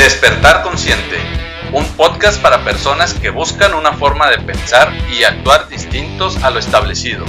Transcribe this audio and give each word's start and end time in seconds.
Despertar 0.00 0.62
Consciente, 0.62 1.18
un 1.72 1.84
podcast 1.88 2.40
para 2.40 2.64
personas 2.64 3.12
que 3.12 3.28
buscan 3.28 3.74
una 3.74 3.92
forma 3.92 4.30
de 4.30 4.38
pensar 4.38 4.90
y 5.12 5.24
actuar 5.24 5.68
distintos 5.68 6.42
a 6.42 6.48
lo 6.48 6.58
establecido. 6.58 7.26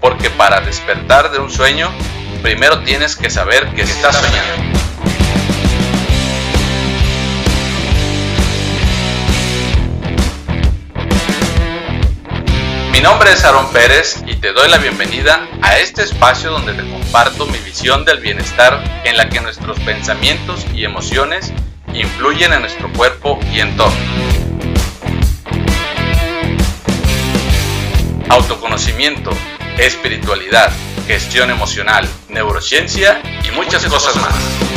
Porque 0.00 0.28
para 0.28 0.60
despertar 0.62 1.30
de 1.30 1.38
un 1.38 1.48
sueño, 1.48 1.92
primero 2.42 2.80
tienes 2.80 3.14
que 3.14 3.30
saber 3.30 3.68
que 3.74 3.82
estás 3.82 4.16
soñando. 4.16 4.80
Mi 12.90 13.00
nombre 13.00 13.30
es 13.30 13.44
Aaron 13.44 13.72
Pérez 13.72 14.24
y 14.26 14.34
te 14.34 14.52
doy 14.52 14.68
la 14.68 14.78
bienvenida 14.78 15.46
a 15.62 15.78
este 15.78 16.02
espacio 16.02 16.50
donde 16.50 16.74
te 16.74 16.82
comparto 16.82 17.46
mi 17.46 17.58
visión 17.58 18.04
del 18.04 18.18
bienestar 18.18 18.82
en 19.04 19.16
la 19.16 19.28
que 19.28 19.40
nuestros 19.40 19.78
pensamientos 19.78 20.66
y 20.74 20.84
emociones 20.84 21.52
influyen 21.94 22.52
en 22.52 22.60
nuestro 22.60 22.92
cuerpo 22.92 23.38
y 23.52 23.60
entorno. 23.60 23.96
Autoconocimiento, 28.28 29.30
espiritualidad, 29.78 30.72
gestión 31.06 31.50
emocional, 31.50 32.08
neurociencia 32.28 33.20
y 33.46 33.50
muchas 33.50 33.84
cosas 33.86 34.16
más. 34.16 34.71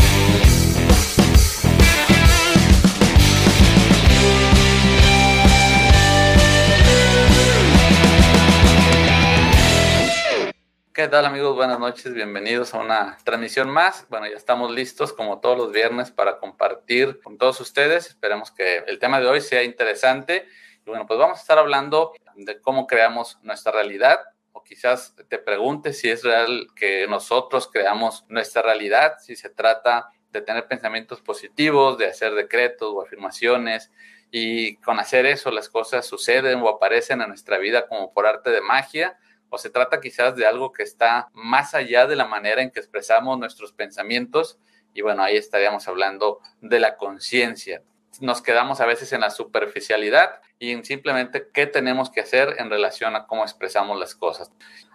¿Qué 10.96 11.10
tal 11.10 11.26
amigos? 11.26 11.58
Buenas 11.58 11.78
noches, 11.78 12.14
bienvenidos 12.14 12.74
a 12.74 12.80
una 12.80 13.18
transmisión 13.26 13.70
más. 13.70 14.08
Bueno, 14.08 14.28
ya 14.28 14.38
estamos 14.38 14.72
listos 14.72 15.12
como 15.12 15.42
todos 15.42 15.58
los 15.58 15.74
viernes 15.74 16.10
para 16.10 16.38
compartir 16.38 17.20
con 17.22 17.38
todos 17.38 17.60
ustedes. 17.60 18.08
Esperemos 18.08 18.50
que 18.50 18.78
el 18.88 18.98
tema 18.98 19.20
de 19.20 19.28
hoy 19.28 19.42
sea 19.42 19.64
interesante. 19.64 20.48
Y 20.86 20.90
bueno, 20.90 21.06
pues 21.06 21.20
vamos 21.20 21.40
a 21.40 21.42
estar 21.42 21.58
hablando 21.58 22.14
de 22.36 22.62
cómo 22.62 22.88
creamos 22.88 23.38
nuestra 23.42 23.74
realidad 23.74 24.20
o 24.54 24.64
quizás 24.64 25.14
te 25.28 25.38
preguntes 25.38 26.00
si 26.00 26.10
es 26.10 26.24
real 26.24 26.68
que 26.78 27.08
nosotros 27.10 27.70
creamos 27.70 28.24
nuestra 28.30 28.62
realidad, 28.62 29.16
si 29.20 29.36
se 29.36 29.50
trata 29.50 30.12
de 30.32 30.40
tener 30.44 30.66
pensamientos 30.66 31.20
positivos, 31.20 31.98
de 31.98 32.08
hacer 32.08 32.34
decretos 32.36 32.94
o 32.96 33.02
afirmaciones 33.02 33.92
y 34.32 34.78
con 34.78 34.98
hacer 35.02 35.26
eso 35.26 35.52
las 35.52 35.68
cosas 35.68 36.06
suceden 36.06 36.62
o 36.62 36.70
aparecen 36.70 37.22
en 37.22 37.28
nuestra 37.28 37.58
vida 37.58 37.86
como 37.86 38.14
por 38.14 38.26
arte 38.26 38.50
de 38.50 38.62
magia 38.62 39.18
o 39.50 39.58
se 39.58 39.70
trata 39.70 40.02
quizás 40.02 40.36
de 40.36 40.46
algo 40.46 40.72
que 40.72 40.84
está 40.84 41.30
más 41.34 41.74
allá 41.74 42.08
de 42.08 42.16
la 42.16 42.26
manera 42.26 42.62
en 42.62 42.72
que 42.72 42.80
expresamos 42.80 43.38
nuestros 43.38 43.74
pensamientos 43.74 44.60
y 44.94 45.02
bueno, 45.02 45.24
ahí 45.24 45.36
estaríamos 45.36 45.88
hablando 45.88 46.40
de 46.62 46.80
la 46.80 46.96
conciencia. 46.96 47.84
Nos 48.22 48.42
quedamos 48.42 48.80
a 48.80 48.86
veces 48.86 49.12
en 49.12 49.22
la 49.22 49.30
superficialidad 49.30 50.40
y 50.58 50.72
en 50.72 50.86
simplemente 50.86 51.50
qué 51.54 51.68
tenemos 51.68 52.10
que 52.10 52.22
hacer 52.22 52.56
en 52.60 52.70
relación 52.70 53.16
a 53.16 53.28
cómo 53.28 53.44
expresamos 53.44 54.00
las 54.00 54.16
cosas. 54.16 54.52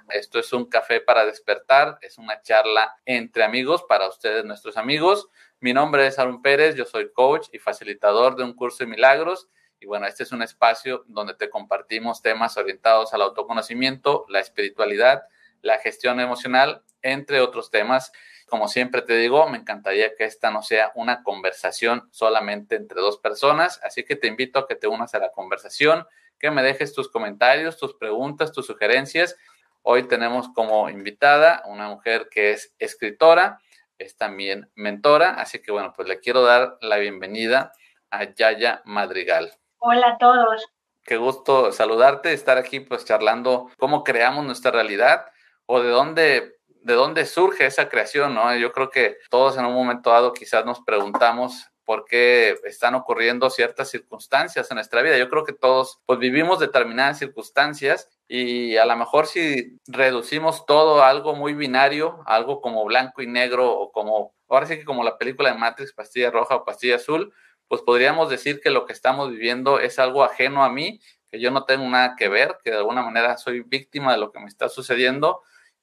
Esto 0.09 0.39
es 0.39 0.53
un 0.55 0.65
café 0.65 1.01
para 1.01 1.27
despertar, 1.27 1.99
es 2.01 2.17
una 2.17 2.41
charla 2.41 2.97
entre 3.05 3.45
amigos 3.45 3.85
para 3.89 4.09
ustedes, 4.09 4.45
nuestros 4.45 4.79
amigos. 4.79 5.29
Mi 5.61 5.75
nombre 5.75 6.07
es 6.07 6.19
Aaron 6.19 6.41
Pérez, 6.41 6.75
yo 6.75 6.87
soy 6.87 7.13
coach 7.13 7.49
y 7.53 7.59
facilitador 7.59 8.37
de 8.37 8.45
un 8.45 8.55
curso 8.55 8.85
de 8.85 8.91
milagros 8.91 9.49
y 9.81 9.87
bueno, 9.87 10.07
este 10.07 10.25
es 10.25 10.33
un 10.33 10.43
espacio 10.43 11.05
donde 11.09 11.35
te 11.35 11.49
compartimos 11.49 12.21
temas 12.21 12.59
orientados 12.59 13.15
al 13.15 13.23
autoconocimiento, 13.23 14.27
la 14.29 14.39
espiritualidad, 14.39 15.23
la 15.63 15.79
gestión 15.79 16.21
emocional, 16.21 16.83
entre 17.01 17.41
otros 17.41 17.71
temas. 17.71 18.13
Como 18.47 18.69
siempre 18.69 19.01
te 19.01 19.17
digo, 19.17 19.49
me 19.49 19.57
encantaría 19.57 20.15
que 20.17 20.25
esta 20.25 20.51
no 20.51 20.63
sea 20.63 20.93
una 20.97 21.23
conversación 21.23 22.09
solamente 22.11 22.77
entre 22.77 23.01
dos 23.01 23.17
personas, 23.19 23.81
así 23.83 24.05
que 24.05 24.17
te 24.17 24.27
invito 24.27 24.59
a 24.59 24.69
que 24.69 24.75
te 24.75 24.87
unas 24.87 25.15
a 25.15 25.19
la 25.19 25.33
conversación, 25.33 26.07
que 26.39 26.51
me 26.51 26.63
dejes 26.63 26.93
tus 26.93 27.11
comentarios, 27.11 27.79
tus 27.79 27.95
preguntas, 27.95 28.53
tus 28.53 28.67
sugerencias. 28.67 29.37
Hoy 29.81 30.09
tenemos 30.09 30.51
como 30.55 30.91
invitada 30.91 31.63
una 31.67 31.89
mujer 31.89 32.29
que 32.31 32.53
es 32.53 32.75
escritora, 32.79 33.61
es 33.97 34.17
también 34.17 34.71
mentora, 34.75 35.35
así 35.35 35.61
que 35.61 35.73
bueno, 35.73 35.95
pues 35.97 36.07
le 36.07 36.21
quiero 36.21 36.43
dar 36.43 36.77
la 36.83 36.99
bienvenida 36.99 37.73
a 38.11 38.25
Yaya 38.25 38.83
Madrigal. 38.85 39.60
Hola 39.83 40.09
a 40.09 40.19
todos. 40.19 40.67
Qué 41.05 41.17
gusto 41.17 41.73
saludarte, 41.73 42.35
estar 42.35 42.59
aquí 42.59 42.81
pues 42.81 43.07
charlando 43.07 43.71
cómo 43.79 44.05
creamos 44.05 44.45
nuestra 44.45 44.71
realidad 44.71 45.25
o 45.65 45.81
de 45.81 45.89
dónde 45.89 46.59
de 46.83 46.95
dónde 46.95 47.25
surge 47.25 47.65
esa 47.65 47.89
creación, 47.89 48.35
¿no? 48.35 48.55
Yo 48.57 48.73
creo 48.73 48.91
que 48.91 49.17
todos 49.31 49.57
en 49.57 49.65
un 49.65 49.73
momento 49.73 50.11
dado 50.11 50.35
quizás 50.35 50.67
nos 50.67 50.81
preguntamos 50.81 51.67
por 51.87 52.05
qué 52.05 52.57
están 52.65 52.95
ocurriendo 52.95 53.49
ciertas 53.49 53.89
circunstancias 53.89 54.71
en 54.71 54.75
nuestra 54.75 55.01
vida. 55.01 55.17
Yo 55.17 55.31
creo 55.31 55.45
que 55.45 55.55
todos 55.55 55.99
pues 56.05 56.19
vivimos 56.19 56.59
determinadas 56.59 57.19
circunstancias 57.19 58.11
y 58.29 58.77
a 58.77 58.85
lo 58.85 58.97
mejor 58.97 59.27
si 59.27 59.79
reducimos 59.87 60.67
todo 60.67 61.03
a 61.03 61.09
algo 61.09 61.35
muy 61.35 61.55
binario, 61.55 62.23
algo 62.27 62.61
como 62.61 62.85
blanco 62.85 63.23
y 63.23 63.27
negro 63.27 63.73
o 63.73 63.93
como, 63.93 64.35
ahora 64.49 64.67
sí 64.67 64.79
que 64.79 64.85
como 64.85 65.05
la 65.05 65.17
película 65.17 65.51
de 65.51 65.59
Matrix, 65.59 65.95
pastilla 65.95 66.31
roja 66.31 66.57
o 66.57 66.65
pastilla 66.65 66.97
azul, 66.97 67.33
pues 67.71 67.83
podríamos 67.83 68.29
decir 68.29 68.61
que 68.61 68.69
lo 68.69 68.85
que 68.85 68.93
estamos 68.93 69.31
viviendo 69.31 69.79
es 69.79 70.01
algo 70.01 70.25
ajeno 70.25 70.65
a 70.65 70.71
mí, 70.71 71.01
que 71.31 71.39
yo 71.39 71.53
no 71.53 71.67
tengo 71.67 71.89
nada 71.89 72.17
que 72.17 72.29
ver, 72.29 72.57
que 72.65 72.73
de 72.73 72.79
alguna 72.79 73.01
manera 73.01 73.37
soy 73.37 73.61
víctima 73.61 74.11
de 74.11 74.19
lo 74.19 74.33
que 74.33 74.41
me 74.41 74.47
está 74.47 74.69
sucediendo 74.69 75.43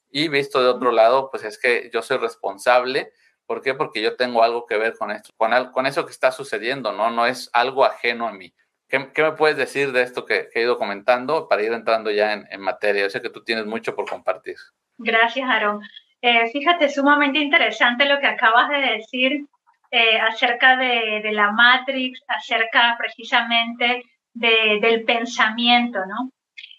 y 0.10 0.28
visto 0.28 0.62
de 0.62 0.68
otro 0.68 0.92
lado, 0.92 1.32
pues 1.32 1.46
es 1.46 1.58
que 1.58 1.90
yo 1.94 2.02
soy 2.02 2.18
responsable. 2.18 3.14
¿Por 3.46 3.62
qué? 3.62 3.74
Porque 3.74 4.02
yo 4.02 4.18
tengo 4.18 4.44
algo 4.44 4.66
que 4.66 4.76
ver 4.76 4.98
con 4.98 5.12
esto, 5.12 5.32
con, 5.38 5.72
con 5.72 5.86
eso 5.86 6.06
que 6.06 6.12
está 6.12 6.34
sucediendo, 6.34 6.92
¿no? 6.92 7.10
No 7.10 7.26
es 7.26 7.50
algo 7.54 7.86
ajeno 7.86 8.28
a 8.28 8.34
mí. 8.34 8.54
¿Qué, 8.90 9.00
me 9.00 9.32
puedes 9.32 9.56
decir 9.56 9.94
de 9.94 10.02
esto 10.02 10.26
que, 10.26 10.50
he 10.54 10.64
ido 10.64 10.78
comentando 10.78 11.48
para 11.48 11.64
ir 11.64 11.72
entrando 11.72 12.12
ya 12.12 12.34
en, 12.34 12.60
materia? 12.60 13.04
Yo 13.04 13.10
sé 13.10 13.22
que 13.22 13.30
tú 13.30 13.46
tienes 13.46 13.66
mucho 13.66 13.96
por 13.96 14.10
compartir. 14.10 14.58
Gracias, 14.98 15.50
Aaron. 15.50 15.82
Eh, 16.22 16.50
fíjate, 16.52 16.90
sumamente 16.90 17.40
interesante 17.40 18.04
lo 18.04 18.20
que 18.20 18.28
acabas 18.28 18.68
de 18.68 18.78
decir 18.78 19.46
eh, 19.92 20.20
acerca 20.20 20.76
de, 20.76 21.32
la 21.32 21.52
Matrix, 21.52 22.22
acerca 22.28 22.96
precisamente 22.98 24.04
del 24.34 25.04
pensamiento, 25.04 26.00
¿no? 26.06 26.32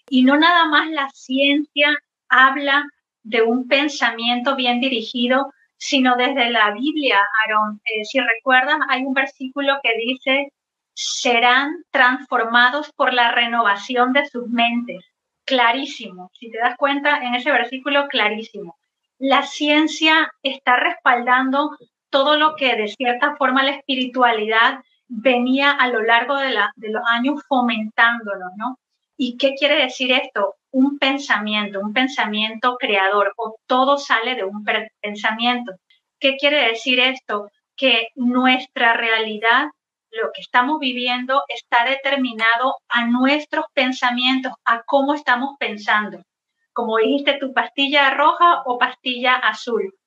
Y 0.09 0.23
no 0.23 0.37
nada 0.37 0.65
más 0.65 0.89
la 0.89 1.09
ciencia 1.09 1.97
habla 2.29 2.85
de 3.23 3.41
un 3.41 3.67
pensamiento 3.67 4.55
bien 4.55 4.79
dirigido, 4.79 5.51
sino 5.77 6.15
desde 6.15 6.49
la 6.51 6.71
Biblia, 6.71 7.19
Aaron. 7.45 7.81
Eh, 7.85 8.05
si 8.05 8.19
recuerdas, 8.19 8.77
hay 8.89 9.03
un 9.03 9.13
versículo 9.13 9.79
que 9.83 9.95
dice, 9.97 10.53
serán 10.93 11.83
transformados 11.91 12.91
por 12.93 13.13
la 13.13 13.31
renovación 13.31 14.13
de 14.13 14.25
sus 14.25 14.47
mentes. 14.47 15.05
Clarísimo. 15.45 16.31
Si 16.33 16.51
te 16.51 16.59
das 16.59 16.75
cuenta, 16.77 17.19
en 17.23 17.35
ese 17.35 17.51
versículo, 17.51 18.07
clarísimo. 18.07 18.77
La 19.17 19.43
ciencia 19.43 20.31
está 20.43 20.75
respaldando 20.75 21.71
todo 22.09 22.37
lo 22.37 22.55
que 22.55 22.75
de 22.75 22.87
cierta 22.87 23.35
forma 23.37 23.63
la 23.63 23.71
espiritualidad 23.71 24.79
venía 25.07 25.71
a 25.71 25.87
lo 25.87 26.01
largo 26.01 26.37
de, 26.37 26.53
los 26.53 27.03
años 27.07 27.41
fomentándolo, 27.47 28.45
¿no? 28.57 28.77
¿Y 29.17 29.37
qué 29.37 29.55
quiere 29.55 29.75
decir 29.75 30.11
esto? 30.11 30.55
Un 30.71 30.99
pensamiento, 30.99 31.79
un 31.79 31.93
pensamiento 31.93 32.77
creador, 32.77 33.33
o 33.37 33.55
todo 33.65 33.97
sale 33.97 34.35
de 34.35 34.43
un 34.43 34.63
pensamiento. 35.01 35.73
¿Qué 36.19 36.37
quiere 36.37 36.67
decir 36.69 36.99
esto? 36.99 37.49
Que 37.75 38.09
nuestra 38.15 38.93
realidad, 38.93 39.65
lo 40.11 40.31
que 40.33 40.41
estamos 40.41 40.79
viviendo, 40.79 41.41
está 41.47 41.85
determinado 41.85 42.75
a 42.87 43.07
nuestros 43.07 43.65
pensamientos, 43.73 44.53
a 44.63 44.83
cómo 44.83 45.15
estamos 45.15 45.55
pensando. 45.59 46.21
Como 46.71 46.97
dijiste, 46.97 47.39
tu 47.39 47.51
pastilla 47.51 48.11
roja 48.11 48.61
o 48.65 48.77
pastilla 48.77 49.35
azul 49.35 49.98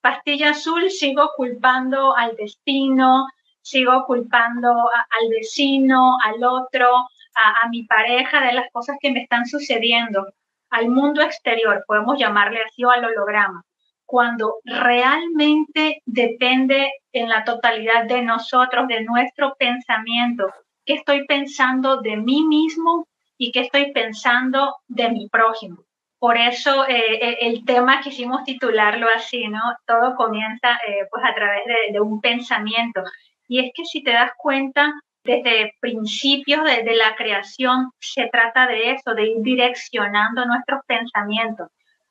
pastilla 0.00 0.50
azul 0.50 0.90
sigo 0.90 1.30
culpando 1.36 2.16
al 2.16 2.36
destino, 2.36 3.26
sigo 3.60 4.04
culpando 4.06 4.70
al 4.70 5.28
vecino, 5.30 6.16
al 6.24 6.42
otro, 6.42 6.88
a, 7.34 7.68
mi 7.68 7.84
pareja 7.84 8.40
de 8.40 8.52
las 8.52 8.70
cosas 8.72 8.96
que 9.00 9.12
me 9.12 9.22
están 9.22 9.46
sucediendo, 9.46 10.26
al 10.70 10.88
mundo 10.88 11.22
exterior, 11.22 11.84
podemos 11.86 12.18
llamarle 12.18 12.60
así 12.62 12.84
o 12.84 12.90
al 12.90 13.04
holograma, 13.04 13.62
cuando 14.04 14.56
realmente 14.64 16.02
depende 16.06 16.90
en 17.12 17.28
la 17.28 17.44
totalidad 17.44 18.04
de 18.04 18.22
nosotros, 18.22 18.88
de 18.88 19.02
nuestro 19.04 19.54
pensamiento, 19.58 20.52
qué 20.84 20.94
estoy 20.94 21.26
pensando 21.26 22.00
de 22.00 22.16
mí 22.16 22.44
mismo 22.44 23.06
y 23.36 23.52
qué 23.52 23.60
estoy 23.60 23.92
pensando 23.92 24.76
de 24.88 25.10
mi 25.10 25.28
prójimo. 25.28 25.87
Por 26.18 26.36
eso 26.36 26.86
eh, 26.88 27.14
eh, 27.22 27.38
el 27.42 27.64
tema 27.64 28.00
quisimos 28.00 28.42
titularlo 28.42 29.06
así, 29.14 29.46
¿no? 29.46 29.60
Todo 29.86 30.16
comienza 30.16 30.72
eh, 30.86 31.06
pues 31.10 31.24
a 31.24 31.34
través 31.34 31.62
de, 31.92 32.00
un 32.00 32.20
pensamiento. 32.20 33.02
Y 33.46 33.60
es 33.60 33.70
que 33.72 33.84
si 33.84 34.02
te 34.02 34.10
das 34.10 34.32
cuenta, 34.36 34.92
desde 35.22 35.74
principios 35.80 36.64
de, 36.64 36.94
la 36.96 37.14
creación 37.14 37.90
se 38.00 38.28
trata 38.32 38.66
de 38.66 38.92
eso, 38.92 39.14
de 39.14 39.28
ir 39.28 39.36
direccionando 39.42 40.44
nuestros 40.44 40.80
pensamientos. 40.86 41.68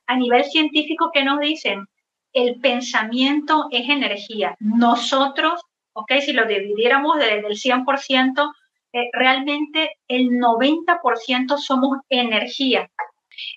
A 0.08 0.16
nivel 0.16 0.46
científico, 0.46 1.12
¿qué 1.14 1.26
nos 1.26 1.40
dicen? 1.40 1.86
El 2.32 2.62
pensamiento 2.62 3.68
es 3.72 3.90
energía. 3.90 4.56
Nosotros, 4.60 5.62
¿ok? 5.94 6.14
Si 6.22 6.32
lo 6.32 6.46
dividiéramos 6.46 7.18
del 7.18 7.44
100%, 7.44 8.54
eh, 8.94 9.10
realmente 9.12 9.98
el 10.08 10.30
90% 10.30 11.58
somos 11.58 11.98
energía 12.10 12.90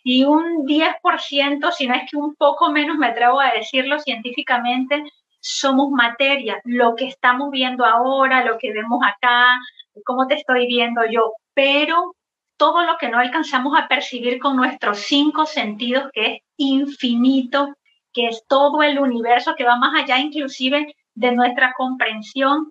y 0.02 0.24
un 0.24 0.66
10%, 0.66 1.72
si 1.72 1.86
no 1.86 1.94
es 1.94 2.10
que 2.10 2.16
un 2.16 2.34
poco 2.34 2.70
menos, 2.70 2.96
me 2.96 3.08
atrevo 3.08 3.40
a 3.40 3.52
decirlo 3.52 3.98
científicamente, 3.98 5.04
somos 5.40 5.90
materia, 5.90 6.60
lo 6.64 6.94
que 6.94 7.06
estamos 7.06 7.50
viendo 7.50 7.84
ahora, 7.84 8.44
lo 8.44 8.58
que 8.58 8.72
vemos 8.72 9.00
acá, 9.02 9.58
cómo 10.04 10.26
te 10.26 10.34
estoy 10.34 10.66
viendo 10.66 11.02
yo, 11.10 11.32
pero 11.54 12.14
todo 12.56 12.84
lo 12.84 12.98
que 12.98 13.08
no 13.08 13.18
alcanzamos 13.18 13.78
a 13.78 13.88
percibir 13.88 14.38
con 14.38 14.56
nuestros 14.56 14.98
cinco 15.00 15.46
sentidos, 15.46 16.10
que 16.12 16.26
es 16.26 16.42
infinito, 16.58 17.74
que 18.12 18.26
es 18.26 18.44
todo 18.46 18.82
el 18.82 18.98
universo, 18.98 19.54
que 19.56 19.64
va 19.64 19.76
más 19.76 20.02
allá 20.02 20.18
inclusive 20.18 20.94
de 21.14 21.32
nuestra 21.32 21.72
comprensión, 21.76 22.70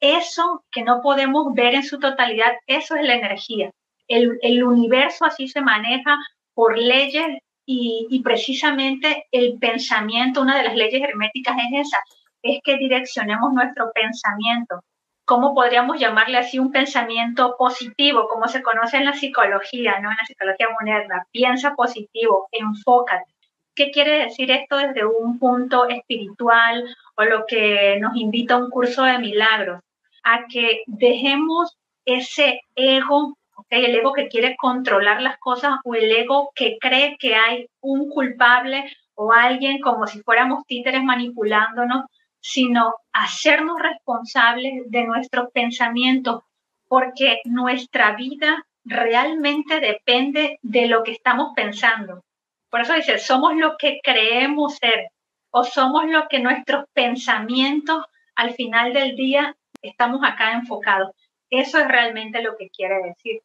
eso 0.00 0.64
que 0.70 0.82
no 0.82 1.00
podemos 1.02 1.52
ver 1.54 1.74
en 1.74 1.82
su 1.82 1.98
totalidad, 1.98 2.52
eso 2.66 2.96
es 2.96 3.06
la 3.06 3.14
energía. 3.14 3.70
El, 4.08 4.38
el 4.42 4.62
universo 4.62 5.24
así 5.24 5.48
se 5.48 5.60
maneja 5.60 6.16
por 6.56 6.78
leyes 6.78 7.38
y, 7.66 8.22
precisamente 8.24 9.26
el 9.30 9.58
pensamiento, 9.58 10.40
una 10.40 10.56
de 10.56 10.64
las 10.64 10.74
leyes 10.74 11.02
herméticas 11.02 11.56
es 11.58 11.86
esa, 11.86 11.98
es 12.42 12.60
que 12.64 12.78
direccionemos 12.78 13.52
nuestro 13.52 13.90
pensamiento. 13.92 14.80
¿Cómo 15.26 15.54
podríamos 15.54 16.00
llamarle 16.00 16.38
así 16.38 16.58
un 16.58 16.72
pensamiento 16.72 17.56
positivo, 17.58 18.26
como 18.28 18.48
se 18.48 18.62
conoce 18.62 18.96
en 18.96 19.04
la 19.04 19.12
psicología, 19.12 20.00
¿no? 20.00 20.10
en 20.10 20.16
la 20.16 20.26
psicología 20.26 20.68
moderna? 20.80 21.26
Piensa 21.30 21.74
positivo, 21.74 22.48
enfócate. 22.52 23.30
¿Qué 23.74 23.90
quiere 23.90 24.24
decir 24.24 24.50
esto 24.50 24.78
desde 24.78 25.04
un 25.04 25.38
punto 25.38 25.86
espiritual 25.88 26.96
o 27.16 27.24
lo 27.24 27.44
que 27.46 27.98
nos 28.00 28.16
invita 28.16 28.54
a 28.54 28.58
un 28.58 28.70
curso 28.70 29.02
de 29.02 29.18
milagros? 29.18 29.82
A 30.24 30.46
que 30.48 30.84
dejemos 30.86 31.76
ese 32.06 32.60
ego. 32.74 33.36
El 33.70 33.94
ego 33.94 34.12
que 34.12 34.28
quiere 34.28 34.56
controlar 34.56 35.22
las 35.22 35.38
cosas 35.38 35.76
o 35.84 35.94
el 35.94 36.10
ego 36.10 36.52
que 36.54 36.78
cree 36.80 37.16
que 37.18 37.34
hay 37.34 37.66
un 37.80 38.08
culpable 38.08 38.84
o 39.14 39.32
alguien 39.32 39.80
como 39.80 40.06
si 40.06 40.20
fuéramos 40.22 40.64
títeres 40.66 41.02
manipulándonos, 41.02 42.04
sino 42.40 42.94
hacernos 43.12 43.80
responsables 43.80 44.90
de 44.90 45.04
nuestros 45.04 45.50
pensamientos, 45.52 46.42
porque 46.86 47.40
nuestra 47.44 48.12
vida 48.12 48.64
realmente 48.84 49.80
depende 49.80 50.58
de 50.62 50.86
lo 50.86 51.02
que 51.02 51.12
estamos 51.12 51.52
pensando. 51.56 52.22
Por 52.70 52.82
eso 52.82 52.94
dice, 52.94 53.18
somos 53.18 53.56
lo 53.56 53.76
que 53.76 53.98
creemos 54.02 54.76
ser 54.76 55.08
o 55.50 55.64
somos 55.64 56.04
lo 56.06 56.28
que 56.28 56.38
nuestros 56.38 56.84
pensamientos 56.92 58.04
al 58.36 58.52
final 58.52 58.92
del 58.92 59.16
día 59.16 59.56
estamos 59.82 60.20
acá 60.22 60.52
enfocados. 60.52 61.10
Eso 61.50 61.78
es 61.78 61.88
realmente 61.88 62.42
lo 62.42 62.56
que 62.56 62.68
quiere 62.68 62.96
decir. 63.02 63.40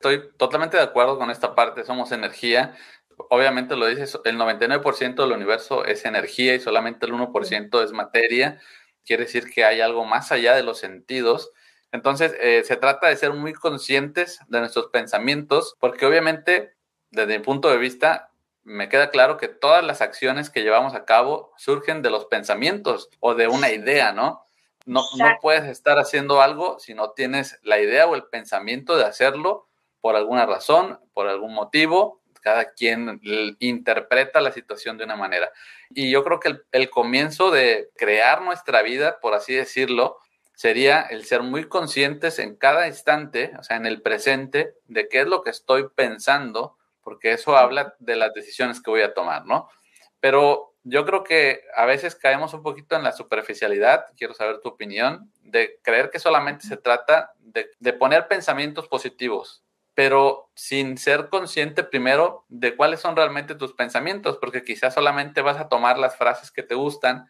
Estoy 0.00 0.30
totalmente 0.38 0.78
de 0.78 0.82
acuerdo 0.82 1.18
con 1.18 1.30
esta 1.30 1.54
parte, 1.54 1.84
somos 1.84 2.10
energía. 2.10 2.74
Obviamente 3.28 3.76
lo 3.76 3.86
dices, 3.86 4.18
el 4.24 4.38
99% 4.38 5.14
del 5.14 5.32
universo 5.32 5.84
es 5.84 6.06
energía 6.06 6.54
y 6.54 6.60
solamente 6.60 7.04
el 7.04 7.12
1% 7.12 7.84
es 7.84 7.92
materia. 7.92 8.58
Quiere 9.04 9.24
decir 9.24 9.50
que 9.50 9.62
hay 9.62 9.82
algo 9.82 10.06
más 10.06 10.32
allá 10.32 10.54
de 10.54 10.62
los 10.62 10.78
sentidos. 10.78 11.52
Entonces, 11.92 12.34
eh, 12.40 12.62
se 12.64 12.78
trata 12.78 13.08
de 13.08 13.16
ser 13.16 13.34
muy 13.34 13.52
conscientes 13.52 14.40
de 14.48 14.60
nuestros 14.60 14.86
pensamientos, 14.86 15.76
porque 15.78 16.06
obviamente, 16.06 16.72
desde 17.10 17.38
mi 17.38 17.44
punto 17.44 17.68
de 17.68 17.76
vista, 17.76 18.30
me 18.62 18.88
queda 18.88 19.10
claro 19.10 19.36
que 19.36 19.48
todas 19.48 19.84
las 19.84 20.00
acciones 20.00 20.48
que 20.48 20.62
llevamos 20.62 20.94
a 20.94 21.04
cabo 21.04 21.52
surgen 21.58 22.00
de 22.00 22.08
los 22.08 22.24
pensamientos 22.24 23.10
o 23.20 23.34
de 23.34 23.48
una 23.48 23.70
idea, 23.70 24.12
¿no? 24.12 24.46
No, 24.86 25.02
no, 25.18 25.26
puedes 25.42 25.64
estar 25.64 25.98
haciendo 25.98 26.40
algo 26.40 26.78
si 26.78 26.94
no 26.94 27.10
tienes 27.10 27.58
la 27.62 27.78
idea 27.80 28.06
o 28.06 28.14
el 28.14 28.24
pensamiento 28.24 28.96
de 28.96 29.04
hacerlo 29.04 29.66
por 30.00 30.16
alguna 30.16 30.46
razón, 30.46 30.98
por 31.12 31.28
algún 31.28 31.54
motivo. 31.54 32.20
Cada 32.42 32.72
quien 32.72 33.20
interpreta 33.58 34.40
la 34.40 34.52
situación 34.52 34.96
de 34.96 35.04
una 35.04 35.16
manera. 35.16 35.52
Y 35.90 36.10
yo 36.10 36.24
creo 36.24 36.40
que 36.40 36.56
el, 36.72 36.88
comienzo 36.88 37.50
de 37.50 37.90
crear 37.96 38.40
nuestra 38.40 38.80
vida, 38.80 39.18
por 39.20 39.34
así 39.34 39.52
decirlo, 39.52 40.16
sería 40.54 41.02
el 41.02 41.24
ser 41.26 41.42
muy 41.42 41.68
conscientes 41.68 42.38
en 42.38 42.56
cada 42.56 42.86
instante, 42.86 43.52
o 43.58 43.62
sea, 43.62 43.76
en 43.76 43.84
el 43.84 44.00
presente, 44.00 44.74
de 44.86 45.08
qué 45.08 45.20
es 45.20 45.26
lo 45.26 45.42
que 45.42 45.50
estoy 45.50 45.88
pensando 45.94 46.78
porque 47.02 47.32
eso 47.32 47.56
habla 47.56 47.94
de 47.98 48.16
las 48.16 48.32
decisiones 48.34 48.80
que 48.80 48.90
voy 48.90 49.02
a 49.02 49.14
tomar, 49.14 49.46
¿no? 49.46 49.68
Pero 50.20 50.74
yo 50.82 51.04
creo 51.04 51.24
que 51.24 51.62
a 51.74 51.84
veces 51.84 52.14
caemos 52.14 52.54
un 52.54 52.62
poquito 52.62 52.96
en 52.96 53.02
la 53.02 53.12
superficialidad, 53.12 54.06
quiero 54.16 54.34
saber 54.34 54.60
tu 54.60 54.68
opinión, 54.68 55.30
de 55.42 55.78
creer 55.82 56.10
que 56.10 56.18
solamente 56.18 56.66
se 56.66 56.76
trata 56.76 57.32
de, 57.40 57.92
poner 57.94 58.28
pensamientos 58.28 58.88
positivos, 58.88 59.64
pero 60.00 60.50
sin 60.54 60.96
ser 60.96 61.28
consciente 61.28 61.84
primero 61.84 62.46
de 62.48 62.74
cuáles 62.74 63.00
son 63.00 63.16
realmente 63.16 63.54
tus 63.54 63.74
pensamientos, 63.74 64.38
porque 64.38 64.64
quizás 64.64 64.94
solamente 64.94 65.42
vas 65.42 65.58
a 65.58 65.68
tomar 65.68 65.98
las 65.98 66.16
frases 66.16 66.50
que 66.50 66.62
te 66.62 66.74
gustan, 66.74 67.28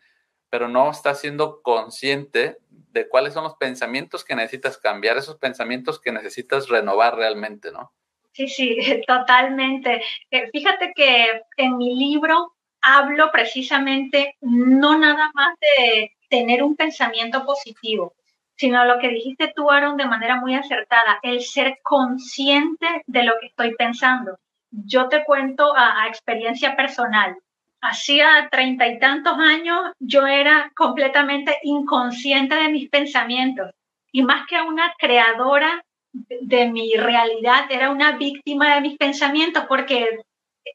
pero 0.50 0.68
no 0.68 0.88
estás 0.88 1.20
siendo 1.20 1.62
consciente 1.62 2.58
de 2.70 3.08
cuáles 3.08 3.34
son 3.34 3.42
los 3.42 3.56
pensamientos 3.56 4.24
que 4.24 4.36
necesitas 4.36 4.78
cambiar, 4.78 5.18
esos 5.18 5.36
pensamientos 5.36 6.00
que 6.00 6.12
necesitas 6.12 6.68
renovar 6.68 7.16
realmente, 7.16 7.72
¿no? 7.72 7.92
Sí, 8.30 8.46
sí, 8.46 8.78
totalmente. 9.08 10.00
Eh, 10.30 10.48
fíjate 10.52 10.92
que 10.94 11.42
en 11.56 11.76
mi 11.76 11.96
libro 11.96 12.54
hablo 12.82 13.32
precisamente 13.32 14.36
no 14.42 14.96
nada 14.96 15.32
más 15.34 15.56
de 15.60 16.16
tener 16.28 16.62
un 16.62 16.76
pensamiento 16.76 17.44
positivo, 17.44 18.14
sino 18.60 18.84
lo 18.84 18.98
que 18.98 19.08
dijiste 19.08 19.54
tú, 19.56 19.70
Aaron, 19.70 19.96
de 19.96 20.04
manera 20.04 20.36
muy 20.36 20.54
acertada, 20.54 21.18
el 21.22 21.40
ser 21.40 21.78
consciente 21.82 22.86
de 23.06 23.22
lo 23.22 23.32
que 23.40 23.46
estoy 23.46 23.74
pensando. 23.74 24.38
Yo 24.70 25.08
te 25.08 25.24
cuento 25.24 25.74
a, 25.74 26.02
a 26.02 26.08
experiencia 26.08 26.76
personal. 26.76 27.38
Hacía 27.80 28.48
treinta 28.50 28.86
y 28.86 28.98
tantos 28.98 29.38
años 29.38 29.80
yo 29.98 30.26
era 30.26 30.70
completamente 30.76 31.56
inconsciente 31.62 32.54
de 32.54 32.68
mis 32.68 32.90
pensamientos 32.90 33.70
y 34.12 34.22
más 34.24 34.46
que 34.46 34.60
una 34.60 34.92
creadora 34.98 35.82
de 36.12 36.68
mi 36.68 36.92
realidad, 36.92 37.64
era 37.70 37.90
una 37.90 38.18
víctima 38.18 38.74
de 38.74 38.82
mis 38.82 38.98
pensamientos 38.98 39.64
porque 39.70 40.18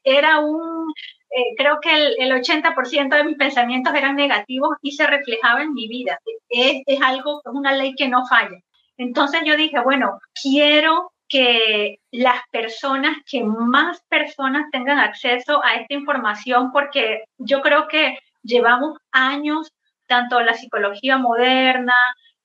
era 0.02 0.40
un, 0.40 0.92
eh, 1.30 1.54
creo 1.56 1.78
que 1.80 1.94
el, 1.94 2.14
el 2.18 2.32
80% 2.32 3.16
de 3.16 3.24
mis 3.24 3.36
pensamientos 3.36 3.94
eran 3.94 4.16
negativos 4.16 4.76
y 4.82 4.92
se 4.92 5.06
reflejaba 5.06 5.62
en 5.62 5.74
mi 5.74 5.88
vida. 5.88 6.18
Es, 6.48 6.82
es 6.86 7.02
algo, 7.02 7.42
es 7.44 7.52
una 7.52 7.72
ley 7.72 7.94
que 7.94 8.08
no 8.08 8.26
falla. 8.26 8.58
Entonces 8.96 9.42
yo 9.44 9.56
dije, 9.56 9.80
bueno, 9.80 10.18
quiero 10.40 11.12
que 11.28 11.98
las 12.12 12.40
personas, 12.50 13.16
que 13.26 13.42
más 13.42 14.00
personas 14.08 14.66
tengan 14.70 14.98
acceso 14.98 15.62
a 15.64 15.74
esta 15.74 15.94
información 15.94 16.70
porque 16.72 17.24
yo 17.38 17.60
creo 17.62 17.88
que 17.88 18.18
llevamos 18.42 18.98
años, 19.12 19.72
tanto 20.06 20.40
la 20.40 20.54
psicología 20.54 21.18
moderna, 21.18 21.94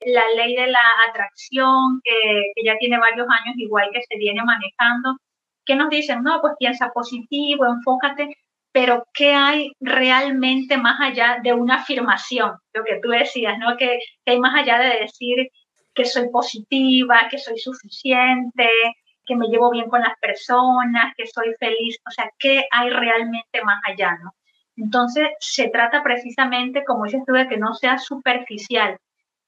la 0.02 0.24
ley 0.36 0.56
de 0.56 0.68
la 0.68 0.80
atracción, 1.10 2.02
que, 2.04 2.64
ya 2.66 2.78
tiene 2.80 2.98
varios 2.98 3.28
años 3.30 3.56
igual 3.58 3.90
que 3.94 4.02
se 4.02 4.18
viene 4.18 4.42
manejando, 4.44 5.18
que 5.66 5.76
nos 5.76 5.90
dicen, 5.90 6.24
no, 6.24 6.42
pues 6.42 6.54
piensa 6.60 6.90
positivo, 6.90 7.66
enfócate, 7.66 8.36
pero 8.72 9.06
¿qué 9.14 9.34
hay 9.34 9.72
realmente 9.80 10.78
más 10.78 11.00
allá 11.02 11.40
de 11.44 11.54
una 11.54 11.76
afirmación? 11.76 12.54
Lo 12.74 12.84
que 12.84 13.00
tú 13.02 13.10
decías, 13.10 13.58
¿no? 13.60 13.76
Que, 13.78 14.00
que 14.26 14.32
hay 14.32 14.40
más 14.40 14.56
allá 14.56 14.80
de 14.80 15.02
decir 15.02 15.50
que 15.94 16.06
soy 16.06 16.30
positiva, 16.30 17.28
que 17.30 17.38
soy 17.38 17.58
suficiente, 17.58 18.70
que 19.26 19.36
me 19.36 19.48
llevo 19.48 19.72
bien 19.72 19.90
con 19.90 20.02
las 20.02 20.18
personas, 20.20 21.14
que 21.18 21.28
soy 21.28 21.54
feliz, 21.60 21.98
o 22.08 22.12
sea, 22.12 22.30
¿qué 22.40 22.66
hay 22.72 22.90
realmente 22.90 23.64
más 23.64 23.80
allá, 23.86 24.18
no? 24.24 24.32
Entonces, 24.78 25.28
se 25.40 25.70
trata 25.70 26.02
precisamente, 26.02 26.84
como 26.86 27.06
dices 27.06 27.22
tú, 27.28 27.34
de 27.34 27.48
que 27.48 27.58
no 27.58 27.74
sea 27.74 27.98
superficial, 27.98 28.98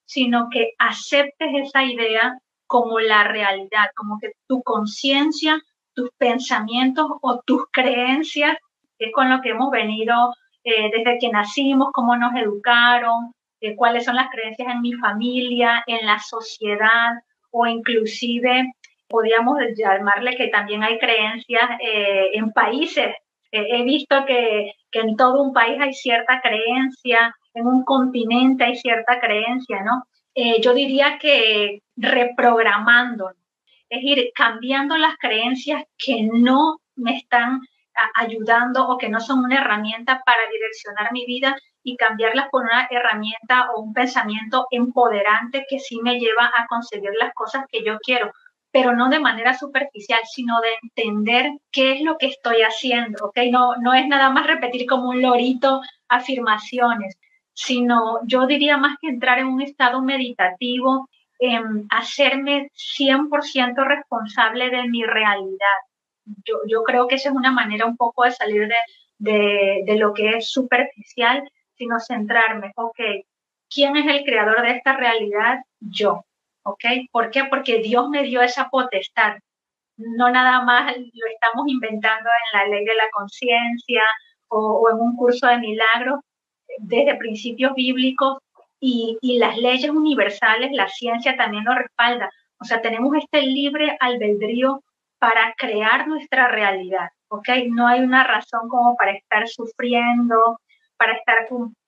sino 0.05 0.49
que 0.49 0.73
aceptes 0.77 1.49
esa 1.53 1.83
idea 1.83 2.37
como 2.67 2.99
la 2.99 3.23
realidad, 3.23 3.87
como 3.95 4.19
que 4.19 4.31
tu 4.47 4.61
conciencia, 4.63 5.59
tus 5.93 6.09
pensamientos 6.17 7.07
o 7.21 7.41
tus 7.45 7.63
creencias, 7.71 8.57
es 9.05 9.11
con 9.13 9.29
lo 9.29 9.41
que 9.41 9.49
hemos 9.49 9.71
venido 9.71 10.33
eh, 10.63 10.89
desde 10.95 11.17
que 11.19 11.29
nacimos, 11.29 11.89
cómo 11.91 12.15
nos 12.15 12.33
educaron, 12.35 13.33
eh, 13.59 13.75
cuáles 13.75 14.05
son 14.05 14.15
las 14.15 14.29
creencias 14.29 14.73
en 14.73 14.81
mi 14.81 14.93
familia, 14.93 15.83
en 15.87 16.05
la 16.05 16.19
sociedad 16.19 17.11
o 17.51 17.67
inclusive 17.67 18.73
podríamos 19.09 19.59
llamarle 19.75 20.35
que 20.37 20.47
también 20.47 20.83
hay 20.83 20.97
creencias 20.99 21.69
eh, 21.79 22.29
en 22.33 22.51
países. 22.51 23.13
he 23.51 23.83
visto 23.83 24.25
que, 24.25 24.73
que 24.89 24.99
en 25.01 25.15
todo 25.15 25.43
un 25.43 25.53
país 25.53 25.79
hay 25.79 25.93
cierta 25.93 26.41
creencia 26.41 27.35
en 27.53 27.67
un 27.67 27.83
continente 27.83 28.63
hay 28.63 28.75
cierta 28.77 29.19
creencia, 29.19 29.83
¿no? 29.83 30.03
Yo 30.61 30.73
diría 30.73 31.19
que 31.19 31.83
reprogramando, 31.95 33.29
es 33.89 34.01
decir, 34.01 34.31
cambiando 34.33 34.97
las 34.97 35.15
creencias 35.17 35.83
que 36.03 36.23
no 36.23 36.79
me 36.95 37.17
están 37.17 37.61
ayudando 38.15 38.87
o 38.87 38.97
que 38.97 39.09
no 39.09 39.19
son 39.19 39.39
una 39.39 39.59
herramienta 39.59 40.21
para 40.25 40.49
direccionar 40.51 41.11
mi 41.11 41.25
vida 41.25 41.55
y 41.83 41.97
cambiarlas 41.97 42.47
por 42.49 42.63
una 42.63 42.87
herramienta 42.89 43.71
o 43.71 43.81
un 43.81 43.93
pensamiento 43.93 44.67
empoderante 44.71 45.65
que 45.69 45.79
sí 45.79 45.99
me 46.01 46.19
lleva 46.19 46.51
a 46.55 46.65
conseguir 46.67 47.11
las 47.19 47.33
cosas 47.33 47.65
que 47.69 47.83
yo 47.83 47.97
quiero, 47.99 48.31
pero 48.71 48.93
no 48.95 49.09
de 49.09 49.19
manera 49.19 49.53
superficial, 49.53 50.19
sino 50.23 50.59
de 50.61 50.69
entender 50.81 51.51
qué 51.71 51.93
es 51.93 52.01
lo 52.01 52.17
que 52.17 52.27
estoy 52.27 52.61
haciendo, 52.61 53.25
¿ok? 53.25 53.37
No, 53.51 53.75
no 53.75 53.93
es 53.93 54.07
nada 54.07 54.29
más 54.31 54.47
repetir 54.47 54.87
como 54.87 55.09
un 55.09 55.21
lorito 55.21 55.81
afirmaciones, 56.09 57.17
sino 57.53 58.19
yo 58.25 58.47
diría 58.47 58.77
más 58.77 58.97
que 58.99 59.09
entrar 59.09 59.39
en 59.39 59.47
un 59.47 59.61
estado 59.61 60.01
meditativo, 60.01 61.07
en 61.39 61.85
hacerme 61.89 62.69
100% 62.73 63.85
responsable 63.85 64.69
de 64.69 64.87
mi 64.87 65.03
realidad. 65.03 65.77
Yo, 66.25 66.55
yo, 66.67 66.83
creo 66.83 67.07
que 67.07 67.15
esa 67.15 67.29
es 67.29 67.35
una 67.35 67.51
manera 67.51 67.85
un 67.85 67.97
poco 67.97 68.23
de 68.23 68.31
salir 68.31 68.69
de, 69.17 69.83
de, 69.85 69.95
lo 69.97 70.13
que 70.13 70.37
es 70.37 70.51
superficial 70.51 71.43
sino 71.75 71.99
centrarme, 71.99 72.71
ok, 72.75 72.99
¿quién 73.69 73.95
es 73.97 74.07
el 74.07 74.23
creador 74.23 74.61
de 74.61 74.71
esta 74.71 74.95
realidad? 74.95 75.59
Yo, 75.79 76.25
¿ok? 76.63 76.83
¿Por 77.11 77.31
qué? 77.31 77.45
Porque 77.45 77.79
Dios 77.79 78.09
me 78.09 78.23
dio 78.23 78.41
esa 78.41 78.69
potestad. 78.69 79.37
No 79.97 80.29
nada 80.31 80.63
más 80.63 80.95
lo 80.95 81.27
estamos 81.27 81.67
inventando 81.67 82.29
en 82.29 82.59
la 82.59 82.67
ley 82.67 82.85
de 82.85 82.95
la 82.95 83.09
conciencia 83.11 84.01
o, 84.47 84.89
en 84.91 84.99
un 84.99 85.15
curso 85.15 85.47
de 85.47 85.57
milagros, 85.57 86.19
desde 86.79 87.15
principios 87.15 87.73
bíblicos 87.75 88.37
y, 88.79 89.17
y 89.21 89.37
las 89.37 89.57
leyes 89.57 89.89
universales, 89.89 90.71
la 90.73 90.87
ciencia 90.87 91.35
también 91.35 91.63
lo 91.65 91.75
respalda. 91.75 92.29
O 92.59 92.65
sea, 92.65 92.81
tenemos 92.81 93.15
este 93.17 93.41
libre 93.41 93.97
albedrío 93.99 94.83
para 95.23 95.53
crear 95.57 96.05
nuestra 96.05 96.49
realidad, 96.49 97.07
¿ok? 97.29 97.47
No 97.69 97.87
hay 97.87 98.01
una 98.01 98.25
razón 98.25 98.67
como 98.67 98.97
para 98.97 99.13
estar 99.13 99.47
sufriendo, 99.47 100.59
para 100.97 101.13
estar 101.13 101.47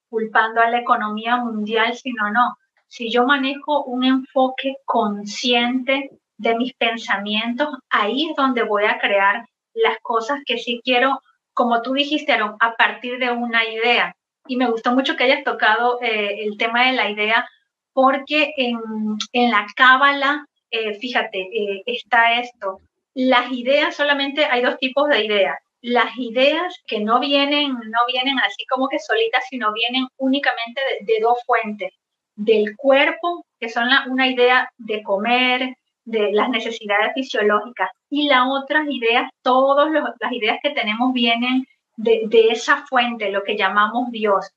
culpando 0.10 0.62
a 0.62 0.70
la 0.70 0.80
economía 0.80 1.36
mundial, 1.36 1.94
sino 1.98 2.32
no. 2.32 2.56
Si 2.88 3.12
yo 3.12 3.25
manejo 3.25 3.84
un 3.84 4.06
enfoque 4.06 4.75
consciente 4.86 6.12
de 6.38 6.56
mis 6.56 6.74
pensamientos, 6.75 7.68
ahí 7.89 8.30
es 8.30 8.38
donde 8.38 8.63
voy 8.63 8.86
a 8.86 9.00
crear 9.00 9.46
las 9.74 9.98
cosas 10.01 10.39
que 10.46 10.58
sí 10.58 10.80
quiero, 10.82 11.20
como 11.54 11.82
tú 11.82 11.92
dijiste, 11.92 12.32
Aaron, 12.32 12.56
a 12.62 12.75
partir 12.77 13.20
de 13.20 13.32
una 13.32 13.65
idea. 13.65 14.15
Y 14.48 14.56
me 14.56 14.70
gustó 14.72 14.94
mucho 14.94 15.18
que 15.18 15.25
hayas 15.25 15.44
tocado 15.44 16.00
eh, 16.01 16.46
el 16.46 16.58
tema 16.58 16.86
de 16.86 16.94
la 16.94 17.10
idea, 17.10 17.46
porque 17.92 18.54
en, 18.56 19.51
la 19.51 19.65
cábala, 19.75 20.46
eh, 20.72 20.94
fíjate, 20.94 21.39
eh, 21.42 21.84
está 21.86 22.39
esto. 22.39 22.80
Las 23.15 23.50
ideas, 23.53 23.95
solamente 23.95 24.43
hay 24.43 24.62
dos 24.62 24.77
tipos 24.77 25.07
de 25.07 25.24
ideas. 25.24 25.57
Las 25.81 26.17
ideas 26.17 26.75
que 26.86 27.00
no 27.00 27.22
vienen, 27.22 27.72
no 27.72 28.00
vienen 28.07 28.38
así 28.39 28.65
como 28.65 28.89
que 28.89 29.00
solitas, 29.00 29.45
sino 29.50 29.72
vienen 29.72 30.07
únicamente 30.17 30.81
de, 31.00 31.19
dos 31.22 31.39
fuentes, 31.45 31.93
del 32.36 32.75
cuerpo, 32.75 33.45
que 33.57 33.69
son 33.69 33.88
una 34.10 34.27
idea 34.27 34.69
de 34.77 35.01
comer, 35.01 35.77
de 36.03 36.34
las 36.34 36.50
necesidades 36.50 37.13
fisiológicas, 37.13 37.89
y 38.10 38.27
la 38.27 38.50
otras 38.50 38.86
ideas, 38.89 39.31
todas 39.41 39.89
las 39.91 40.31
ideas 40.34 40.60
que 40.62 40.72
tenemos 40.72 41.13
vienen 41.13 41.65
de, 41.95 42.24
de 42.25 42.50
esa 42.50 42.86
fuente, 42.86 43.31
lo 43.31 43.43
que 43.43 43.55
llamamos 43.55 44.12
Dios. 44.12 44.51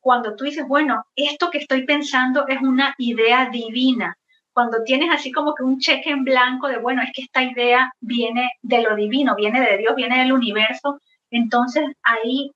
Cuando 0.00 0.36
tú 0.36 0.44
dices, 0.44 0.68
bueno, 0.68 1.04
esto 1.16 1.50
que 1.50 1.58
estoy 1.58 1.86
pensando 1.86 2.46
es 2.48 2.60
una 2.60 2.94
idea 2.98 3.48
divina, 3.48 4.14
cuando 4.54 4.84
tienes 4.84 5.10
así 5.10 5.32
como 5.32 5.54
que 5.54 5.64
un 5.64 5.80
cheque 5.80 6.10
en 6.10 6.24
blanco 6.24 6.68
de, 6.68 6.78
bueno, 6.78 7.02
es 7.02 7.10
que 7.12 7.22
esta 7.22 7.42
idea 7.42 7.92
viene 8.00 8.50
de 8.62 8.82
lo 8.82 8.94
divino, 8.94 9.34
viene 9.34 9.60
de 9.60 9.78
Dios, 9.78 9.94
viene 9.96 10.20
del 10.20 10.32
universo, 10.32 11.00
entonces 11.30 11.84
ahí 12.02 12.52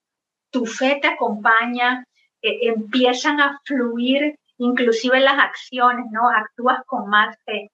tu 0.50 0.64
fe 0.64 0.98
te 1.02 1.08
acompaña, 1.08 2.04
eh, 2.40 2.58
empiezan 2.62 3.40
a 3.40 3.60
fluir 3.64 4.36
inclusive 4.58 5.18
las 5.20 5.38
acciones, 5.38 6.06
¿no? 6.10 6.28
Actúas 6.30 6.78
con 6.86 7.08
más 7.08 7.36
fe. 7.44 7.70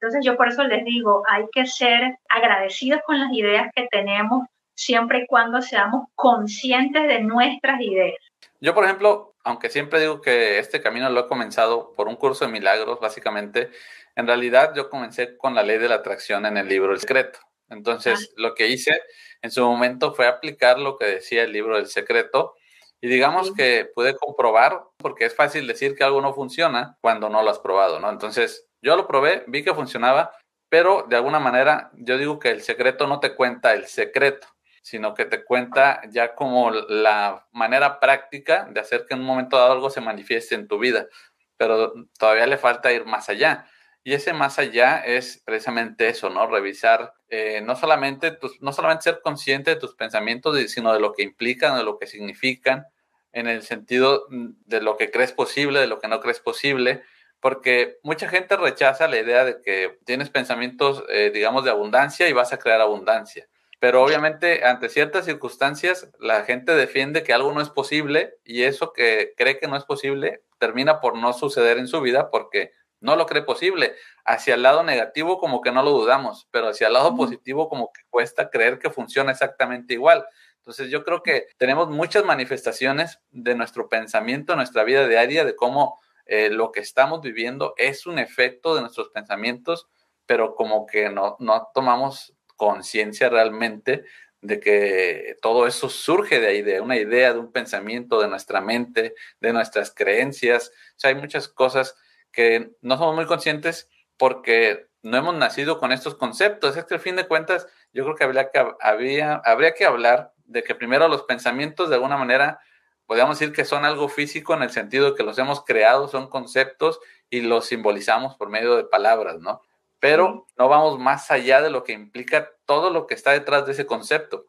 Entonces 0.00 0.24
yo 0.24 0.36
por 0.36 0.48
eso 0.48 0.64
les 0.64 0.84
digo, 0.84 1.22
hay 1.28 1.44
que 1.52 1.66
ser 1.66 2.18
agradecidos 2.28 3.00
con 3.06 3.20
las 3.20 3.32
ideas 3.32 3.70
que 3.74 3.86
tenemos 3.90 4.46
siempre 4.74 5.20
y 5.20 5.26
cuando 5.26 5.60
seamos 5.60 6.08
conscientes 6.14 7.06
de 7.08 7.20
nuestras 7.20 7.80
ideas. 7.80 8.18
Yo, 8.60 8.74
por 8.74 8.84
ejemplo, 8.84 9.34
aunque 9.46 9.70
siempre 9.70 10.00
digo 10.00 10.20
que 10.20 10.58
este 10.58 10.82
camino 10.82 11.08
lo 11.08 11.20
he 11.20 11.28
comenzado 11.28 11.92
por 11.92 12.08
un 12.08 12.16
curso 12.16 12.44
de 12.44 12.50
milagros, 12.50 12.98
básicamente, 12.98 13.70
en 14.16 14.26
realidad 14.26 14.72
yo 14.74 14.90
comencé 14.90 15.36
con 15.36 15.54
la 15.54 15.62
ley 15.62 15.78
de 15.78 15.88
la 15.88 15.94
atracción 15.94 16.46
en 16.46 16.56
el 16.56 16.68
libro 16.68 16.92
El 16.92 16.98
Secreto. 16.98 17.38
Entonces, 17.68 18.32
lo 18.36 18.56
que 18.56 18.66
hice 18.66 19.00
en 19.42 19.52
su 19.52 19.62
momento 19.62 20.12
fue 20.14 20.26
aplicar 20.26 20.80
lo 20.80 20.96
que 20.96 21.04
decía 21.06 21.44
el 21.44 21.52
libro 21.52 21.78
El 21.78 21.86
Secreto 21.86 22.54
y 23.00 23.06
digamos 23.06 23.52
que 23.54 23.88
pude 23.94 24.16
comprobar, 24.16 24.82
porque 24.96 25.26
es 25.26 25.34
fácil 25.36 25.68
decir 25.68 25.94
que 25.94 26.02
algo 26.02 26.20
no 26.20 26.34
funciona 26.34 26.98
cuando 27.00 27.28
no 27.28 27.40
lo 27.44 27.50
has 27.50 27.60
probado, 27.60 28.00
¿no? 28.00 28.10
Entonces, 28.10 28.66
yo 28.82 28.96
lo 28.96 29.06
probé, 29.06 29.44
vi 29.46 29.62
que 29.62 29.74
funcionaba, 29.74 30.32
pero 30.68 31.06
de 31.08 31.14
alguna 31.14 31.38
manera 31.38 31.92
yo 31.94 32.18
digo 32.18 32.40
que 32.40 32.50
el 32.50 32.62
secreto 32.62 33.06
no 33.06 33.20
te 33.20 33.36
cuenta 33.36 33.74
el 33.74 33.86
secreto, 33.86 34.48
sino 34.86 35.14
que 35.14 35.24
te 35.24 35.42
cuenta 35.42 36.00
ya 36.10 36.36
como 36.36 36.70
la 36.70 37.48
manera 37.50 37.98
práctica 37.98 38.68
de 38.70 38.78
hacer 38.78 39.04
que 39.04 39.14
en 39.14 39.20
un 39.20 39.26
momento 39.26 39.56
dado 39.56 39.72
algo 39.72 39.90
se 39.90 40.00
manifieste 40.00 40.54
en 40.54 40.68
tu 40.68 40.78
vida, 40.78 41.08
pero 41.56 41.92
todavía 42.16 42.46
le 42.46 42.56
falta 42.56 42.92
ir 42.92 43.04
más 43.04 43.28
allá. 43.28 43.66
Y 44.04 44.12
ese 44.12 44.32
más 44.32 44.60
allá 44.60 45.00
es 45.00 45.42
precisamente 45.44 46.06
eso, 46.06 46.30
¿no? 46.30 46.46
Revisar 46.46 47.14
eh, 47.28 47.62
no, 47.62 47.74
solamente 47.74 48.30
tus, 48.30 48.62
no 48.62 48.72
solamente 48.72 49.02
ser 49.02 49.20
consciente 49.22 49.72
de 49.72 49.80
tus 49.80 49.96
pensamientos, 49.96 50.56
sino 50.70 50.92
de 50.92 51.00
lo 51.00 51.14
que 51.14 51.24
implican, 51.24 51.76
de 51.76 51.82
lo 51.82 51.98
que 51.98 52.06
significan, 52.06 52.86
en 53.32 53.48
el 53.48 53.62
sentido 53.62 54.28
de 54.30 54.80
lo 54.80 54.96
que 54.96 55.10
crees 55.10 55.32
posible, 55.32 55.80
de 55.80 55.88
lo 55.88 55.98
que 55.98 56.06
no 56.06 56.20
crees 56.20 56.38
posible, 56.38 57.02
porque 57.40 57.98
mucha 58.04 58.28
gente 58.28 58.56
rechaza 58.56 59.08
la 59.08 59.18
idea 59.18 59.44
de 59.44 59.60
que 59.62 59.98
tienes 60.04 60.30
pensamientos, 60.30 61.02
eh, 61.08 61.32
digamos, 61.34 61.64
de 61.64 61.72
abundancia 61.72 62.28
y 62.28 62.32
vas 62.32 62.52
a 62.52 62.60
crear 62.60 62.80
abundancia. 62.80 63.48
Pero 63.78 64.02
obviamente 64.02 64.64
ante 64.64 64.88
ciertas 64.88 65.26
circunstancias 65.26 66.08
la 66.18 66.44
gente 66.44 66.74
defiende 66.74 67.22
que 67.22 67.32
algo 67.32 67.52
no 67.52 67.60
es 67.60 67.68
posible 67.68 68.38
y 68.44 68.62
eso 68.62 68.92
que 68.92 69.34
cree 69.36 69.58
que 69.58 69.68
no 69.68 69.76
es 69.76 69.84
posible 69.84 70.42
termina 70.58 71.00
por 71.00 71.16
no 71.16 71.32
suceder 71.32 71.78
en 71.78 71.86
su 71.86 72.00
vida 72.00 72.30
porque 72.30 72.72
no 73.00 73.16
lo 73.16 73.26
cree 73.26 73.42
posible. 73.42 73.94
Hacia 74.24 74.54
el 74.54 74.62
lado 74.62 74.82
negativo 74.82 75.38
como 75.38 75.60
que 75.60 75.72
no 75.72 75.82
lo 75.82 75.90
dudamos, 75.90 76.48
pero 76.50 76.68
hacia 76.68 76.86
el 76.86 76.94
lado 76.94 77.14
positivo 77.16 77.68
como 77.68 77.92
que 77.92 78.02
cuesta 78.08 78.50
creer 78.50 78.78
que 78.78 78.90
funciona 78.90 79.32
exactamente 79.32 79.94
igual. 79.94 80.26
Entonces 80.58 80.90
yo 80.90 81.04
creo 81.04 81.22
que 81.22 81.46
tenemos 81.58 81.88
muchas 81.88 82.24
manifestaciones 82.24 83.20
de 83.30 83.54
nuestro 83.54 83.88
pensamiento, 83.88 84.56
nuestra 84.56 84.82
vida 84.82 85.06
diaria, 85.06 85.44
de 85.44 85.54
cómo 85.54 86.00
eh, 86.24 86.50
lo 86.50 86.72
que 86.72 86.80
estamos 86.80 87.20
viviendo 87.20 87.74
es 87.76 88.06
un 88.06 88.18
efecto 88.18 88.74
de 88.74 88.80
nuestros 88.80 89.10
pensamientos, 89.10 89.86
pero 90.26 90.56
como 90.56 90.86
que 90.86 91.08
no, 91.08 91.36
no 91.38 91.68
tomamos 91.72 92.34
conciencia 92.56 93.28
realmente 93.28 94.04
de 94.40 94.60
que 94.60 95.36
todo 95.42 95.66
eso 95.66 95.88
surge 95.88 96.40
de 96.40 96.46
ahí, 96.46 96.62
de 96.62 96.80
una 96.80 96.96
idea, 96.96 97.32
de 97.32 97.38
un 97.38 97.52
pensamiento, 97.52 98.20
de 98.20 98.28
nuestra 98.28 98.60
mente, 98.60 99.14
de 99.40 99.52
nuestras 99.52 99.92
creencias. 99.94 100.70
O 100.96 100.98
sea, 100.98 101.08
hay 101.08 101.16
muchas 101.16 101.48
cosas 101.48 101.96
que 102.32 102.70
no 102.80 102.96
somos 102.98 103.14
muy 103.14 103.26
conscientes 103.26 103.88
porque 104.16 104.88
no 105.02 105.16
hemos 105.16 105.34
nacido 105.34 105.78
con 105.78 105.92
estos 105.92 106.14
conceptos. 106.14 106.76
Es 106.76 106.84
que 106.84 106.94
al 106.94 107.00
fin 107.00 107.16
de 107.16 107.26
cuentas, 107.26 107.66
yo 107.92 108.04
creo 108.04 108.16
que 108.16 108.24
habría 108.24 108.50
que, 108.50 109.38
habría 109.44 109.74
que 109.74 109.84
hablar 109.84 110.32
de 110.44 110.62
que 110.62 110.74
primero 110.74 111.08
los 111.08 111.22
pensamientos 111.22 111.88
de 111.88 111.96
alguna 111.96 112.16
manera, 112.16 112.60
podríamos 113.06 113.38
decir 113.38 113.54
que 113.54 113.64
son 113.64 113.84
algo 113.84 114.08
físico 114.08 114.54
en 114.54 114.62
el 114.62 114.70
sentido 114.70 115.10
de 115.10 115.16
que 115.16 115.22
los 115.22 115.38
hemos 115.38 115.64
creado, 115.64 116.08
son 116.08 116.28
conceptos 116.28 117.00
y 117.30 117.40
los 117.40 117.66
simbolizamos 117.66 118.36
por 118.36 118.48
medio 118.48 118.76
de 118.76 118.84
palabras, 118.84 119.40
¿no? 119.40 119.62
Pero 120.00 120.46
no 120.58 120.68
vamos 120.68 120.98
más 120.98 121.30
allá 121.30 121.62
de 121.62 121.70
lo 121.70 121.84
que 121.84 121.92
implica 121.92 122.50
todo 122.66 122.90
lo 122.90 123.06
que 123.06 123.14
está 123.14 123.32
detrás 123.32 123.66
de 123.66 123.72
ese 123.72 123.86
concepto. 123.86 124.46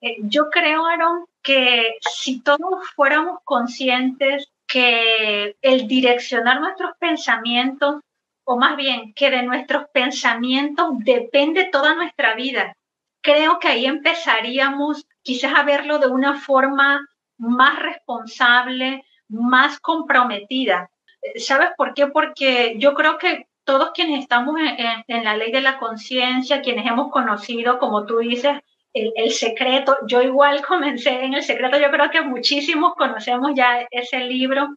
Eh, 0.00 0.16
yo 0.22 0.50
creo, 0.50 0.86
Aaron, 0.86 1.26
que 1.42 1.98
si 2.00 2.42
todos 2.42 2.88
fuéramos 2.94 3.38
conscientes 3.44 4.50
que 4.66 5.56
el 5.60 5.86
direccionar 5.88 6.60
nuestros 6.60 6.92
pensamientos, 6.98 8.00
o 8.44 8.56
más 8.56 8.76
bien 8.76 9.12
que 9.14 9.30
de 9.30 9.42
nuestros 9.42 9.84
pensamientos 9.92 10.90
depende 11.00 11.64
toda 11.64 11.94
nuestra 11.94 12.34
vida, 12.34 12.76
creo 13.20 13.58
que 13.58 13.68
ahí 13.68 13.86
empezaríamos 13.86 15.06
quizás 15.22 15.54
a 15.54 15.64
verlo 15.64 15.98
de 15.98 16.08
una 16.08 16.40
forma 16.40 17.06
más 17.36 17.78
responsable, 17.78 19.04
más 19.28 19.80
comprometida. 19.80 20.90
Eh, 21.22 21.40
¿Sabes 21.40 21.70
por 21.76 21.94
qué? 21.94 22.06
Porque 22.06 22.74
yo 22.78 22.94
creo 22.94 23.18
que 23.18 23.49
todos 23.64 23.90
quienes 23.92 24.20
estamos 24.20 24.56
en, 25.06 25.24
la 25.24 25.36
ley 25.36 25.52
de 25.52 25.60
la 25.60 25.78
conciencia, 25.78 26.62
quienes 26.62 26.86
hemos 26.86 27.10
conocido, 27.10 27.78
como 27.78 28.06
tú 28.06 28.18
dices, 28.18 28.58
el, 28.92 29.30
secreto, 29.30 29.96
yo 30.06 30.22
igual 30.22 30.62
comencé 30.66 31.24
en 31.24 31.34
el 31.34 31.42
secreto, 31.42 31.78
yo 31.78 31.90
creo 31.90 32.10
que 32.10 32.22
muchísimos 32.22 32.94
conocemos 32.94 33.52
ya 33.54 33.86
ese 33.90 34.20
libro, 34.20 34.68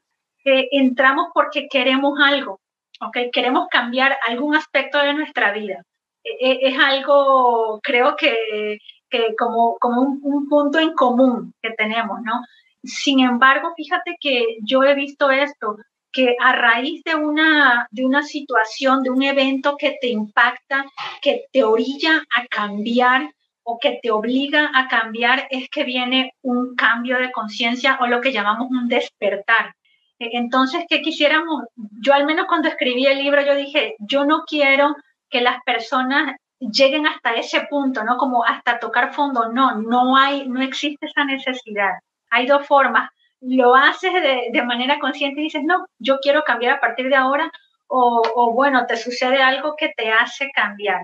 entramos 0.46 1.28
porque 1.34 1.68
queremos 1.70 2.20
algo, 2.24 2.60
¿ok? 3.00 3.18
Queremos 3.32 3.68
cambiar 3.70 4.18
algún 4.28 4.56
aspecto 4.56 5.00
de 5.00 5.14
nuestra 5.14 5.54
vida. 5.54 5.84
E, 6.24 6.32
e, 6.40 6.68
es 6.70 6.80
algo, 6.80 7.80
creo 7.82 8.16
que, 8.16 8.78
que 9.10 9.36
como, 9.38 9.78
como 9.80 10.02
un, 10.02 10.20
un 10.24 10.50
punto 10.50 10.80
en 10.80 10.94
común 10.94 11.54
que 11.62 11.72
tenemos, 11.72 12.22
¿no? 12.24 12.42
Sin 12.84 13.22
embargo, 13.22 13.74
fíjate 13.76 14.18
que 14.20 14.58
yo 14.62 14.84
he 14.84 14.94
visto 14.94 15.32
esto, 15.32 15.78
que 16.14 16.36
a 16.40 16.54
raíz 16.54 17.04
de 17.04 17.16
una, 17.16 17.88
de 17.92 18.06
una 18.06 18.24
situación, 18.24 19.02
de 19.02 19.10
un 19.10 19.24
evento 19.24 19.76
que 19.78 19.98
te 20.00 20.08
impacta, 20.08 20.86
que 21.22 21.46
te 21.52 21.64
orilla 21.64 22.24
a 22.36 22.46
cambiar 22.46 23.34
o 23.64 23.80
que 23.80 24.00
te 24.02 24.12
obliga 24.12 24.70
a 24.74 24.88
cambiar, 24.88 25.48
es 25.50 25.70
que 25.70 25.84
viene 25.84 26.34
un 26.42 26.76
cambio 26.76 27.18
de 27.18 27.32
conciencia 27.32 27.98
o 28.00 28.08
lo 28.08 28.22
que 28.22 28.32
llamamos 28.32 28.70
un 28.70 28.88
despertar. 28.88 29.74
E, 30.20 30.38
entonces, 30.38 30.86
¿qué 30.88 31.02
quisiéramos? 31.02 31.64
Yo 31.76 32.14
al 32.14 32.26
menos 32.26 32.46
cuando 32.48 32.68
escribí 32.68 33.06
el 33.08 33.18
libro, 33.18 33.42
yo 33.42 33.56
dije, 33.56 33.96
yo 34.00 34.26
no 34.26 34.44
quiero 34.46 34.96
que 35.30 35.42
las 35.42 35.62
personas 35.64 36.36
lleguen 36.60 37.08
hasta 37.08 37.34
ese 37.34 37.62
punto, 37.70 38.04
¿no? 38.04 38.18
Como 38.18 38.46
hasta 38.46 38.80
tocar 38.80 39.14
fondo. 39.14 39.52
No, 39.52 39.82
no 39.82 40.16
hay, 40.16 40.48
no 40.48 40.62
existe 40.62 41.08
esa 41.08 41.26
necesidad. 41.26 41.94
Hay 42.30 42.46
dos 42.46 42.68
formas 42.68 43.10
lo 43.44 43.76
haces 43.76 44.14
de, 44.14 44.64
manera 44.64 45.00
consciente 45.00 45.42
y 45.42 45.46
dices, 45.46 45.64
no, 45.64 45.86
yo 46.00 46.20
quiero 46.22 46.44
cambiar 46.44 46.78
a 46.78 46.80
partir 46.80 47.10
de 47.10 47.16
ahora, 47.16 47.52
o, 47.88 48.52
bueno, 48.56 48.88
te 48.88 48.98
sucede 48.98 49.42
algo 49.42 49.76
que 49.78 49.94
te 49.96 50.12
hace 50.12 50.50
cambiar. 50.52 51.02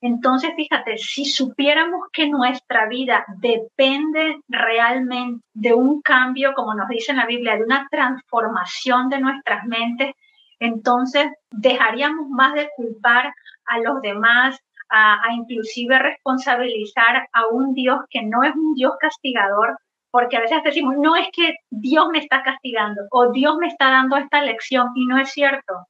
Entonces, 0.00 0.52
fíjate, 0.54 0.96
si 0.98 1.24
supiéramos 1.24 2.02
que 2.12 2.28
nuestra 2.28 2.86
vida 2.86 3.24
depende 3.38 4.38
realmente 4.46 5.42
de 5.54 5.74
un 5.74 6.00
cambio, 6.02 6.52
como 6.54 6.74
nos 6.74 6.88
dice 6.88 7.10
en 7.10 7.18
la 7.18 7.26
Biblia, 7.26 7.56
de 7.56 7.64
una 7.64 7.88
transformación 7.90 9.08
de 9.08 9.18
nuestras 9.18 9.64
mentes, 9.64 10.14
entonces 10.60 11.26
dejaríamos 11.50 12.28
más 12.28 12.54
de 12.54 12.68
culpar 12.76 13.32
a 13.66 13.78
los 13.78 14.00
demás, 14.02 14.60
a, 14.90 15.20
a 15.24 15.32
inclusive 15.32 15.98
responsabilizar 15.98 17.28
a 17.32 17.46
un 17.48 17.74
Dios 17.74 17.98
que 18.08 18.22
no 18.22 18.44
es 18.44 18.54
un 18.54 18.74
Dios 18.74 18.92
castigador, 19.00 19.76
porque 20.10 20.36
a 20.36 20.40
veces 20.40 20.62
decimos, 20.64 20.96
no 20.96 21.16
es 21.16 21.28
que 21.32 21.54
Dios 21.70 22.08
me 22.10 22.18
está 22.18 22.42
castigando 22.42 23.02
o 23.10 23.30
Dios 23.30 23.56
me 23.56 23.68
está 23.68 23.90
dando 23.90 24.16
esta 24.16 24.42
lección 24.42 24.88
y 24.94 25.06
no 25.06 25.18
es 25.18 25.30
cierto. 25.30 25.86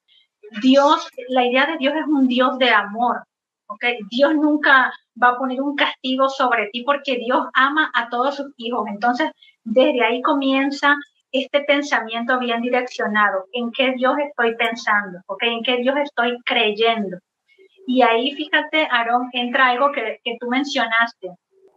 Dios, 0.63 1.09
la 1.29 1.45
idea 1.45 1.67
de 1.67 1.77
Dios 1.79 1.95
es 1.95 2.07
un 2.07 2.27
Dios 2.27 2.59
de 2.59 2.71
amor, 2.71 3.23
¿ok? 3.67 3.85
Dios 4.11 4.35
nunca 4.35 4.93
va 5.23 5.29
a 5.29 5.39
poner 5.39 5.61
un 5.61 5.77
castigo 5.77 6.29
sobre 6.29 6.69
ti 6.71 6.83
porque 6.83 7.17
Dios 7.17 7.47
ama 7.55 7.91
a 7.95 8.09
todos 8.09 8.37
sus 8.37 8.53
hijos. 8.57 8.87
Entonces, 8.89 9.31
desde 9.65 10.03
ahí 10.03 10.23
comienza 10.23 10.97
este 11.31 11.61
pensamiento 11.61 12.39
bien 12.39 12.63
direccionado, 12.63 13.45
en 13.53 13.71
qué 13.73 13.93
Dios 13.93 14.15
estoy 14.19 14.57
pensando, 14.57 15.19
¿ok? 15.27 15.43
En 15.43 15.63
qué 15.63 15.77
Dios 15.77 15.97
estoy 15.99 16.39
creyendo. 16.45 17.19
Y 17.87 18.03
ahí, 18.03 18.33
fíjate, 18.33 18.89
Aarón, 18.91 19.29
entra 19.33 19.69
algo 19.69 19.93
que, 19.93 20.21
que 20.25 20.37
tú 20.41 20.49
mencionaste 20.49 21.31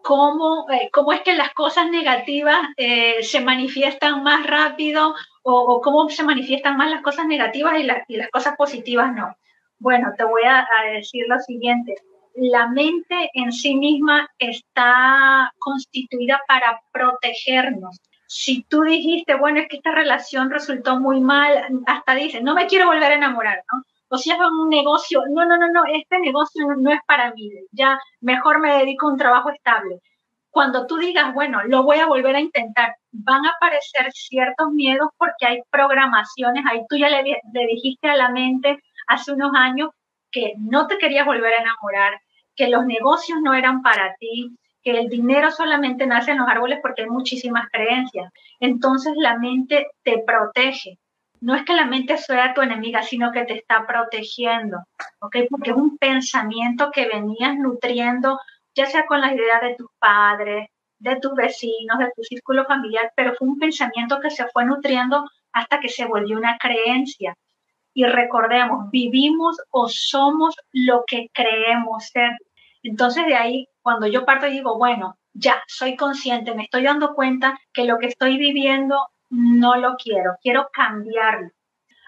cómo, 0.04 0.66
eh, 0.70 0.90
cómo 0.92 1.14
es 1.14 1.22
que 1.22 1.36
las 1.36 1.54
cosas 1.54 1.90
negativas 1.90 2.60
eh, 2.78 3.24
se 3.24 3.42
manifiestan 3.42 4.24
más 4.24 4.46
rápido 4.46 5.16
o, 5.44 5.82
cómo 5.82 6.10
se 6.10 6.24
manifiestan 6.24 6.78
más 6.78 6.90
las 6.90 7.02
cosas 7.02 7.26
negativas 7.28 7.74
y, 7.80 8.14
y, 8.14 8.18
las 8.18 8.30
cosas 8.30 8.56
positivas 8.56 9.14
no. 9.14 9.36
Bueno, 9.80 10.12
te 10.18 10.24
voy 10.24 10.44
a, 10.44 10.60
a 10.60 10.92
decir 10.94 11.26
lo 11.28 11.40
siguiente. 11.40 11.96
La 12.36 12.68
mente 12.68 13.30
en 13.34 13.52
sí 13.52 13.76
misma 13.76 14.30
está 14.38 15.52
constituida 15.58 16.42
para 16.48 16.82
protegernos. 16.92 18.00
Si 18.28 18.64
tú 18.64 18.84
dijiste, 18.84 19.36
bueno, 19.36 19.60
es 19.60 19.68
que 19.68 19.78
esta 19.78 19.92
relación 19.92 20.50
resultó 20.50 21.00
muy 21.00 21.20
mal, 21.20 21.84
hasta 21.86 22.16
dices, 22.16 22.42
no 22.42 22.54
me 22.54 22.68
quiero 22.68 22.88
volver 22.88 23.12
a 23.12 23.16
enamorar, 23.16 23.64
¿no? 23.72 23.84
O 24.12 24.18
es 24.18 24.28
un 24.52 24.70
negocio, 24.70 25.24
no, 25.30 25.46
no, 25.46 25.58
no, 25.58 25.70
no, 25.70 25.84
este 25.86 26.20
negocio 26.20 26.66
no, 26.78 26.92
es 26.92 27.00
para 27.08 27.34
mí, 27.34 27.50
ya 27.72 27.98
mejor 28.20 28.60
me 28.60 28.78
dedico 28.78 29.08
a 29.08 29.12
un 29.12 29.18
trabajo 29.18 29.50
estable. 29.50 30.02
Cuando 30.50 30.86
tú 30.86 30.98
digas, 30.98 31.34
bueno, 31.34 31.64
lo 31.64 31.84
voy 31.84 32.00
a 32.00 32.08
volver 32.08 32.36
a 32.36 32.42
intentar, 32.42 32.96
van 33.14 33.46
a 33.46 33.52
aparecer 33.52 34.12
ciertos 34.12 34.72
miedos 34.72 35.10
porque 35.18 35.46
hay 35.46 35.62
programaciones, 35.70 36.66
ahí 36.70 36.82
tú 36.90 36.98
ya 36.98 37.10
le, 37.10 37.24
le 37.24 37.68
dijiste 37.68 38.10
a 38.10 38.18
la 38.18 38.30
mente 38.30 38.80
hace 39.08 39.32
unos 39.32 39.54
años 39.56 39.92
que 40.30 40.56
no 40.58 40.88
te 40.88 40.98
querías 40.98 41.26
volver 41.26 41.54
a 41.54 41.62
enamorar, 41.62 42.20
que 42.58 42.68
los 42.68 42.86
negocios 42.86 43.40
no 43.42 43.54
eran 43.54 43.82
para 43.82 44.14
ti, 44.16 44.58
que 44.84 44.92
el 44.92 45.08
dinero 45.08 45.52
solamente 45.52 46.06
nace 46.06 46.32
en 46.32 46.40
los 46.40 46.50
árboles 46.50 46.80
porque 46.82 47.04
hay 47.04 47.10
muchísimas 47.10 47.70
creencias. 47.72 48.30
Entonces 48.60 49.14
la 49.16 49.38
mente 49.38 49.88
te 50.04 50.22
protege 50.26 50.98
no 51.42 51.56
es 51.56 51.66
que 51.66 51.74
la 51.74 51.86
mente 51.86 52.18
sea 52.18 52.54
tu 52.54 52.62
enemiga, 52.62 53.02
sino 53.02 53.32
que 53.32 53.44
te 53.46 53.56
está 53.56 53.86
protegiendo, 53.88 54.78
¿ok? 55.20 55.38
Porque 55.50 55.72
es 55.72 55.76
un 55.76 55.98
pensamiento 55.98 56.92
que 56.92 57.08
venías 57.08 57.58
nutriendo, 57.58 58.40
ya 58.76 58.86
sea 58.86 59.06
con 59.08 59.22
la 59.22 59.34
idea 59.34 59.60
de 59.60 59.76
tus 59.76 59.90
padres, 59.98 60.70
de 61.00 61.16
tus 61.20 61.34
vecinos, 61.34 61.98
de 61.98 62.12
tu 62.16 62.22
círculo 62.24 62.64
familiar, 62.66 63.12
pero 63.16 63.34
fue 63.34 63.48
un 63.48 63.58
pensamiento 63.58 64.20
que 64.20 64.30
se 64.30 64.48
fue 64.50 64.66
nutriendo 64.66 65.28
hasta 65.52 65.80
que 65.80 65.90
se 65.90 66.06
volvió 66.06 66.38
una 66.38 66.58
creencia. 66.60 67.36
Y 67.94 68.06
recordemos, 68.06 68.92
vivimos 68.92 69.58
o 69.72 69.90
somos 69.90 70.56
lo 70.72 71.04
que 71.08 71.28
creemos 71.34 72.06
ser. 72.06 72.38
Entonces 72.84 73.26
de 73.26 73.36
ahí, 73.36 73.68
cuando 73.82 74.06
yo 74.06 74.26
parto 74.26 74.46
y 74.46 74.52
digo, 74.52 74.78
bueno, 74.78 75.18
ya, 75.34 75.64
soy 75.68 75.96
consciente, 75.96 76.54
me 76.54 76.64
estoy 76.64 76.84
dando 76.84 77.16
cuenta 77.16 77.60
que 77.74 77.86
lo 77.86 77.98
que 77.98 78.08
estoy 78.08 78.38
viviendo 78.38 79.08
no 79.32 79.78
lo 79.78 79.96
quiero, 79.96 80.38
quiero 80.42 80.70
cambiarlo. 80.72 81.50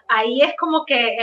Ahí 0.08 0.42
es 0.42 0.54
como 0.56 0.84
que 0.84 1.16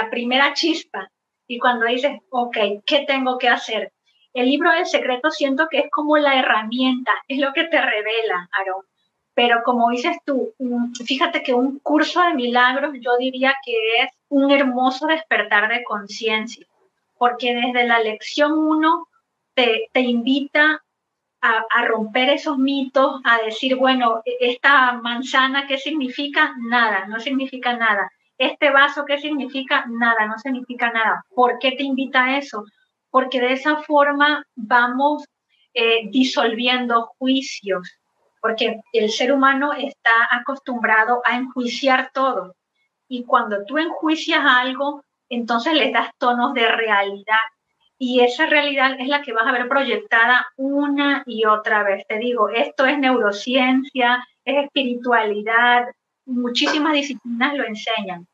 la 0.00 0.10
primera 0.10 0.52
chispa. 0.52 1.10
Y 1.46 1.58
cuando 1.58 1.86
dices, 1.86 2.12
ok, 2.30 2.56
¿qué 2.86 3.04
tengo 3.06 3.38
que 3.38 3.48
hacer? 3.48 3.92
El 4.32 4.46
libro 4.46 4.70
del 4.70 4.86
secreto 4.86 5.30
siento 5.30 5.66
que 5.68 5.78
es 5.78 5.90
como 5.90 6.16
la 6.16 6.38
herramienta, 6.38 7.10
es 7.26 7.38
lo 7.38 7.52
que 7.52 7.64
te 7.64 7.80
revela, 7.80 8.48
Aaron. 8.52 8.84
Pero 9.34 9.62
como 9.64 9.90
dices 9.90 10.18
tú, 10.24 10.54
fíjate 11.04 11.42
que 11.42 11.54
un 11.54 11.78
curso 11.80 12.22
de 12.22 12.34
milagros 12.34 12.92
yo 13.00 13.16
diría 13.16 13.56
que 13.64 13.72
es 14.02 14.10
un 14.28 14.50
hermoso 14.50 15.06
despertar 15.06 15.68
de 15.72 15.82
conciencia, 15.82 16.66
porque 17.18 17.54
desde 17.54 17.86
la 17.86 18.00
lección 18.00 18.52
1 18.52 19.08
te, 19.54 19.88
te 19.92 20.00
invita 20.00 20.84
a, 21.42 21.84
romper 21.86 22.30
esos 22.30 22.58
mitos, 22.58 23.20
a 23.24 23.38
decir, 23.38 23.76
bueno, 23.76 24.22
e, 24.24 24.36
esta 24.52 24.92
manzana, 24.92 25.66
¿qué 25.66 25.78
significa? 25.78 26.54
Nada, 26.58 27.06
no 27.06 27.18
significa 27.20 27.76
nada. 27.76 28.10
Este 28.38 28.70
vaso, 28.70 29.04
¿qué 29.06 29.18
significa? 29.18 29.84
Nada, 29.88 30.26
no 30.26 30.38
significa 30.38 30.90
nada. 30.92 31.24
¿Por 31.34 31.58
qué 31.58 31.72
te 31.72 31.82
invita 31.82 32.24
a 32.24 32.38
eso? 32.38 32.64
Porque 33.10 33.40
de 33.40 33.52
esa 33.52 33.78
forma 33.82 34.44
vamos 34.54 35.24
eh, 35.74 36.08
disolviendo 36.10 37.12
juicios, 37.18 37.98
porque 38.40 38.80
el 38.92 39.10
ser 39.10 39.32
humano 39.32 39.72
está 39.72 40.12
acostumbrado 40.30 41.20
a 41.24 41.36
enjuiciar 41.36 42.10
todo. 42.12 42.54
Y 43.08 43.24
cuando 43.24 43.64
tú 43.64 43.78
enjuicias 43.78 44.40
algo, 44.44 45.04
entonces 45.28 45.74
le 45.74 45.90
das 45.90 46.10
tonos 46.18 46.54
de 46.54 46.66
realidad 46.66 47.38
y 48.02 48.20
esa 48.20 48.46
realidad 48.46 48.96
es 48.98 49.08
la 49.08 49.20
que 49.20 49.34
vas 49.34 49.46
a 49.46 49.52
ver 49.52 49.68
proyectada 49.68 50.46
una 50.56 51.22
y 51.26 51.44
otra 51.44 51.82
vez. 51.82 52.06
Te 52.08 52.18
digo, 52.18 52.48
esto 52.48 52.86
es 52.86 52.98
neurociencia, 52.98 54.26
es 54.42 54.64
espiritualidad, 54.64 55.84
muchísimas 56.24 56.94
disciplinas 56.94 57.54
lo 57.54 57.64
enseñan. 57.66 58.26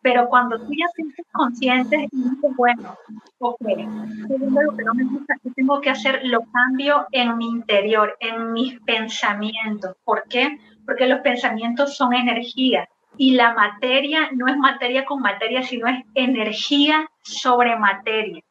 Pero 0.00 0.26
cuando 0.26 0.58
tú 0.58 0.72
ya 0.72 0.86
sientes 0.96 1.26
consciente 1.32 2.08
y 2.10 2.16
dices, 2.16 2.56
bueno, 2.56 2.96
ok, 3.40 3.60
lo 3.60 4.74
que 4.74 4.84
no 4.84 4.94
me 4.94 5.04
gusta, 5.04 5.34
tengo 5.54 5.82
que 5.82 5.90
hacer, 5.90 6.22
lo 6.24 6.40
cambio 6.50 7.06
en 7.12 7.36
mi 7.36 7.46
interior, 7.46 8.16
en 8.20 8.54
mis 8.54 8.80
pensamientos. 8.80 9.96
¿Por 10.02 10.24
qué? 10.30 10.58
Porque 10.86 11.06
los 11.06 11.20
pensamientos 11.20 11.94
son 11.94 12.14
energía 12.14 12.88
y 13.18 13.32
la 13.32 13.52
materia 13.52 14.30
no 14.32 14.48
es 14.48 14.56
materia 14.56 15.04
con 15.04 15.20
materia, 15.20 15.62
sino 15.62 15.88
es 15.88 16.06
energía 16.14 17.06
sobre 17.20 17.76
materia 17.76 18.42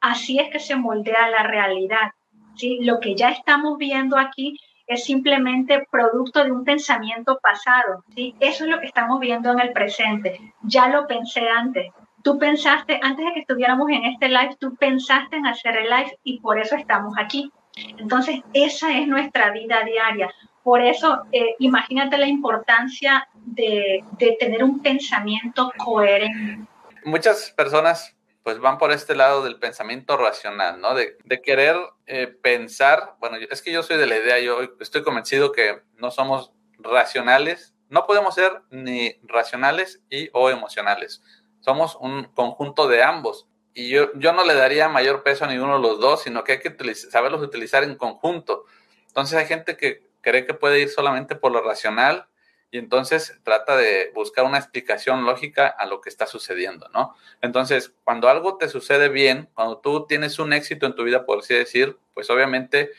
así 0.00 0.38
es 0.38 0.50
que 0.50 0.60
se 0.60 0.76
moldea 0.76 1.28
la 1.30 1.42
realidad. 1.42 2.12
¿sí? 2.56 2.78
Lo 2.82 3.00
que 3.00 3.14
ya 3.14 3.30
estamos 3.30 3.78
viendo 3.78 4.18
aquí 4.18 4.58
es 4.86 5.04
simplemente 5.04 5.86
producto 5.90 6.44
de 6.44 6.52
un 6.52 6.64
pensamiento 6.64 7.38
pasado. 7.42 8.04
¿sí? 8.14 8.34
Eso 8.40 8.64
es 8.64 8.70
lo 8.70 8.80
que 8.80 8.86
estamos 8.86 9.20
viendo 9.20 9.50
en 9.52 9.60
el 9.60 9.72
presente. 9.72 10.40
Ya 10.62 10.88
lo 10.88 11.06
pensé 11.06 11.48
antes. 11.48 11.92
Tú 12.22 12.38
pensaste, 12.38 12.98
antes 13.02 13.24
de 13.24 13.32
que 13.32 13.40
estuviéramos 13.40 13.88
en 13.90 14.04
este 14.04 14.28
live, 14.28 14.56
tú 14.58 14.74
pensaste 14.76 15.36
en 15.36 15.46
hacer 15.46 15.76
el 15.76 15.88
live 15.88 16.18
y 16.24 16.40
por 16.40 16.58
eso 16.58 16.74
estamos 16.76 17.14
aquí. 17.18 17.52
Entonces, 17.98 18.40
esa 18.52 18.98
es 18.98 19.06
nuestra 19.06 19.50
vida 19.50 19.84
diaria. 19.84 20.32
Por 20.64 20.80
eso, 20.80 21.22
eh, 21.30 21.54
imagínate 21.60 22.18
la 22.18 22.26
importancia 22.26 23.28
de, 23.34 24.02
de 24.18 24.36
tener 24.40 24.64
un 24.64 24.82
pensamiento 24.82 25.72
coherente. 25.76 26.66
Muchas 27.04 27.52
personas 27.56 28.15
pues 28.46 28.60
van 28.60 28.78
por 28.78 28.92
este 28.92 29.16
lado 29.16 29.42
del 29.42 29.58
pensamiento 29.58 30.16
racional, 30.16 30.80
¿no? 30.80 30.94
De, 30.94 31.16
querer 31.42 31.76
eh, 32.06 32.28
pensar, 32.28 33.16
bueno, 33.18 33.38
es 33.38 33.60
que 33.60 33.72
yo 33.72 33.82
soy 33.82 33.96
de 33.96 34.06
la 34.06 34.18
idea, 34.18 34.38
yo 34.38 34.60
estoy 34.78 35.02
convencido 35.02 35.50
que 35.50 35.82
no 35.96 36.12
somos 36.12 36.52
racionales, 36.78 37.74
no 37.88 38.06
podemos 38.06 38.36
ser 38.36 38.62
ni 38.70 39.16
racionales 39.24 40.00
y 40.10 40.30
o 40.32 40.48
emocionales, 40.48 41.24
somos 41.58 41.96
un 41.96 42.26
conjunto 42.36 42.86
de 42.86 43.02
ambos. 43.02 43.48
y 43.74 43.88
yo, 43.88 44.12
yo 44.14 44.32
no 44.32 44.44
le 44.44 44.54
daría 44.54 44.88
mayor 44.88 45.24
peso 45.24 45.44
a 45.44 45.48
ninguno 45.48 45.78
de 45.78 45.82
los 45.82 45.98
dos, 45.98 46.22
sino 46.22 46.44
que 46.44 46.52
hay 46.52 46.60
que 46.60 46.94
saberlos 46.94 47.42
utilizar 47.42 47.82
en 47.82 47.96
conjunto. 47.96 48.64
Entonces 49.08 49.36
hay 49.38 49.46
gente 49.46 49.76
que 49.76 50.08
cree 50.20 50.46
que 50.46 50.54
puede 50.54 50.78
ir 50.78 50.88
solamente 50.88 51.34
por 51.34 51.50
lo 51.50 51.62
racional 51.62 52.28
y 52.70 52.78
entonces 52.78 53.38
trata 53.44 53.76
de 53.76 54.10
buscar 54.14 54.44
una 54.44 54.58
explicación 54.58 55.24
lógica 55.24 55.68
a 55.68 55.86
lo 55.86 56.00
que 56.00 56.08
está 56.08 56.26
sucediendo, 56.26 56.88
¿no? 56.92 57.14
Entonces, 57.40 57.92
cuando 58.04 58.28
algo 58.28 58.56
te 58.56 58.68
sucede 58.68 59.08
bien, 59.08 59.48
cuando 59.54 59.78
tú 59.78 60.06
tienes 60.06 60.38
un 60.38 60.52
éxito 60.52 60.86
en 60.86 60.94
tu 60.94 61.04
vida, 61.04 61.24
por 61.24 61.38
así 61.38 61.54
decir, 61.54 61.96
pues 62.14 62.28
obviamente, 62.30 62.90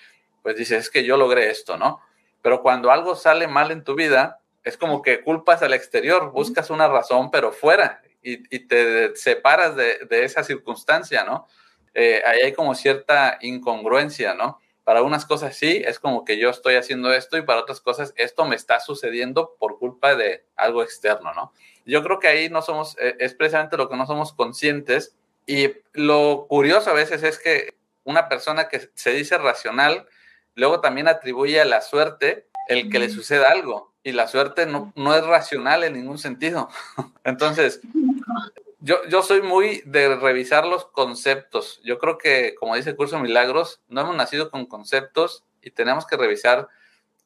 pues 0.41 0.55
dices, 0.55 0.79
es 0.85 0.89
que 0.89 1.03
yo 1.03 1.17
logré 1.17 1.49
esto, 1.49 1.77
¿no? 1.77 2.01
Pero 2.41 2.61
cuando 2.61 2.91
algo 2.91 3.15
sale 3.15 3.47
mal 3.47 3.71
en 3.71 3.83
tu 3.83 3.95
vida, 3.95 4.39
es 4.63 4.77
como 4.77 5.01
que 5.01 5.21
culpas 5.21 5.61
al 5.61 5.73
exterior, 5.73 6.31
buscas 6.31 6.69
una 6.69 6.87
razón, 6.87 7.29
pero 7.31 7.51
fuera, 7.51 8.01
y, 8.21 8.59
te 8.67 9.15
separas 9.15 9.75
de, 9.75 10.07
esa 10.09 10.43
circunstancia, 10.43 11.23
¿no? 11.23 11.47
Eh, 11.93 12.21
ahí 12.25 12.41
hay 12.41 12.53
como 12.53 12.75
cierta 12.75 13.37
incongruencia, 13.41 14.33
¿no? 14.33 14.59
Para 14.87 15.01
unas 15.01 15.25
cosas 15.25 15.53
sí, 15.53 15.83
es 15.85 15.99
como 15.99 16.23
que 16.23 16.39
yo 16.39 16.49
estoy 16.49 16.75
haciendo 16.75 17.13
esto 17.13 17.37
y 17.37 17.41
para 17.41 17.59
otras 17.59 17.81
cosas 17.81 18.13
esto 18.15 18.45
me 18.45 18.55
está 18.55 18.79
sucediendo 18.79 19.57
por 19.59 19.79
culpa 19.79 20.15
de 20.15 20.45
algo 20.55 20.81
externo, 20.81 21.33
¿no? 21.33 21.51
Yo 21.85 22.01
creo 22.05 22.19
que 22.19 22.29
ahí 22.29 22.47
no 22.47 22.61
somos, 22.61 22.95
eh, 22.97 23.17
es 23.19 23.33
precisamente 23.33 23.75
lo 23.75 23.89
que 23.89 23.97
no 23.97 24.05
somos 24.05 24.31
conscientes 24.31 25.17
y 25.45 25.73
lo 25.91 26.45
curioso 26.47 26.89
a 26.89 26.93
veces 26.93 27.21
es 27.23 27.37
que 27.37 27.75
una 28.05 28.29
persona 28.29 28.69
que 28.69 28.89
se 28.93 29.11
dice 29.11 29.37
racional, 29.37 30.07
luego 30.55 30.79
también 30.79 31.09
atribuye 31.09 31.59
a 31.59 31.65
la 31.65 31.81
suerte 31.81 32.47
el 32.69 32.89
que 32.89 32.99
le 32.99 33.09
suceda 33.09 33.51
algo 33.51 33.93
y 34.03 34.13
la 34.13 34.29
suerte 34.29 34.67
no, 34.67 34.93
no 34.95 35.13
es 35.17 35.25
racional 35.25 35.83
en 35.83 35.95
ningún 35.95 36.17
sentido. 36.17 36.69
Entonces, 37.25 37.81
yo, 38.79 39.03
yo 39.09 39.23
soy 39.23 39.41
muy 39.41 39.81
de 39.85 40.15
revisar 40.15 40.65
los 40.65 40.85
conceptos. 40.85 41.81
Yo 41.83 41.97
creo 41.97 42.17
que, 42.17 42.55
como 42.55 42.75
dice 42.75 42.91
el 42.91 42.95
curso 42.95 43.19
Milagros, 43.19 43.81
no 43.87 44.01
hemos 44.01 44.15
nacido 44.15 44.51
con 44.51 44.65
conceptos 44.65 45.43
y 45.61 45.71
tenemos 45.71 46.05
que 46.05 46.17
revisar 46.17 46.67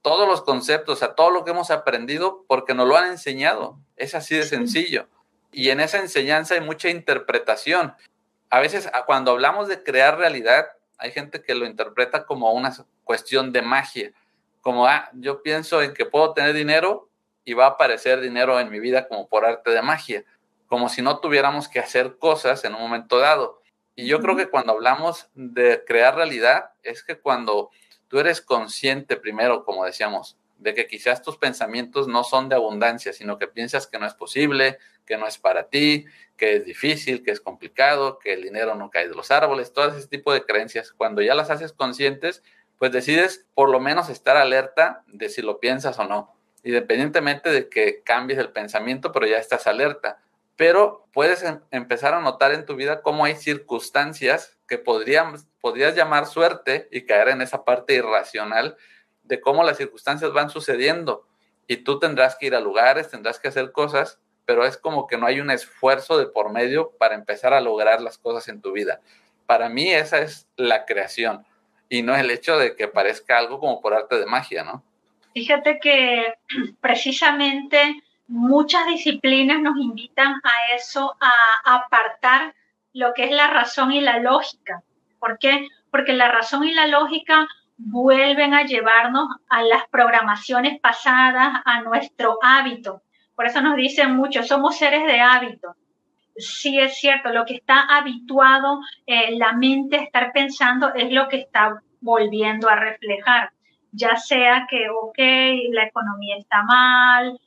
todos 0.01 0.27
los 0.27 0.41
conceptos, 0.41 1.03
a 1.03 1.13
todo 1.13 1.29
lo 1.29 1.43
que 1.43 1.51
hemos 1.51 1.69
aprendido, 1.69 2.45
porque 2.47 2.73
nos 2.73 2.87
lo 2.87 2.97
han 2.97 3.09
enseñado. 3.09 3.77
Es 3.97 4.15
así 4.15 4.35
de 4.35 4.43
sencillo. 4.43 5.07
Y 5.51 5.69
en 5.69 5.81
esa 5.81 5.99
enseñanza 5.99 6.55
hay 6.55 6.61
mucha 6.61 6.89
interpretación. 6.89 7.93
A 8.49 8.59
veces, 8.61 8.89
cuando 9.05 9.31
hablamos 9.31 9.67
de 9.67 9.83
crear 9.83 10.17
realidad, 10.17 10.67
hay 10.97 11.11
gente 11.11 11.43
que 11.43 11.53
lo 11.53 11.65
interpreta 11.65 12.25
como 12.25 12.51
una 12.53 12.73
cuestión 13.03 13.51
de 13.51 13.61
magia. 13.61 14.13
Como, 14.61 14.87
ah, 14.87 15.09
yo 15.13 15.43
pienso 15.43 15.81
en 15.81 15.93
que 15.93 16.05
puedo 16.05 16.33
tener 16.33 16.53
dinero 16.53 17.09
y 17.43 17.53
va 17.53 17.65
a 17.65 17.69
aparecer 17.69 18.21
dinero 18.21 18.59
en 18.59 18.69
mi 18.69 18.79
vida 18.79 19.07
como 19.07 19.27
por 19.27 19.45
arte 19.45 19.71
de 19.71 19.81
magia 19.81 20.23
como 20.71 20.87
si 20.87 21.01
no 21.01 21.19
tuviéramos 21.19 21.67
que 21.67 21.79
hacer 21.79 22.15
cosas 22.15 22.63
en 22.63 22.73
un 22.73 22.79
momento 22.79 23.19
dado. 23.19 23.61
Y 23.93 24.07
yo 24.07 24.21
creo 24.21 24.37
que 24.37 24.47
cuando 24.49 24.71
hablamos 24.71 25.29
de 25.33 25.83
crear 25.85 26.15
realidad, 26.15 26.71
es 26.81 27.03
que 27.03 27.19
cuando 27.19 27.71
tú 28.07 28.19
eres 28.19 28.39
consciente 28.39 29.17
primero, 29.17 29.65
como 29.65 29.83
decíamos, 29.83 30.37
de 30.59 30.73
que 30.73 30.87
quizás 30.87 31.21
tus 31.21 31.35
pensamientos 31.35 32.07
no 32.07 32.23
son 32.23 32.47
de 32.47 32.55
abundancia, 32.55 33.11
sino 33.11 33.37
que 33.37 33.49
piensas 33.49 33.85
que 33.85 33.99
no 33.99 34.07
es 34.07 34.13
posible, 34.13 34.77
que 35.05 35.17
no 35.17 35.27
es 35.27 35.37
para 35.37 35.67
ti, 35.67 36.05
que 36.37 36.55
es 36.55 36.63
difícil, 36.63 37.21
que 37.21 37.31
es 37.31 37.41
complicado, 37.41 38.17
que 38.17 38.31
el 38.31 38.41
dinero 38.41 38.73
no 38.75 38.89
cae 38.89 39.09
de 39.09 39.15
los 39.15 39.29
árboles, 39.29 39.73
todo 39.73 39.89
ese 39.89 40.07
tipo 40.07 40.31
de 40.31 40.45
creencias, 40.45 40.93
cuando 40.93 41.21
ya 41.21 41.35
las 41.35 41.49
haces 41.49 41.73
conscientes, 41.73 42.43
pues 42.79 42.93
decides 42.93 43.45
por 43.55 43.69
lo 43.69 43.81
menos 43.81 44.07
estar 44.07 44.37
alerta 44.37 45.03
de 45.07 45.27
si 45.27 45.41
lo 45.41 45.59
piensas 45.59 45.99
o 45.99 46.05
no, 46.05 46.33
independientemente 46.63 47.49
de 47.49 47.67
que 47.67 48.01
cambies 48.03 48.39
el 48.39 48.53
pensamiento, 48.53 49.11
pero 49.11 49.27
ya 49.27 49.37
estás 49.37 49.67
alerta 49.67 50.21
pero 50.55 51.07
puedes 51.13 51.43
em, 51.43 51.59
empezar 51.71 52.13
a 52.13 52.21
notar 52.21 52.51
en 52.53 52.65
tu 52.65 52.75
vida 52.75 53.01
cómo 53.01 53.25
hay 53.25 53.35
circunstancias 53.35 54.57
que 54.67 54.77
podrías 54.77 55.95
llamar 55.95 56.27
suerte 56.27 56.87
y 56.91 57.05
caer 57.05 57.29
en 57.29 57.41
esa 57.41 57.65
parte 57.65 57.93
irracional 57.93 58.77
de 59.23 59.41
cómo 59.41 59.63
las 59.63 59.77
circunstancias 59.77 60.31
van 60.33 60.49
sucediendo. 60.49 61.27
Y 61.67 61.77
tú 61.77 61.99
tendrás 61.99 62.35
que 62.35 62.47
ir 62.47 62.55
a 62.55 62.59
lugares, 62.59 63.09
tendrás 63.09 63.39
que 63.39 63.47
hacer 63.47 63.71
cosas, 63.71 64.19
pero 64.45 64.65
es 64.65 64.77
como 64.77 65.07
que 65.07 65.17
no 65.17 65.25
hay 65.25 65.39
un 65.39 65.51
esfuerzo 65.51 66.17
de 66.17 66.27
por 66.27 66.51
medio 66.51 66.91
para 66.97 67.15
empezar 67.15 67.53
a 67.53 67.61
lograr 67.61 68.01
las 68.01 68.17
cosas 68.17 68.47
en 68.47 68.61
tu 68.61 68.71
vida. 68.71 69.01
Para 69.45 69.69
mí 69.69 69.91
esa 69.91 70.19
es 70.19 70.47
la 70.55 70.85
creación 70.85 71.45
y 71.89 72.01
no 72.01 72.15
el 72.15 72.31
hecho 72.31 72.57
de 72.57 72.75
que 72.75 72.87
parezca 72.87 73.37
algo 73.37 73.59
como 73.59 73.81
por 73.81 73.93
arte 73.93 74.17
de 74.17 74.25
magia, 74.25 74.63
¿no? 74.63 74.83
Fíjate 75.33 75.79
que 75.79 76.33
precisamente 76.81 78.01
muchas 78.31 78.87
disciplinas 78.87 79.61
nos 79.61 79.77
invitan 79.77 80.35
a 80.43 80.75
eso, 80.75 81.15
a 81.19 81.75
apartar 81.75 82.55
lo 82.93 83.13
que 83.13 83.25
es 83.25 83.31
la 83.31 83.47
razón 83.47 83.91
y 83.91 83.99
la 83.99 84.19
lógica. 84.19 84.83
¿Por 85.19 85.37
qué? 85.37 85.67
Porque 85.91 86.13
la 86.13 86.31
razón 86.31 86.63
y 86.63 86.73
la 86.73 86.87
lógica 86.87 87.47
vuelven 87.77 88.53
a 88.53 88.63
llevarnos 88.63 89.27
a 89.49 89.63
las 89.63 89.85
programaciones 89.89 90.79
pasadas, 90.79 91.61
a 91.65 91.81
nuestro 91.81 92.37
hábito. 92.41 93.01
Por 93.35 93.47
eso 93.47 93.61
nos 93.61 93.75
dicen 93.75 94.15
mucho, 94.15 94.43
somos 94.43 94.77
seres 94.77 95.05
de 95.05 95.19
hábito. 95.19 95.75
Sí 96.37 96.79
es 96.79 96.97
cierto, 96.97 97.29
lo 97.29 97.43
que 97.45 97.55
está 97.55 97.81
habituado 97.81 98.79
eh, 99.05 99.35
la 99.37 99.51
mente 99.53 99.97
a 99.97 100.03
estar 100.03 100.31
pensando 100.31 100.93
es 100.93 101.11
lo 101.11 101.27
que 101.27 101.37
está 101.37 101.81
volviendo 101.99 102.69
a 102.69 102.75
reflejar. 102.75 103.51
Ya 103.91 104.15
sea 104.15 104.67
que, 104.69 104.89
ok, 104.89 105.17
la 105.73 105.83
economía 105.83 106.37
está 106.37 106.63
mal, 106.63 107.37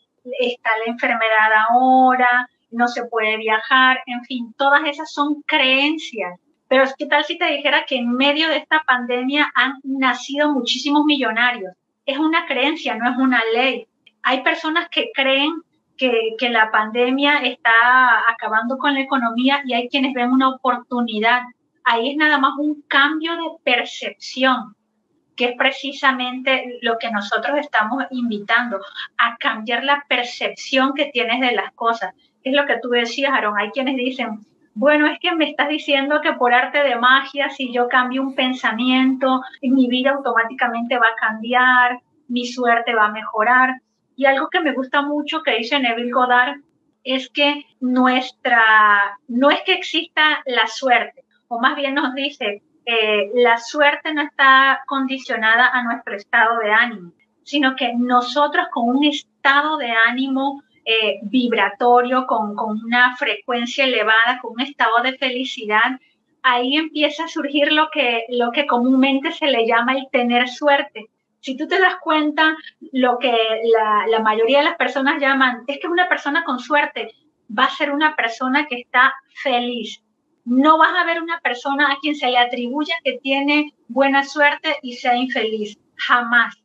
está 0.40 0.70
la 0.78 0.92
enfermedad 0.92 1.52
ahora, 1.68 2.48
no 2.70 2.88
se 2.88 3.04
puede 3.06 3.36
viajar, 3.36 3.98
en 4.06 4.24
fin, 4.24 4.54
todas 4.56 4.82
esas 4.86 5.12
son 5.12 5.42
creencias. 5.46 6.38
Pero 6.68 6.84
¿qué 6.98 7.06
tal 7.06 7.24
si 7.24 7.38
te 7.38 7.46
dijera 7.46 7.84
que 7.86 7.96
en 7.96 8.10
medio 8.10 8.48
de 8.48 8.56
esta 8.56 8.82
pandemia 8.86 9.50
han 9.54 9.74
nacido 9.84 10.52
muchísimos 10.52 11.04
millonarios? 11.04 11.72
Es 12.06 12.18
una 12.18 12.46
creencia, 12.46 12.96
no 12.96 13.10
es 13.10 13.16
una 13.16 13.42
ley. 13.54 13.86
Hay 14.22 14.42
personas 14.42 14.88
que 14.88 15.10
creen 15.14 15.52
que, 15.96 16.34
que 16.38 16.48
la 16.50 16.70
pandemia 16.70 17.38
está 17.38 18.24
acabando 18.28 18.78
con 18.78 18.94
la 18.94 19.00
economía 19.00 19.62
y 19.64 19.74
hay 19.74 19.88
quienes 19.88 20.14
ven 20.14 20.32
una 20.32 20.48
oportunidad. 20.48 21.42
Ahí 21.84 22.10
es 22.10 22.16
nada 22.16 22.38
más 22.38 22.54
un 22.58 22.82
cambio 22.88 23.32
de 23.36 23.50
percepción 23.62 24.74
que 25.36 25.46
es 25.46 25.56
precisamente 25.56 26.78
lo 26.82 26.98
que 26.98 27.10
nosotros 27.10 27.58
estamos 27.58 28.04
invitando, 28.10 28.80
a 29.18 29.36
cambiar 29.36 29.84
la 29.84 30.04
percepción 30.08 30.92
que 30.94 31.06
tienes 31.06 31.40
de 31.40 31.52
las 31.52 31.72
cosas. 31.72 32.14
Es 32.42 32.54
lo 32.54 32.66
que 32.66 32.78
tú 32.82 32.90
decías, 32.90 33.32
Aaron. 33.32 33.58
Hay 33.58 33.70
quienes 33.70 33.96
dicen, 33.96 34.40
bueno, 34.74 35.06
es 35.06 35.18
que 35.20 35.34
me 35.34 35.48
estás 35.50 35.68
diciendo 35.68 36.20
que 36.20 36.32
por 36.32 36.52
arte 36.52 36.82
de 36.82 36.96
magia, 36.96 37.48
si 37.50 37.72
yo 37.72 37.88
cambio 37.88 38.22
un 38.22 38.34
pensamiento, 38.34 39.42
mi 39.62 39.88
vida 39.88 40.10
automáticamente 40.10 40.98
va 40.98 41.08
a 41.08 41.28
cambiar, 41.28 42.00
mi 42.28 42.46
suerte 42.46 42.94
va 42.94 43.06
a 43.06 43.12
mejorar. 43.12 43.80
Y 44.16 44.26
algo 44.26 44.48
que 44.50 44.60
me 44.60 44.72
gusta 44.72 45.02
mucho 45.02 45.42
que 45.42 45.56
dice 45.56 45.78
Neville 45.78 46.12
Goddard 46.12 46.56
es 47.04 47.28
que 47.30 47.64
nuestra, 47.80 49.18
no 49.28 49.50
es 49.50 49.60
que 49.62 49.74
exista 49.74 50.42
la 50.46 50.66
suerte, 50.66 51.24
o 51.48 51.60
más 51.60 51.76
bien 51.76 51.94
nos 51.94 52.14
dice, 52.14 52.62
eh, 52.86 53.30
la 53.34 53.58
suerte 53.58 54.12
no 54.12 54.22
está 54.22 54.82
condicionada 54.86 55.68
a 55.68 55.82
nuestro 55.82 56.16
estado 56.16 56.58
de 56.58 56.70
ánimo, 56.70 57.12
sino 57.42 57.76
que 57.76 57.94
nosotros 57.94 58.66
con 58.70 58.88
un 58.88 59.04
estado 59.04 59.78
de 59.78 59.90
ánimo 59.90 60.62
eh, 60.84 61.18
vibratorio, 61.22 62.26
con, 62.26 62.54
una 62.84 63.16
frecuencia 63.16 63.84
elevada, 63.84 64.38
con 64.42 64.52
un 64.52 64.60
estado 64.60 65.02
de 65.02 65.16
felicidad, 65.16 65.98
ahí 66.42 66.76
empieza 66.76 67.24
a 67.24 67.28
surgir 67.28 67.72
lo 67.72 67.88
que, 67.90 68.26
comúnmente 68.68 69.32
se 69.32 69.46
le 69.46 69.66
llama 69.66 69.94
el 69.94 70.08
tener 70.12 70.48
suerte. 70.48 71.06
Si 71.40 71.56
tú 71.56 71.66
te 71.66 71.78
das 71.78 71.96
cuenta, 72.02 72.54
lo 72.92 73.18
que 73.18 73.34
la 74.08 74.20
mayoría 74.20 74.58
de 74.58 74.64
las 74.64 74.76
personas 74.76 75.20
llaman 75.20 75.64
es 75.66 75.78
que 75.78 75.88
una 75.88 76.08
persona 76.08 76.44
con 76.44 76.58
suerte 76.58 77.12
va 77.56 77.64
a 77.64 77.70
ser 77.70 77.92
una 77.92 78.14
persona 78.16 78.66
que 78.66 78.80
está 78.80 79.14
feliz, 79.42 80.03
no 80.44 80.78
vas 80.78 80.94
a 80.96 81.04
ver 81.04 81.22
una 81.22 81.40
persona 81.40 81.92
a 81.92 81.98
quien 82.00 82.14
se 82.14 82.26
le 82.26 82.38
atribuya 82.38 82.94
que 83.02 83.18
tiene 83.18 83.72
buena 83.88 84.24
suerte 84.24 84.76
y 84.82 84.94
sea 84.94 85.16
infeliz, 85.16 85.78
jamás. 85.96 86.56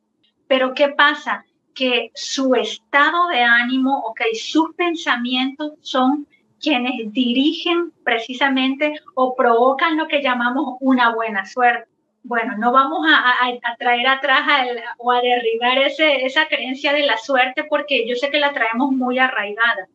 Pero 0.46 0.74
¿qué 0.74 0.88
pasa? 0.88 1.44
Que 1.74 2.10
su 2.14 2.54
estado 2.54 3.28
de 3.28 3.42
ánimo, 3.42 4.00
ok, 4.06 4.20
sus 4.34 4.74
pensamientos 4.74 5.72
son 5.80 6.26
quienes 6.60 7.12
dirigen 7.12 7.92
precisamente 8.04 9.00
o 9.14 9.34
provocan 9.34 9.96
lo 9.96 10.08
que 10.08 10.22
llamamos 10.22 10.76
una 10.80 11.14
buena 11.14 11.46
suerte. 11.46 11.88
Bueno, 12.22 12.58
no 12.58 12.70
vamos 12.70 13.06
a, 13.08 13.76
traer 13.78 14.06
atrás 14.06 14.42
o 14.98 15.10
a 15.10 15.22
derribar 15.22 15.78
ese, 15.78 16.26
esa 16.26 16.46
creencia 16.48 16.92
de 16.92 17.06
la 17.06 17.16
suerte 17.16 17.64
porque 17.64 18.06
yo 18.06 18.14
sé 18.14 18.30
que 18.30 18.38
la 18.38 18.52
traemos 18.52 18.92
muy 18.92 19.18
arraigada. 19.18 19.88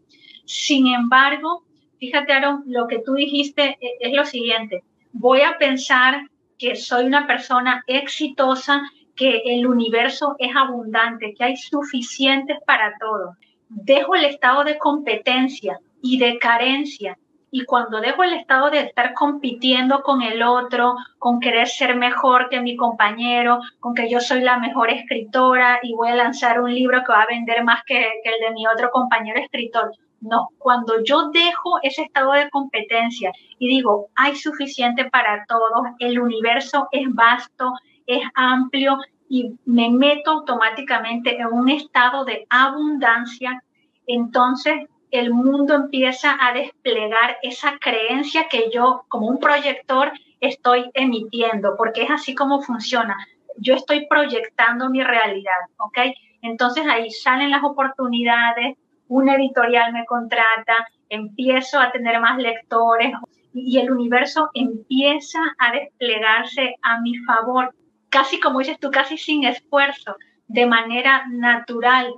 Sin 0.45 0.88
embargo, 0.88 1.63
fíjate, 2.06 2.34
Aaron, 2.34 2.63
lo 2.68 2.88
que 2.88 3.00
tú 3.00 3.13
dijiste 3.13 3.78
e, 3.82 3.98
es 4.00 4.13
lo 4.13 4.26
siguiente. 4.26 4.84
Voy 5.12 5.41
a 5.41 5.58
pensar 5.58 6.28
que 6.58 6.76
soy 6.76 7.06
una 7.06 7.28
persona 7.28 7.84
exitosa, 7.88 8.82
que 9.15 9.41
el 9.46 9.65
universo 9.65 10.36
es 10.39 10.56
abundante, 10.56 11.34
que 11.34 11.44
hay 11.44 11.58
suficientes 11.58 12.58
para 12.65 12.94
todo. 13.00 13.36
Dejo 13.70 14.15
el 14.15 14.26
estado 14.26 14.63
de 14.63 14.78
competencia 14.78 15.80
y 16.02 16.20
de 16.20 16.38
carencia 16.38 17.18
Y 17.52 17.63
cuando 17.65 18.02
dejo 18.02 18.24
el 18.24 18.34
estado 18.34 18.70
de 18.70 18.82
estar 18.82 19.13
compitiendo 19.13 20.02
con 20.02 20.22
el 20.22 20.44
otro, 20.44 20.96
con 21.18 21.39
querer 21.39 21.68
ser 21.68 21.96
mejor 21.96 22.50
que 22.50 22.60
mi 22.60 22.76
compañero, 22.76 23.60
con 23.80 23.94
que 23.96 24.10
yo 24.10 24.20
soy 24.20 24.41
la 24.41 24.60
mejor 24.60 24.89
escritora 24.89 25.80
y 25.82 25.94
voy 25.94 26.10
a 26.10 26.15
lanzar 26.15 26.60
un 26.60 26.74
libro 26.74 27.02
que 27.06 27.13
va 27.13 27.22
a 27.22 27.28
vender 27.28 27.63
más 27.63 27.82
que 27.86 27.98
el 27.98 28.39
de 28.46 28.52
mi 28.54 28.68
otro 28.68 28.91
compañero 28.91 29.39
escritor. 29.39 29.91
No, 30.21 30.49
cuando 30.58 31.04
yo 31.04 31.30
dejo 31.30 31.80
ese 31.84 32.04
estado 32.04 32.32
de 32.34 32.49
competencia 32.49 33.32
y 33.60 33.67
digo, 33.67 34.08
hay 34.15 34.36
suficiente 34.36 35.06
para 35.06 35.45
todos, 35.47 35.88
el 35.99 36.19
universo 36.19 36.88
es 36.91 37.08
vasto, 37.13 37.73
es 38.08 38.23
amplio 38.34 38.97
y 39.30 39.51
me 39.65 39.89
meto 39.89 40.32
automáticamente 40.32 41.38
en 41.38 41.47
un 41.47 41.69
estado 41.69 42.25
de 42.25 42.45
abundancia, 42.49 43.63
entonces 44.08 44.88
el 45.12 45.32
mundo 45.34 45.75
empieza 45.75 46.38
a 46.39 46.54
desplegar 46.54 47.38
esa 47.41 47.78
creencia 47.80 48.47
que 48.49 48.69
yo 48.73 49.06
como 49.08 49.28
un 49.28 49.39
proyector 49.39 50.12
estoy 50.41 50.89
emitiendo, 50.93 51.75
porque 51.78 52.04
es 52.04 52.12
así 52.12 52.36
como 52.36 52.62
funciona. 52.62 53.15
Yo 53.58 53.75
estoy 53.75 54.08
proyectando 54.08 54.89
mi 54.89 55.01
realidad, 55.01 55.54
¿ok? 55.78 55.99
Entonces 56.41 56.86
ahí 56.88 57.10
salen 57.12 57.51
las 57.51 57.63
oportunidades, 57.63 58.78
una 59.08 59.36
editorial 59.36 59.94
me 59.94 60.06
contrata, 60.06 60.88
empiezo 61.10 61.80
a 61.80 61.91
tener 61.91 62.20
más 62.20 62.38
lectores 62.38 63.13
y 63.54 63.80
el 63.80 63.91
universo 63.91 64.50
empieza 64.54 65.39
a 65.60 65.72
desplegarse 65.72 66.76
a 66.82 67.00
mi 67.02 67.18
favor, 67.20 67.74
casi 68.10 68.39
como 68.39 68.60
dices 68.60 68.80
tú, 68.80 68.91
casi 68.91 69.18
sin 69.18 69.46
esfuerzo, 69.46 70.15
de 70.48 70.65
manera 70.65 71.26
natural, 71.30 72.13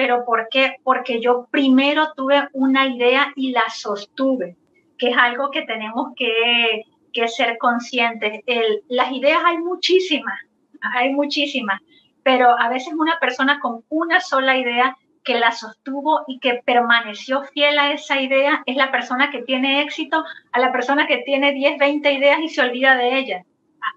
¿Pero 0.00 0.24
por 0.24 0.48
qué? 0.50 0.76
Porque 0.82 1.20
yo 1.20 1.46
primero 1.50 2.14
tuve 2.16 2.48
una 2.54 2.86
idea 2.86 3.34
y 3.36 3.50
la 3.50 3.68
sostuve, 3.68 4.56
que 4.96 5.10
es 5.10 5.16
algo 5.18 5.50
que 5.50 5.60
tenemos 5.60 6.12
que, 6.16 6.84
que 7.12 7.28
ser 7.28 7.58
conscientes. 7.58 8.40
El, 8.46 8.82
las 8.88 9.12
ideas 9.12 9.40
hay 9.44 9.58
muchísimas, 9.58 10.40
hay 10.94 11.12
muchísimas, 11.12 11.82
pero 12.22 12.58
a 12.58 12.70
veces 12.70 12.94
una 12.96 13.18
persona 13.18 13.60
con 13.60 13.84
una 13.90 14.20
sola 14.20 14.56
idea 14.56 14.96
que 15.24 15.38
la 15.38 15.52
sostuvo 15.52 16.20
y 16.26 16.38
que 16.38 16.62
permaneció 16.64 17.42
fiel 17.44 17.78
a 17.78 17.92
esa 17.92 18.20
idea 18.20 18.62
es 18.66 18.76
la 18.76 18.90
persona 18.90 19.30
que 19.30 19.42
tiene 19.42 19.82
éxito, 19.82 20.24
a 20.52 20.58
la 20.58 20.72
persona 20.72 21.06
que 21.06 21.18
tiene 21.18 21.52
10, 21.52 21.78
20 21.78 22.12
ideas 22.12 22.40
y 22.40 22.48
se 22.48 22.62
olvida 22.62 22.96
de 22.96 23.18
ellas. 23.18 23.46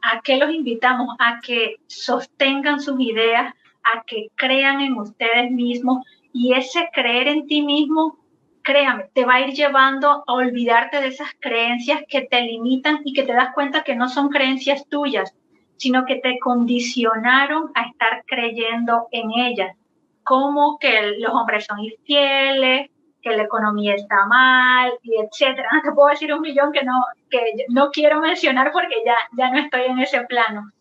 ¿A, 0.03 0.17
a 0.17 0.21
qué 0.21 0.37
los 0.37 0.53
invitamos? 0.53 1.15
A 1.19 1.39
que 1.41 1.75
sostengan 1.87 2.79
sus 2.81 2.99
ideas, 2.99 3.53
a 3.83 4.03
que 4.05 4.27
crean 4.35 4.81
en 4.81 4.93
ustedes 4.97 5.51
mismos 5.51 6.05
y 6.33 6.53
ese 6.53 6.89
creer 6.91 7.27
en 7.27 7.47
ti 7.47 7.61
mismo, 7.61 8.17
créame, 8.63 9.05
te 9.13 9.23
va 9.23 9.35
a 9.35 9.41
ir 9.41 9.53
llevando 9.53 10.23
a 10.25 10.33
olvidarte 10.33 10.99
de 10.99 11.07
esas 11.07 11.29
creencias 11.39 12.01
que 12.07 12.21
te 12.21 12.41
limitan 12.41 13.01
y 13.05 13.13
que 13.13 13.23
te 13.23 13.33
das 13.33 13.53
cuenta 13.53 13.83
que 13.83 13.95
no 13.95 14.09
son 14.09 14.29
creencias 14.29 14.87
tuyas, 14.87 15.35
sino 15.77 16.05
que 16.05 16.15
te 16.15 16.39
condicionaron 16.39 17.71
a 17.75 17.83
estar 17.83 18.23
creyendo 18.25 19.07
en 19.11 19.31
ellas, 19.31 19.75
como 20.23 20.77
que 20.79 21.17
los 21.19 21.33
hombres 21.33 21.65
son 21.65 21.79
infieles, 21.79 22.89
que 23.21 23.35
la 23.35 23.43
economía 23.43 23.95
está 23.95 24.25
mal 24.25 24.93
y 25.01 25.15
etcétera. 25.15 25.69
Te 25.83 25.91
puedo 25.91 26.09
decir 26.09 26.33
un 26.33 26.41
millón 26.41 26.71
que 26.71 26.83
no 26.83 27.03
que 27.29 27.65
no 27.69 27.89
quiero 27.89 28.19
mencionar 28.19 28.71
porque 28.71 28.95
ya 29.05 29.15
ya 29.37 29.49
no 29.49 29.59
estoy 29.59 29.83
en 29.83 29.99
ese 29.99 30.21
plano. 30.25 30.71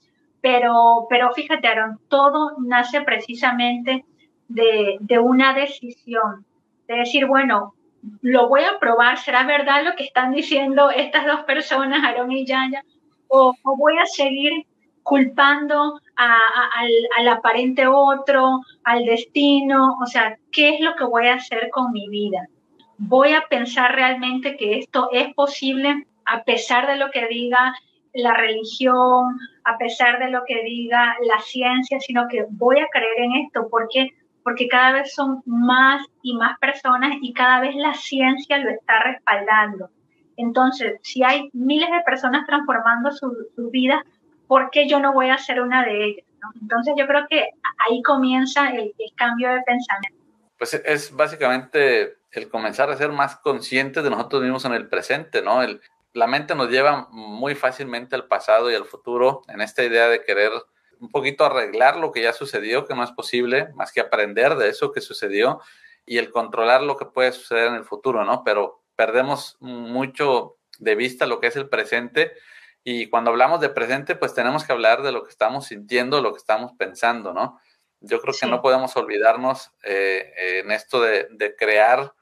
Pero, 0.40 1.06
pero 1.08 1.32
fíjate, 1.32 1.68
Aaron, 1.68 2.00
todo 2.08 2.56
nace 2.58 3.00
precisamente 3.02 4.04
de, 4.48 4.96
de 4.98 5.18
una 5.20 5.54
decisión, 5.54 6.44
de 6.88 6.96
decir, 6.96 7.26
bueno, 7.26 7.74
lo 8.22 8.48
voy 8.48 8.62
a 8.64 8.80
probar, 8.80 9.18
¿será 9.18 9.44
verdad 9.44 9.84
lo 9.84 9.94
que 9.94 10.02
están 10.02 10.32
diciendo 10.32 10.90
estas 10.90 11.26
dos 11.26 11.44
personas, 11.44 12.02
Aaron 12.02 12.32
y 12.32 12.44
Yaya? 12.44 12.82
O, 13.28 13.54
o 13.62 13.76
voy 13.76 13.96
a 13.98 14.06
seguir 14.06 14.66
culpando 15.04 16.00
al, 16.16 16.90
al, 17.18 17.28
aparente 17.28 17.86
otro, 17.86 18.60
al 18.84 19.04
destino, 19.04 19.96
o 20.02 20.06
sea, 20.06 20.36
¿qué 20.50 20.70
es 20.70 20.80
lo 20.80 20.94
que 20.96 21.04
voy 21.04 21.26
a 21.26 21.34
hacer 21.34 21.70
con 21.70 21.92
mi 21.92 22.08
vida? 22.08 22.48
Voy 22.98 23.32
a 23.32 23.46
pensar 23.48 23.94
realmente 23.94 24.56
que 24.56 24.78
esto 24.78 25.08
es 25.12 25.34
posible 25.34 26.06
a 26.24 26.44
pesar 26.44 26.86
de 26.86 26.96
lo 26.96 27.10
que 27.10 27.26
diga 27.26 27.74
la 28.14 28.34
religión, 28.34 29.38
a 29.64 29.78
pesar 29.78 30.18
de 30.18 30.30
lo 30.30 30.42
que 30.46 30.62
diga 30.62 31.16
la 31.22 31.40
ciencia, 31.40 31.98
sino 32.00 32.28
que 32.28 32.46
voy 32.50 32.78
a 32.78 32.88
creer 32.92 33.20
en 33.20 33.32
esto. 33.46 33.68
¿Por 33.68 33.88
qué? 33.90 34.10
Porque 34.42 34.68
cada 34.68 34.92
vez 34.92 35.14
son 35.14 35.42
más 35.46 36.04
y 36.22 36.34
más 36.34 36.58
personas 36.58 37.16
y 37.20 37.32
cada 37.32 37.60
vez 37.60 37.74
la 37.76 37.94
ciencia 37.94 38.58
lo 38.58 38.70
está 38.70 39.02
respaldando. 39.02 39.88
Entonces, 40.36 40.98
si 41.02 41.22
hay 41.22 41.48
miles 41.52 41.90
de 41.90 42.00
personas 42.00 42.46
transformando 42.46 43.10
sus 43.12 43.32
su 43.54 43.70
vidas, 43.70 44.02
¿por 44.52 44.68
qué 44.68 44.86
yo 44.86 45.00
no 45.00 45.14
voy 45.14 45.30
a 45.30 45.38
ser 45.38 45.62
una 45.62 45.82
de 45.82 46.04
ellas? 46.04 46.26
Entonces, 46.60 46.92
yo 46.98 47.06
creo 47.06 47.26
que 47.26 47.48
ahí 47.88 48.02
comienza 48.02 48.68
el, 48.68 48.92
cambio 49.16 49.48
de 49.48 49.62
pensamiento. 49.62 50.18
Pues 50.58 50.74
es 50.74 51.10
básicamente 51.10 52.18
el 52.32 52.50
comenzar 52.50 52.90
a 52.90 52.96
ser 52.98 53.12
más 53.12 53.36
conscientes 53.36 54.04
de 54.04 54.10
nosotros 54.10 54.42
mismos 54.42 54.66
en 54.66 54.74
el 54.74 54.90
presente, 54.90 55.40
¿no? 55.40 55.60
La 56.12 56.26
mente 56.26 56.54
nos 56.54 56.68
lleva 56.68 57.08
muy 57.10 57.54
fácilmente 57.54 58.14
al 58.14 58.26
pasado 58.26 58.70
y 58.70 58.74
al 58.74 58.84
futuro 58.84 59.40
en 59.48 59.62
esta 59.62 59.84
idea 59.84 60.08
de 60.08 60.22
querer 60.22 60.52
un 61.00 61.08
poquito 61.08 61.46
arreglar 61.46 61.96
lo 61.96 62.12
que 62.12 62.20
ya 62.20 62.34
sucedió, 62.34 62.86
que 62.86 62.94
no 62.94 63.04
es 63.04 63.10
posible, 63.12 63.70
más 63.72 63.90
que 63.90 64.02
aprender 64.02 64.56
de 64.56 64.68
eso 64.68 64.92
que 64.92 65.00
sucedió 65.00 65.62
y 66.04 66.18
el 66.18 66.30
controlar 66.30 66.82
lo 66.82 66.98
que 66.98 67.06
puede 67.06 67.32
suceder 67.32 67.68
en 67.68 67.76
el 67.76 67.84
futuro, 67.84 68.22
¿no? 68.26 68.44
Pero 68.44 68.82
perdemos 68.96 69.56
mucho 69.60 70.58
de 70.78 70.94
vista 70.94 71.24
lo 71.24 71.40
que 71.40 71.46
es 71.46 71.56
el 71.56 71.70
presente 71.70 72.32
y 72.84 73.08
cuando 73.08 73.30
hablamos 73.30 73.60
de 73.60 73.68
presente, 73.68 74.16
pues 74.16 74.34
tenemos 74.34 74.64
que 74.64 74.72
hablar 74.72 75.02
de 75.02 75.12
lo 75.12 75.24
que 75.24 75.30
estamos 75.30 75.66
sintiendo, 75.66 76.20
lo 76.20 76.32
que 76.32 76.38
estamos 76.38 76.72
pensando, 76.76 77.32
¿no? 77.32 77.60
Yo 78.00 78.20
creo 78.20 78.32
sí. 78.34 78.40
que 78.40 78.50
no 78.50 78.62
podemos 78.62 78.96
olvidarnos 78.96 79.70
eh, 79.84 80.60
en 80.60 80.72
esto 80.72 81.00
de, 81.00 81.28
de 81.30 81.54
crear 81.54 82.12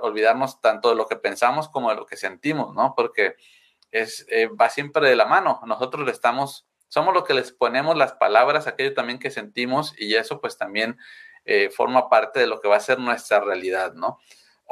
olvidarnos 0.00 0.60
tanto 0.60 0.90
de 0.90 0.96
lo 0.96 1.06
que 1.06 1.16
pensamos 1.16 1.68
como 1.68 1.90
de 1.90 1.96
lo 1.96 2.06
que 2.06 2.16
sentimos, 2.16 2.74
¿no? 2.74 2.94
Porque 2.96 3.36
es, 3.90 4.26
eh, 4.30 4.48
va 4.48 4.70
siempre 4.70 5.08
de 5.08 5.16
la 5.16 5.26
mano. 5.26 5.60
Nosotros 5.66 6.06
le 6.06 6.12
estamos, 6.12 6.66
somos 6.88 7.14
los 7.14 7.24
que 7.24 7.34
les 7.34 7.52
ponemos 7.52 7.96
las 7.96 8.14
palabras, 8.14 8.66
aquello 8.66 8.94
también 8.94 9.18
que 9.18 9.30
sentimos, 9.30 9.94
y 9.98 10.14
eso 10.14 10.40
pues 10.40 10.56
también 10.56 10.98
eh, 11.44 11.70
forma 11.70 12.08
parte 12.08 12.40
de 12.40 12.46
lo 12.46 12.60
que 12.60 12.68
va 12.68 12.76
a 12.76 12.80
ser 12.80 12.98
nuestra 12.98 13.40
realidad, 13.40 13.94
¿no? 13.94 14.18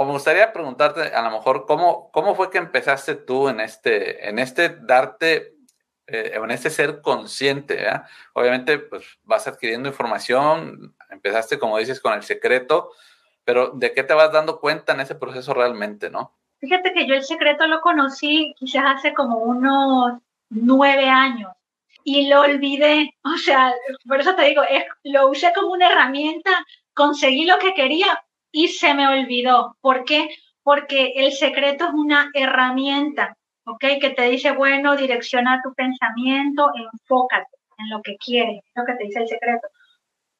O 0.01 0.07
me 0.07 0.13
gustaría 0.13 0.51
preguntarte 0.51 1.15
a 1.15 1.21
lo 1.21 1.31
mejor 1.31 1.67
cómo, 1.67 2.11
cómo 2.11 2.35
fue 2.35 2.49
que 2.49 2.57
empezaste 2.57 3.17
tú 3.17 3.51
en 3.51 3.61
este, 3.61 4.31
en 4.31 4.39
este 4.39 4.71
darte, 4.71 5.57
eh, 6.07 6.33
en 6.37 6.51
este 6.51 6.71
ser 6.71 7.03
consciente, 7.03 7.87
¿eh? 7.87 8.01
Obviamente 8.33 8.79
pues 8.79 9.19
vas 9.25 9.47
adquiriendo 9.47 9.91
información, 9.91 10.97
empezaste 11.11 11.59
como 11.59 11.77
dices 11.77 12.01
con 12.01 12.15
el 12.15 12.23
secreto, 12.23 12.93
pero 13.45 13.73
¿de 13.75 13.93
qué 13.93 14.03
te 14.03 14.15
vas 14.15 14.33
dando 14.33 14.59
cuenta 14.59 14.95
en 14.95 15.01
ese 15.01 15.17
proceso 15.17 15.53
realmente, 15.53 16.09
no? 16.09 16.35
Fíjate 16.61 16.95
que 16.95 17.07
yo 17.07 17.15
el 17.15 17.23
secreto 17.23 17.67
lo 17.67 17.83
conocí 17.83 18.55
quizás 18.57 18.85
hace 18.87 19.13
como 19.13 19.37
unos 19.37 20.19
nueve 20.49 21.11
años 21.11 21.53
y 22.05 22.27
lo 22.27 22.41
olvidé. 22.41 23.11
O 23.23 23.37
sea, 23.37 23.75
por 24.09 24.19
eso 24.19 24.35
te 24.35 24.45
digo, 24.45 24.63
es, 24.63 24.83
lo 25.05 25.29
usé 25.29 25.53
como 25.55 25.73
una 25.73 25.93
herramienta, 25.93 26.53
conseguí 26.95 27.45
lo 27.45 27.59
que 27.59 27.75
quería 27.75 28.25
y 28.53 28.69
se 28.69 28.95
me 28.95 29.09
olvidó. 29.09 29.77
¿Por 29.81 30.05
qué? 30.05 30.29
Porque 30.63 31.13
el 31.17 31.33
secreto 31.33 31.87
es 31.87 31.95
una 31.95 32.31
herramienta, 32.35 33.37
¿ok? 33.65 33.85
Que 34.01 34.11
te 34.11 34.23
dice, 34.29 34.53
bueno, 34.53 34.97
direcciona 34.97 35.61
tu 35.63 35.73
pensamiento, 35.75 36.71
enfócate 36.75 37.57
en 37.79 37.91
lo 37.91 38.03
que 38.03 38.17
quieres, 38.17 38.63
es 38.65 38.73
lo 38.75 38.85
que 38.85 38.95
te 38.95 39.05
dice 39.05 39.21
el 39.21 39.29
secreto. 39.29 39.69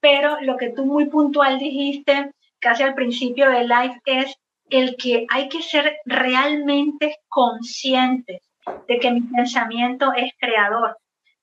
Pero 0.01 0.41
lo 0.41 0.57
que 0.57 0.71
tú 0.71 0.85
muy 0.85 1.07
puntual 1.07 1.59
dijiste, 1.59 2.33
casi 2.59 2.83
al 2.83 2.95
principio 2.95 3.51
del 3.51 3.69
live 3.69 4.01
es 4.05 4.35
el 4.71 4.97
que 4.97 5.27
hay 5.29 5.49
que 5.49 5.63
ser 5.63 5.99
realmente 6.05 7.17
conscientes 7.29 8.43
de 8.87 8.99
que 8.99 9.11
mi 9.11 9.23
pensamiento 9.23 10.13
es 10.15 10.33
creador. 10.39 10.97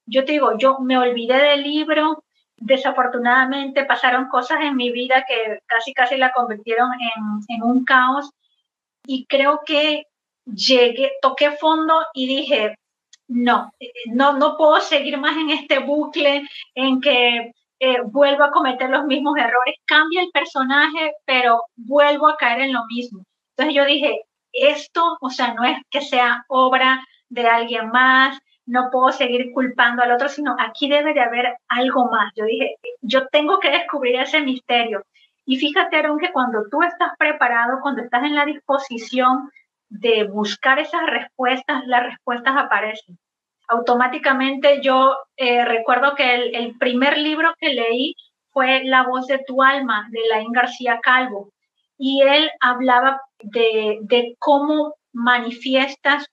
Yo 0.06 0.24
te 0.24 0.34
digo, 0.34 0.58
yo 0.58 0.80
me 0.80 0.98
olvidé 0.98 1.38
del 1.38 1.64
libro, 1.64 2.24
desafortunadamente 2.58 3.86
pasaron 3.86 4.28
cosas 4.28 4.60
en 4.62 4.76
mi 4.76 4.92
vida 4.92 5.24
que 5.28 5.60
casi 5.66 5.94
casi 5.94 6.18
la 6.18 6.32
convirtieron 6.32 6.92
en, 6.94 7.56
en 7.56 7.64
un 7.64 7.86
caos 7.86 8.32
y 9.06 9.26
creo 9.26 9.62
que 9.66 10.08
llegué, 10.46 11.12
toqué 11.22 11.52
fondo 11.52 12.06
y 12.14 12.28
dije, 12.28 12.76
no, 13.28 13.72
no, 14.08 14.34
no 14.34 14.58
puedo 14.58 14.80
seguir 14.80 15.18
más 15.18 15.38
en 15.38 15.50
este 15.52 15.80
bucle 15.80 16.44
en 16.76 17.02
que 17.02 17.52
eh, 17.80 18.02
vuelvo 18.06 18.44
a 18.44 18.52
cometer 18.52 18.90
los 18.90 19.06
mismos 19.06 19.38
errores, 19.38 19.76
cambia 19.86 20.22
el 20.22 20.32
personaje, 20.32 21.14
pero 21.26 21.64
vuelvo 21.76 22.28
a 22.28 22.38
caer 22.38 22.62
en 22.62 22.74
lo 22.74 22.86
mismo. 22.86 23.24
Entonces 23.52 23.76
yo 23.76 23.86
dije, 23.86 24.22
esto, 24.52 25.18
o 25.22 25.30
sea, 25.30 25.54
no 25.54 25.64
es 25.64 25.78
que 25.90 26.02
sea 26.02 26.44
obra 26.48 27.06
de 27.30 27.48
alguien 27.48 27.90
más, 27.90 28.40
no 28.68 28.90
puedo 28.92 29.12
seguir 29.12 29.52
culpando 29.54 30.04
al 30.04 30.12
otro, 30.12 30.30
sino 30.30 30.56
aquí 30.60 30.88
debe 30.88 31.14
de 31.14 31.22
haber 31.22 31.58
algo 31.68 32.10
más. 32.12 32.32
Yo 32.36 32.46
dije, 32.46 32.76
yo 33.02 33.28
tengo 33.28 33.60
que 33.60 33.72
descubrir 33.72 34.20
ese 34.20 34.42
misterio. 34.42 35.04
Y 35.46 35.58
fíjate, 35.58 35.96
Aaron, 35.96 36.20
que 36.20 36.32
cuando 36.32 36.66
tú 36.70 36.84
estás 36.84 37.14
preparado, 37.18 37.80
cuando 37.82 38.02
estás 38.02 38.24
en 38.24 38.36
la 38.36 38.46
disposición, 38.46 39.50
de 39.90 40.26
buscar 40.26 40.80
esas 40.80 41.06
respuestas, 41.06 41.86
las 41.88 42.04
respuestas 42.04 42.56
aparecen. 42.58 43.18
Automáticamente 43.70 44.82
yo 44.82 45.16
eh, 45.36 45.66
recuerdo 45.66 46.16
que 46.16 46.36
el, 46.36 46.78
primer 46.78 47.18
libro 47.18 47.54
que 47.60 47.70
leí 47.70 48.16
fue 48.52 48.84
La 48.84 49.04
voz 49.04 49.28
de 49.28 49.44
tu 49.46 49.62
alma 49.62 50.08
de 50.12 50.20
Laín 50.30 50.52
García 50.52 51.00
Calvo 51.02 51.52
y 51.98 52.22
él 52.22 52.50
hablaba 52.60 53.22
de, 53.40 54.00
de 54.02 54.36
cómo 54.40 54.96
manifiestas 55.12 56.28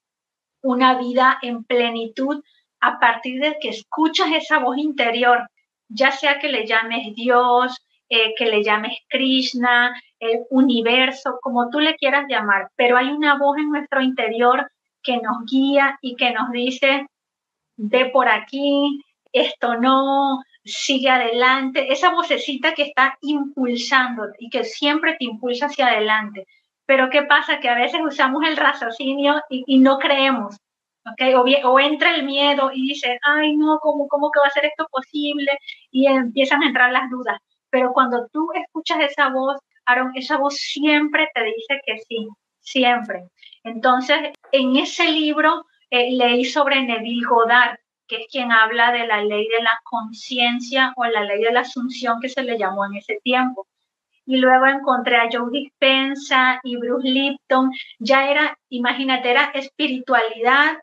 una 0.64 0.98
vida 0.98 1.38
en 1.42 1.62
plenitud 1.62 2.42
a 2.80 2.98
partir 2.98 3.40
de 3.40 3.56
que 3.60 3.68
escuchas 3.68 4.28
esa 4.32 4.58
voz 4.58 4.78
interior, 4.78 5.48
ya 5.88 6.10
sea 6.10 6.38
que 6.38 6.48
le 6.48 6.66
llames 6.66 7.14
Dios, 7.14 7.76
eh, 8.08 8.34
que 8.36 8.46
le 8.46 8.64
llames 8.64 8.98
Krishna, 9.08 9.94
el 10.18 10.40
universo, 10.50 11.38
como 11.40 11.70
tú 11.70 11.80
le 11.80 11.96
quieras 11.96 12.24
llamar, 12.28 12.68
pero 12.76 12.96
hay 12.96 13.08
una 13.08 13.38
voz 13.38 13.58
en 13.58 13.70
nuestro 13.70 14.00
interior 14.02 14.70
que 15.02 15.18
nos 15.18 15.44
guía 15.50 15.98
y 16.00 16.16
que 16.16 16.32
nos 16.32 16.50
dice, 16.50 17.06
ve 17.76 18.06
por 18.06 18.28
aquí, 18.28 19.02
esto 19.32 19.76
no, 19.76 20.42
sigue 20.64 21.10
adelante, 21.10 21.92
esa 21.92 22.10
vocecita 22.10 22.72
que 22.72 22.84
está 22.84 23.18
impulsando 23.20 24.24
y 24.38 24.48
que 24.48 24.64
siempre 24.64 25.16
te 25.18 25.26
impulsa 25.26 25.66
hacia 25.66 25.88
adelante. 25.88 26.46
Pero 26.86 27.08
¿qué 27.10 27.22
pasa? 27.22 27.60
Que 27.60 27.68
a 27.68 27.74
veces 27.74 28.00
usamos 28.04 28.42
el 28.46 28.56
raciocinio 28.56 29.40
y, 29.48 29.78
no 29.78 29.98
creemos, 29.98 30.56
¿ok? 31.06 31.34
O, 31.36 31.70
o, 31.70 31.80
entra 31.80 32.14
el 32.14 32.24
miedo 32.24 32.70
y 32.72 32.88
dice, 32.88 33.18
ay, 33.22 33.56
no, 33.56 33.78
¿cómo, 33.80 34.06
¿cómo 34.08 34.30
que 34.30 34.40
va 34.40 34.46
a 34.46 34.50
ser 34.50 34.66
esto 34.66 34.86
posible? 34.90 35.58
Y 35.90 36.06
empiezan 36.06 36.62
a 36.62 36.66
entrar 36.66 36.92
las 36.92 37.10
dudas. 37.10 37.38
Pero 37.70 37.92
cuando 37.92 38.28
tú 38.32 38.48
escuchas 38.54 39.00
esa 39.00 39.30
voz, 39.30 39.58
Aaron, 39.86 40.12
esa 40.14 40.36
voz 40.38 40.56
siempre 40.56 41.28
te 41.34 41.42
dice 41.44 41.80
que 41.86 41.98
sí, 42.08 42.28
siempre. 42.60 43.24
Entonces, 43.64 44.32
en 44.52 44.76
ese 44.76 45.10
libro 45.10 45.64
eh, 45.90 46.12
leí 46.12 46.44
sobre 46.44 46.82
Neville 46.82 47.26
Goddard, 47.26 47.78
que 48.06 48.16
es 48.16 48.26
quien 48.30 48.52
habla 48.52 48.92
de 48.92 49.06
la 49.06 49.22
ley 49.22 49.48
de 49.48 49.62
la 49.62 49.78
conciencia 49.84 50.92
o 50.96 51.04
la 51.06 51.24
ley 51.24 51.42
de 51.42 51.52
la 51.52 51.60
asunción 51.60 52.20
que 52.20 52.28
se 52.28 52.42
le 52.42 52.58
llamó 52.58 52.84
en 52.86 52.96
ese 52.96 53.18
tiempo 53.22 53.66
y 54.26 54.36
luego 54.38 54.66
encontré 54.66 55.16
a 55.16 55.28
Joe 55.30 55.50
Dispensa 55.50 56.60
y 56.62 56.76
Bruce 56.76 57.08
Lipton. 57.08 57.70
Ya 57.98 58.30
era, 58.30 58.58
imagínate, 58.68 59.30
era 59.30 59.50
espiritualidad, 59.54 60.78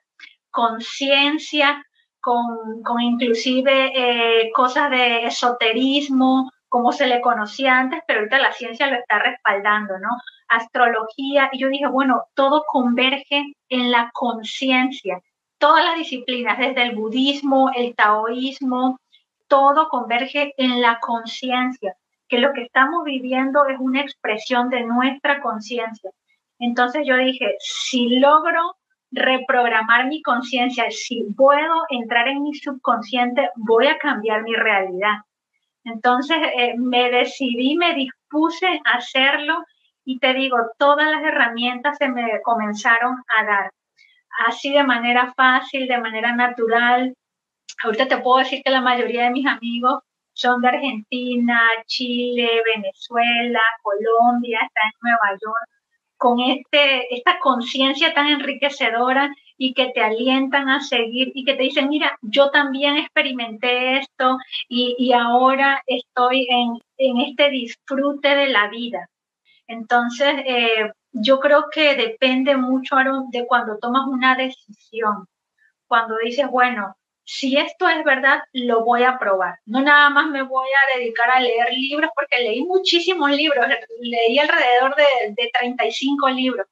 conciencia, 0.49 1.83
con, 2.19 2.83
con, 2.83 3.01
inclusive 3.01 3.91
eh, 3.95 4.51
cosas 4.53 4.91
de 4.91 5.25
esoterismo, 5.25 6.51
como 6.69 6.91
se 6.91 7.07
le 7.07 7.19
conocía 7.19 7.79
antes, 7.79 8.01
pero 8.07 8.19
ahorita 8.19 8.37
la 8.39 8.53
ciencia 8.53 8.87
lo 8.87 8.97
está 8.97 9.19
respaldando, 9.19 9.97
¿no? 9.97 10.09
Astrología, 10.47 11.49
y 11.51 11.59
yo 11.59 11.69
dije, 11.69 11.87
bueno, 11.87 12.23
todo 12.35 12.63
converge 12.67 13.55
en 13.69 13.91
la 13.91 14.11
conciencia. 14.13 15.19
Todas 15.57 15.83
las 15.83 15.97
disciplinas, 15.97 16.59
desde 16.59 16.83
el 16.83 16.95
budismo, 16.95 17.71
el 17.75 17.95
taoísmo, 17.95 18.99
todo 19.47 19.89
converge 19.89 20.53
en 20.57 20.79
la 20.81 20.99
conciencia 20.99 21.95
que 22.31 22.39
lo 22.39 22.53
que 22.53 22.61
estamos 22.61 23.03
viviendo 23.03 23.65
es 23.67 23.77
una 23.77 23.99
expresión 23.99 24.69
de 24.69 24.85
nuestra 24.85 25.41
conciencia. 25.41 26.11
Entonces 26.59 27.05
yo 27.05 27.17
dije, 27.17 27.57
si 27.59 28.07
logro 28.19 28.77
reprogramar 29.11 30.07
mi 30.07 30.21
conciencia, 30.21 30.85
si 30.91 31.25
puedo 31.35 31.83
entrar 31.89 32.29
en 32.29 32.41
mi 32.41 32.55
subconsciente, 32.55 33.49
voy 33.57 33.87
a 33.87 33.97
cambiar 33.97 34.43
mi 34.43 34.53
realidad. 34.53 35.17
Entonces 35.83 36.37
eh, 36.55 36.75
me 36.77 37.11
decidí, 37.11 37.75
me 37.75 37.95
dispuse 37.95 38.79
a 38.85 38.99
hacerlo 38.99 39.65
y 40.05 40.17
te 40.19 40.33
digo, 40.33 40.55
todas 40.79 41.11
las 41.11 41.23
herramientas 41.23 41.97
se 41.97 42.07
me 42.07 42.41
comenzaron 42.43 43.17
a 43.37 43.43
dar, 43.43 43.71
así 44.47 44.71
de 44.71 44.85
manera 44.85 45.33
fácil, 45.35 45.85
de 45.85 45.97
manera 45.97 46.33
natural. 46.33 47.13
Ahorita 47.83 48.07
te 48.07 48.19
puedo 48.19 48.37
decir 48.37 48.61
que 48.63 48.71
la 48.71 48.79
mayoría 48.79 49.25
de 49.25 49.31
mis 49.31 49.45
amigos 49.45 50.01
de 50.41 50.67
Argentina, 50.67 51.61
Chile, 51.85 52.49
Venezuela, 52.75 53.61
Colombia, 53.83 54.59
está 54.63 54.81
en 54.85 54.91
Nueva 55.01 55.37
York, 55.39 55.69
con 56.17 56.39
este, 56.39 57.13
esta 57.13 57.39
conciencia 57.39 58.13
tan 58.13 58.27
enriquecedora 58.27 59.31
y 59.57 59.73
que 59.73 59.91
te 59.93 60.01
alientan 60.01 60.69
a 60.69 60.81
seguir 60.81 61.31
y 61.35 61.45
que 61.45 61.53
te 61.53 61.63
dicen, 61.63 61.89
mira, 61.89 62.17
yo 62.21 62.49
también 62.49 62.97
experimenté 62.97 63.99
esto 63.99 64.37
y, 64.67 65.13
ahora 65.13 65.83
estoy 65.85 66.47
en, 66.49 67.17
este 67.21 67.49
disfrute 67.51 68.35
de 68.35 68.49
la 68.49 68.67
vida. 68.69 69.07
Entonces, 69.67 70.33
eh, 70.45 70.91
yo 71.11 71.39
creo 71.39 71.65
que 71.71 71.95
depende 71.95 72.57
mucho 72.57 72.95
de 73.31 73.45
cuando 73.47 73.77
tomas 73.77 74.07
una 74.07 74.35
decisión, 74.35 75.27
cuando 75.87 76.15
dices, 76.23 76.49
bueno, 76.49 76.95
si 77.23 77.57
esto 77.57 77.87
es 77.87 78.03
verdad, 78.03 78.41
lo 78.53 78.83
voy 78.83 79.03
a 79.03 79.17
probar. 79.17 79.59
No 79.65 79.81
nada 79.81 80.09
más 80.09 80.27
me 80.27 80.41
voy 80.41 80.67
a 80.67 80.97
dedicar 80.97 81.29
a 81.29 81.39
leer 81.39 81.73
libros, 81.73 82.11
porque 82.15 82.43
leí 82.43 82.63
muchísimos 82.65 83.31
libros, 83.31 83.65
leí 83.99 84.39
alrededor 84.39 84.95
de, 84.95 85.33
de 85.41 85.51
35 85.57 86.29
libros, 86.29 86.67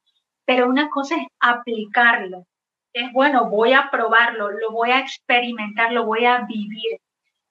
pero 0.46 0.68
una 0.68 0.90
cosa 0.90 1.16
es 1.16 1.28
aplicarlo. 1.40 2.46
Es 2.94 3.12
bueno, 3.14 3.50
voy 3.50 3.74
a 3.74 3.90
probarlo, 3.92 4.50
lo 4.50 4.72
voy 4.72 4.92
a 4.92 5.00
experimentar, 5.00 5.92
lo 5.92 6.06
voy 6.06 6.26
a 6.26 6.40
vivir. 6.40 7.00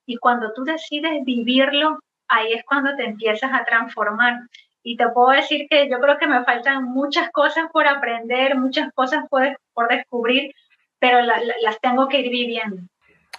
Y 0.05 0.17
cuando 0.17 0.53
tú 0.53 0.65
decides 0.65 1.25
vivirlo, 1.25 2.01
ahí 2.29 2.53
es 2.53 2.65
cuando 2.65 2.97
te 2.97 3.05
empiezas 3.05 3.53
a 3.53 3.65
transformar. 3.65 4.41
Y 4.83 4.97
te 4.97 5.09
puedo 5.11 5.31
decir 5.31 5.67
que 5.69 5.89
yo 5.89 6.01
creo 6.01 6.19
que 6.19 6.27
me 6.27 6.45
faltan 6.45 6.85
muchas 6.85 7.31
cosas 7.31 7.67
por 7.73 7.87
aprender, 7.87 8.57
muchas 8.57 8.93
cosas 8.95 9.25
por, 9.29 9.59
por 9.75 9.89
descubrir, 9.89 10.55
pero 10.99 11.21
las 11.21 11.81
tengo 11.81 12.09
que 12.09 12.21
ir 12.21 12.31
viviendo. 12.31 12.83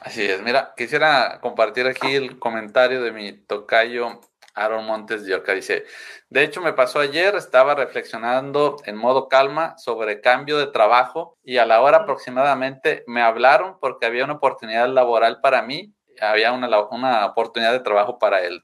Así 0.02 0.26
es, 0.26 0.42
mira, 0.42 0.74
quisiera 0.78 1.40
compartir 1.42 1.86
aquí 1.88 2.16
el 2.16 2.40
comentario 2.40 3.04
de 3.04 3.12
mi 3.12 3.34
tocayo 3.34 4.22
Aaron 4.56 4.86
Montes 4.86 5.26
de. 5.26 5.54
Dice, 5.54 5.86
de 6.30 6.44
hecho 6.44 6.62
me 6.62 6.74
pasó 6.74 7.00
ayer, 7.00 7.36
estaba 7.36 7.76
reflexionando 7.76 8.78
en 8.86 8.96
modo 8.96 9.28
calma 9.28 9.78
sobre 9.78 10.22
cambio 10.22 10.58
de 10.58 10.68
trabajo 10.68 11.38
y 11.44 11.58
a 11.58 11.66
la 11.66 11.82
hora 11.82 11.98
aproximadamente 12.00 13.04
me 13.08 13.22
hablaron 13.22 13.78
porque 13.80 14.06
había 14.06 14.24
una 14.24 14.36
oportunidad 14.36 14.88
laboral 14.88 15.40
para 15.42 15.62
mí, 15.62 15.94
había 16.22 16.52
una, 16.52 16.68
una 16.92 17.26
oportunidad 17.26 17.72
de 17.72 17.80
trabajo 17.80 18.20
para 18.20 18.42
él. 18.42 18.62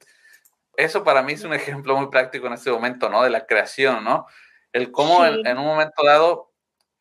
Eso 0.77 1.03
para 1.03 1.21
mí 1.21 1.33
es 1.33 1.43
un 1.43 1.53
ejemplo 1.53 1.95
muy 1.97 2.07
práctico 2.09 2.47
en 2.47 2.53
este 2.53 2.71
momento, 2.71 3.09
¿no? 3.09 3.23
De 3.23 3.29
la 3.29 3.45
creación, 3.45 4.03
¿no? 4.03 4.25
El 4.73 4.91
cómo 4.91 5.25
en 5.25 5.57
un 5.57 5.65
momento 5.65 6.03
dado 6.03 6.51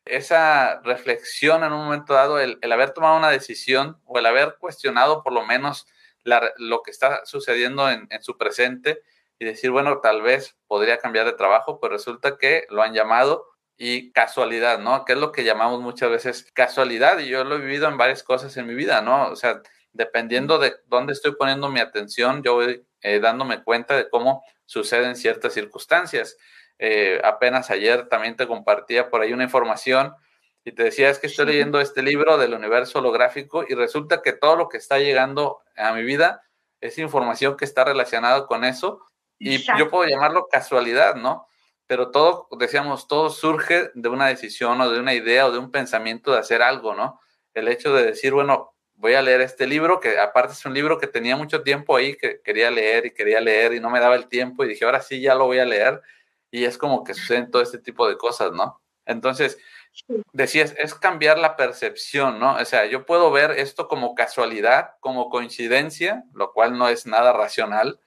esa 0.05 0.81
reflexión 0.81 1.63
en 1.63 1.73
un 1.73 1.85
momento 1.85 2.13
dado, 2.13 2.39
el, 2.39 2.59
haber 2.71 2.91
tomado 2.91 3.17
una 3.17 3.29
decisión 3.29 3.99
o 4.05 4.19
el 4.19 4.25
haber 4.25 4.57
cuestionado 4.59 5.23
por 5.23 5.33
lo 5.33 5.45
menos 5.45 5.87
lo 6.23 6.81
que 6.81 6.91
está 6.91 7.25
sucediendo 7.25 7.89
en, 7.89 8.07
su 8.21 8.37
presente 8.37 9.01
y 9.37 9.45
decir, 9.45 9.69
bueno, 9.69 9.99
tal 9.99 10.21
vez 10.21 10.57
podría 10.67 10.97
cambiar 10.97 11.25
de 11.25 11.33
trabajo, 11.33 11.79
pues 11.79 11.91
resulta 11.91 12.37
que 12.37 12.65
lo 12.69 12.81
han 12.81 12.93
llamado 12.93 13.45
y 13.77 14.11
casualidad, 14.11 14.79
¿no? 14.79 15.05
Que 15.05 15.13
es 15.13 15.19
lo 15.19 15.31
que 15.31 15.43
llamamos 15.43 15.81
muchas 15.81 16.09
veces 16.09 16.51
casualidad 16.53 17.19
y 17.19 17.27
yo 17.27 17.43
lo 17.43 17.55
he 17.55 17.59
vivido 17.59 17.87
en 17.87 17.97
varias 17.97 18.23
cosas 18.23 18.55
en 18.57 18.65
mi 18.65 18.73
vida, 18.73 19.01
¿no? 19.01 19.29
O 19.29 19.35
sea, 19.35 19.61
dependiendo 19.91 20.57
de 20.57 20.75
dónde 20.87 21.13
estoy 21.13 21.35
poniendo 21.35 21.69
mi 21.69 21.79
atención, 21.79 22.41
yo 22.41 22.55
voy 22.55 22.85
eh, 23.01 23.19
dándome 23.19 23.63
cuenta 23.63 23.95
de 23.95 24.09
cómo 24.09 24.43
suceden 24.65 25.15
ciertas 25.15 25.53
circunstancias. 25.53 26.37
Eh, 26.77 27.21
apenas 27.23 27.71
ayer 27.71 28.07
también 28.09 28.35
te 28.35 28.47
compartía 28.47 29.09
por 29.09 29.21
ahí 29.21 29.31
una 29.33 29.43
información 29.43 30.13
y 30.63 30.71
te 30.71 30.83
decía, 30.83 31.09
es 31.09 31.19
que 31.19 31.27
estoy 31.27 31.45
leyendo 31.45 31.79
este 31.79 32.01
libro 32.01 32.37
del 32.37 32.53
universo 32.53 32.99
holográfico 32.99 33.63
y 33.67 33.75
resulta 33.75 34.21
que 34.21 34.33
todo 34.33 34.55
lo 34.55 34.67
que 34.67 34.77
está 34.77 34.97
llegando 34.97 35.59
a 35.77 35.93
mi 35.93 36.03
vida 36.03 36.41
es 36.81 36.97
información 36.97 37.55
que 37.55 37.65
está 37.65 37.83
relacionada 37.83 38.47
con 38.47 38.63
eso 38.63 39.05
y 39.37 39.57
yo 39.77 39.89
puedo 39.89 40.09
llamarlo 40.09 40.47
casualidad, 40.49 41.15
¿no? 41.15 41.47
Pero 41.87 42.09
todo, 42.09 42.47
decíamos, 42.57 43.07
todo 43.07 43.29
surge 43.29 43.91
de 43.93 44.09
una 44.09 44.27
decisión 44.27 44.81
o 44.81 44.89
de 44.89 44.99
una 44.99 45.13
idea 45.13 45.45
o 45.45 45.51
de 45.51 45.59
un 45.59 45.71
pensamiento 45.71 46.31
de 46.31 46.39
hacer 46.39 46.61
algo, 46.61 46.95
¿no? 46.95 47.19
El 47.53 47.67
hecho 47.67 47.93
de 47.93 48.05
decir, 48.05 48.33
bueno, 48.33 48.73
voy 48.95 49.13
a 49.13 49.21
leer 49.21 49.41
este 49.41 49.67
libro, 49.67 49.99
que 49.99 50.17
aparte 50.17 50.53
es 50.53 50.65
un 50.65 50.73
libro 50.73 50.97
que 50.97 51.07
tenía 51.07 51.35
mucho 51.35 51.61
tiempo 51.63 51.95
ahí, 51.95 52.15
que 52.15 52.41
quería 52.41 52.71
leer 52.71 53.05
y 53.05 53.13
quería 53.13 53.39
leer 53.39 53.73
y 53.73 53.79
no 53.79 53.89
me 53.89 53.99
daba 53.99 54.15
el 54.15 54.27
tiempo 54.27 54.63
y 54.63 54.69
dije, 54.69 54.85
ahora 54.85 55.01
sí, 55.01 55.21
ya 55.21 55.35
lo 55.35 55.45
voy 55.45 55.59
a 55.59 55.65
leer 55.65 56.01
y 56.51 56.65
es 56.65 56.77
como 56.77 57.03
que 57.03 57.13
suceden 57.13 57.51
todo 57.51 57.61
este 57.61 57.79
tipo 57.79 58.07
de 58.07 58.17
cosas, 58.17 58.51
¿no? 58.51 58.81
Entonces, 59.05 59.57
decías, 60.33 60.73
es 60.77 60.93
cambiar 60.95 61.37
la 61.37 61.55
percepción, 61.55 62.39
¿no? 62.39 62.55
O 62.55 62.65
sea, 62.65 62.85
yo 62.85 63.05
puedo 63.05 63.31
ver 63.31 63.51
esto 63.51 63.87
como 63.87 64.15
casualidad, 64.15 64.91
como 64.99 65.29
coincidencia, 65.29 66.23
lo 66.33 66.51
cual 66.53 66.77
no 66.77 66.87
es 66.89 67.05
nada 67.05 67.33
racional, 67.33 67.99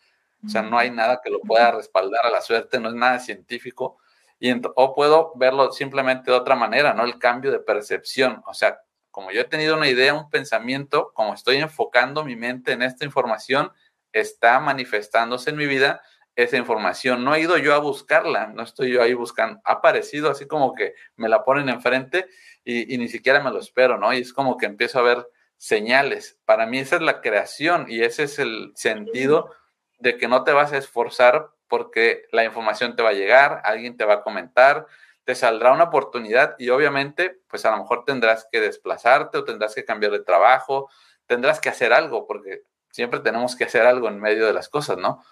o 0.45 0.49
sea, 0.49 0.63
no 0.63 0.79
hay 0.79 0.91
nada 0.91 1.21
que 1.23 1.31
lo 1.31 1.41
pueda 1.41 1.73
respaldar 1.73 2.25
a 2.25 2.31
la 2.31 2.41
suerte, 2.41 2.79
no 2.79 2.89
es 2.89 2.95
nada 2.95 3.19
científico, 3.19 3.99
y 4.39 4.53
o 4.77 4.95
puedo 4.95 5.33
verlo 5.35 5.73
simplemente 5.73 6.31
de 6.31 6.37
otra 6.37 6.55
manera, 6.55 6.95
¿no? 6.95 7.05
El 7.05 7.19
cambio 7.19 7.51
de 7.51 7.59
percepción, 7.59 8.43
o 8.47 8.55
sea, 8.55 8.81
como 9.11 9.33
yo 9.33 9.41
he 9.41 9.45
tenido 9.45 9.77
una 9.77 9.89
idea, 9.89 10.15
un 10.15 10.31
pensamiento, 10.31 11.13
como 11.13 11.35
estoy 11.35 11.57
enfocando 11.57 12.25
mi 12.25 12.37
mente 12.37 12.73
en 12.73 12.83
esta 12.83 13.05
información, 13.05 13.73
está 14.13 14.61
manifestándose 14.61 15.51
en 15.51 15.57
mi 15.57 15.67
vida 15.67 16.03
esa 16.39 16.57
información. 16.57 17.25
No 17.25 17.35
he 17.35 17.41
ido 17.41 17.59
yo 17.59 17.75
a 17.75 17.79
buscarla, 17.79 18.47
no 18.47 18.63
estoy 18.63 18.93
yo 18.93 19.03
ahí 19.03 19.13
buscando. 19.13 19.61
Ha 19.65 19.73
aparecido 19.73 20.31
así 20.31 20.47
como 20.47 20.73
que 20.73 20.95
me 21.17 21.29
la 21.29 21.43
ponen 21.43 21.69
enfrente 21.69 22.29
y, 22.65 22.97
ni 22.97 23.09
siquiera 23.09 23.43
me 23.43 23.51
lo 23.51 23.59
espero, 23.59 23.99
¿no? 23.99 24.13
Y 24.13 24.19
es 24.19 24.33
como 24.33 24.57
que 24.57 24.67
empiezo 24.67 25.01
a 25.01 25.03
ver 25.03 25.27
señales. 25.57 26.39
Para 26.45 26.65
mí 26.65 26.79
esa 26.79 26.95
es 26.95 27.03
la 27.03 27.21
creación 27.21 27.87
y 27.89 28.03
ese 28.03 28.23
es 28.23 28.39
el 28.39 28.71
sentido 28.77 29.53
de 29.99 30.17
que 30.17 30.29
no 30.29 30.45
te 30.45 30.53
vas 30.53 30.73
a 30.73 30.79
esforzar 30.79 31.49
porque 31.67 32.23
la 32.31 32.45
información 32.45 32.95
te 32.95 33.03
va 33.03 33.09
a 33.09 33.15
llegar, 33.15 33.61
alguien 33.65 33.97
te 33.97 34.05
va 34.05 34.15
a 34.15 34.23
comentar, 34.23 34.87
te 35.25 35.35
saldrá 35.35 35.73
una 35.73 35.85
oportunidad 35.85 36.55
y 36.57 36.69
obviamente 36.69 37.41
pues 37.49 37.65
a 37.65 37.73
lo 37.73 37.79
mejor 37.79 38.05
tendrás 38.05 38.47
que 38.53 38.61
desplazarte 38.61 39.39
o 39.39 39.45
tendrás 39.45 39.75
que 39.75 39.85
cambiar 39.85 40.13
de 40.13 40.21
trabajo, 40.21 40.89
tendrás 41.27 41.61
que 41.61 41.69
hacer 41.69 41.93
algo 41.93 42.29
porque 42.29 42.63
siempre 42.93 43.19
tenemos 43.19 43.57
que 43.57 43.65
hacer 43.65 43.87
algo 43.87 44.07
en 44.07 44.21
medio 44.21 44.47
de 44.47 44.53
las 44.53 44.69
cosas, 44.69 44.99
¿no? 44.99 45.25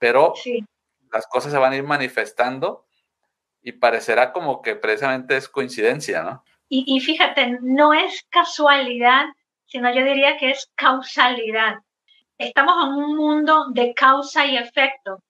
Pero 0.00 0.32
las 1.12 1.26
cosas 1.28 1.52
se 1.52 1.58
van 1.58 1.72
a 1.72 1.76
ir 1.76 1.84
manifestando 1.84 2.86
y 3.62 3.72
parecerá 3.72 4.32
como 4.32 4.62
que 4.62 4.74
precisamente 4.74 5.36
es 5.36 5.48
coincidencia, 5.48 6.22
¿no? 6.22 6.42
Y, 6.68 6.84
y, 6.86 7.00
fíjate, 7.00 7.58
no 7.60 7.92
es 7.92 8.26
casualidad, 8.30 9.26
sino 9.66 9.92
yo 9.92 10.04
diría 10.04 10.36
que 10.38 10.50
es 10.50 10.70
causalidad. 10.76 11.76
Estamos 12.38 12.74
en 12.84 12.92
un 12.94 13.16
mundo 13.16 13.66
de 13.70 13.92
causa 13.92 14.46
y 14.46 14.56
efecto, 14.56 15.22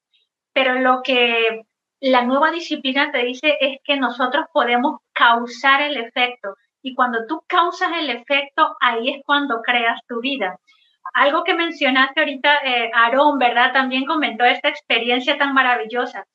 pero 0.52 0.74
lo 0.74 1.02
que 1.02 1.62
la 1.98 2.22
nueva 2.22 2.50
disciplina 2.50 3.10
te 3.10 3.24
dice 3.24 3.56
es 3.60 3.78
que 3.82 3.96
nosotros 3.96 4.46
podemos 4.52 5.00
causar 5.12 5.82
el 5.82 5.96
efecto. 5.96 6.54
Y 6.82 6.94
cuando 6.94 7.26
tú 7.26 7.42
causas 7.46 7.90
el 7.98 8.10
efecto, 8.10 8.76
ahí 8.80 9.10
es 9.10 9.22
cuando 9.24 9.60
creas 9.62 10.00
tu 10.06 10.20
vida 10.20 10.60
algo 11.14 11.44
que 11.44 11.54
mencionaste 11.54 12.20
ahorita, 12.20 12.58
eh, 12.64 12.90
Aarón, 12.94 13.38
¿verdad? 13.38 13.72
También 13.72 14.04
comentó 14.04 14.44
esta 14.44 14.68
experiencia 14.68 15.38
tan 15.38 15.54
maravillosa. 15.54 16.26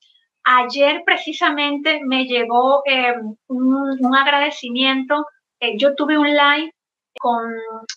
Ayer 0.44 1.02
precisamente 1.04 2.00
me 2.04 2.24
llegó 2.26 2.82
eh, 2.86 3.14
un, 3.48 4.16
agradecimiento. 4.16 5.26
Eh, 5.60 5.76
yo 5.76 5.94
tuve 5.94 6.18
un 6.18 6.28
live 6.28 6.72
con 7.18 7.42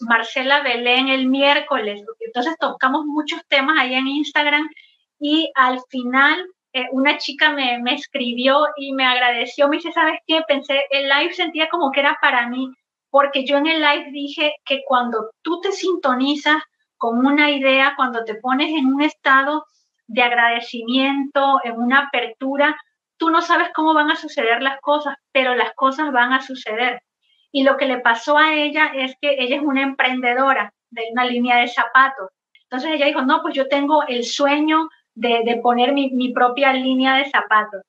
Marcela 0.02 0.62
Belén 0.62 1.10
el 1.10 1.28
miércoles, 1.28 2.02
entonces 2.20 2.56
tocamos 2.58 3.06
muchos 3.06 3.42
temas 3.50 3.78
ahí 3.78 3.94
en 3.94 4.08
Instagram 4.08 4.70
y 5.20 5.52
al 5.56 5.82
final 5.90 6.46
una 6.92 7.18
chica 7.18 7.52
me, 7.52 7.80
me, 7.80 7.96
escribió 7.96 8.68
y 8.78 8.94
me 8.94 9.06
agradeció, 9.06 9.68
me 9.68 9.78
dice, 9.78 9.92
¿sabes 9.92 10.20
qué? 10.26 10.42
Pensé, 10.48 10.84
el 10.92 11.10
live 11.10 11.34
sentía 11.34 11.68
como 11.68 11.92
que 11.92 12.00
era 12.00 12.18
para 12.22 12.48
mí 12.48 12.72
porque 13.10 13.46
yo 13.46 13.58
en 13.58 13.68
el 13.68 13.82
live 13.82 14.12
dije 14.12 14.56
que 14.66 14.82
cuando 14.88 15.32
tú 15.42 15.60
te 15.62 15.72
sintonizas 15.72 16.62
con 17.00 17.26
una 17.26 17.50
idea, 17.50 17.94
cuando 17.96 18.26
te 18.26 18.36
pones 18.36 18.70
en 18.70 18.86
un 18.86 19.02
estado 19.02 19.66
de 20.06 20.22
agradecimiento, 20.22 21.60
en 21.64 21.80
una 21.80 22.08
apertura, 22.08 22.78
tú 23.18 23.30
no 23.30 23.42
sabes 23.42 23.70
cómo 23.74 23.94
van 23.94 24.12
a 24.12 24.18
suceder 24.18 24.62
las 24.62 24.82
cosas, 24.82 25.16
pero 25.32 25.56
las 25.56 25.74
cosas 25.76 26.12
van 26.12 26.34
a 26.34 26.42
suceder. 26.42 27.02
Y 27.52 27.64
lo 27.64 27.78
que 27.78 27.86
le 27.86 28.00
pasó 28.00 28.38
a 28.38 28.54
ella 28.54 28.92
es 28.94 29.16
que 29.22 29.38
ella 29.40 29.56
es 29.56 29.62
una 29.64 29.82
emprendedora 29.82 30.74
de 30.92 31.04
una 31.12 31.26
línea 31.26 31.58
de 31.58 31.70
zapatos. 31.70 32.30
Entonces 32.64 32.92
ella 32.92 33.06
dijo, 33.06 33.22
no, 33.22 33.42
pues 33.42 33.56
yo 33.56 33.70
tengo 33.70 34.06
el 34.06 34.26
sueño 34.26 34.90
de, 35.16 35.60
poner 35.64 35.94
mi, 35.94 36.12
mi 36.12 36.34
propia 36.34 36.74
línea 36.74 37.16
de 37.16 37.30
zapatos. 37.30 37.82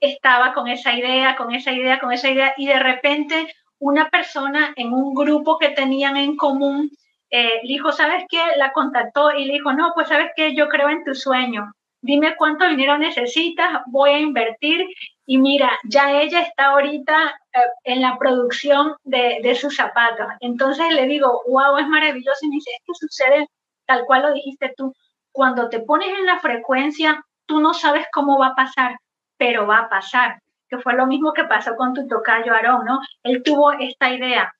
Estaba 0.00 0.52
con 0.52 0.66
esa 0.66 0.92
idea, 0.92 1.36
con 1.36 1.54
esa 1.54 1.70
idea, 1.70 2.00
con 2.00 2.12
esa 2.12 2.28
idea, 2.28 2.54
y 2.56 2.66
de 2.66 2.80
repente 2.80 3.54
una 3.78 4.10
persona 4.10 4.72
en 4.74 4.92
un 4.92 5.14
grupo 5.14 5.58
que 5.58 5.70
tenían 5.70 6.16
en 6.16 6.36
común 6.36 6.90
eh, 7.32 7.60
le 7.62 7.68
dijo, 7.68 7.90
¿sabes 7.92 8.24
qué? 8.28 8.40
La 8.56 8.72
contactó 8.72 9.32
y 9.32 9.46
le 9.46 9.54
dijo, 9.54 9.72
no, 9.72 9.92
pues 9.94 10.08
sabes 10.08 10.30
qué, 10.36 10.54
yo 10.54 10.68
creo 10.68 10.88
en 10.88 11.04
tu 11.04 11.14
sueño. 11.14 11.72
Dime 12.02 12.36
cuánto 12.36 12.68
dinero 12.68 12.98
necesitas, 12.98 13.80
voy 13.86 14.10
a 14.10 14.18
invertir. 14.18 14.86
Y 15.26 15.38
mira, 15.38 15.70
ya 15.84 16.20
ella 16.20 16.40
está 16.42 16.66
ahorita 16.66 17.40
eh, 17.54 17.58
en 17.84 18.02
la 18.02 18.18
producción 18.18 18.94
de, 19.04 19.40
de, 19.42 19.54
sus 19.54 19.74
zapatos. 19.74 20.26
Entonces 20.40 20.92
le 20.92 21.06
digo, 21.06 21.42
wow, 21.48 21.78
es 21.78 21.88
maravilloso. 21.88 22.38
Y 22.42 22.48
me 22.48 22.54
dice, 22.56 22.70
es 22.70 22.82
que 22.86 23.06
sucede 23.06 23.48
tal 23.86 24.04
cual 24.04 24.22
lo 24.22 24.34
dijiste 24.34 24.74
tú. 24.76 24.92
Cuando 25.32 25.68
te 25.68 25.80
pones 25.80 26.08
en 26.18 26.26
la 26.26 26.38
frecuencia, 26.38 27.24
tú 27.46 27.60
no 27.60 27.72
sabes 27.72 28.06
cómo 28.12 28.38
va 28.38 28.48
a 28.48 28.54
pasar, 28.54 28.98
pero 29.38 29.66
va 29.66 29.78
a 29.78 29.88
pasar 29.88 30.42
que 30.72 30.78
fue 30.78 30.94
lo 30.94 31.06
mismo 31.06 31.34
que 31.34 31.44
pasó 31.44 31.76
con 31.76 31.92
tu 31.92 32.08
tocayo 32.08 32.54
Aarón, 32.54 32.86
¿no? 32.86 33.00
Él 33.22 33.42
tuvo 33.42 33.72
esta 33.72 34.10
idea, 34.10 34.54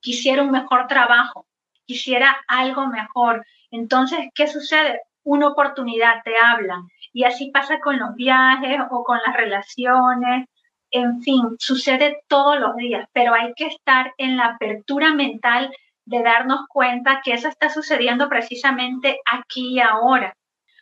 quisiera 0.00 0.42
un 0.42 0.50
mejor 0.50 0.86
trabajo, 0.86 1.46
quisiera 1.86 2.36
algo 2.48 2.86
mejor. 2.88 3.44
Entonces, 3.70 4.28
¿qué 4.34 4.46
sucede? 4.46 5.00
Una 5.22 5.48
oportunidad 5.48 6.22
te 6.24 6.34
hablan. 6.36 6.88
Y 7.12 7.24
así 7.24 7.50
pasa 7.50 7.80
con 7.80 7.98
los 7.98 8.14
viajes 8.14 8.80
o 8.90 9.04
con 9.04 9.18
las 9.24 9.36
relaciones. 9.36 10.46
En 10.90 11.22
fin, 11.22 11.56
sucede 11.58 12.22
todos 12.28 12.58
los 12.58 12.76
días, 12.76 13.08
pero 13.12 13.34
hay 13.34 13.52
que 13.54 13.66
estar 13.66 14.12
en 14.18 14.36
la 14.36 14.46
apertura 14.46 15.12
mental 15.12 15.74
de 16.06 16.22
darnos 16.22 16.66
cuenta 16.68 17.20
que 17.24 17.32
eso 17.32 17.48
está 17.48 17.68
sucediendo 17.68 18.28
precisamente 18.28 19.18
aquí 19.30 19.74
y 19.74 19.80
ahora. 19.80 20.34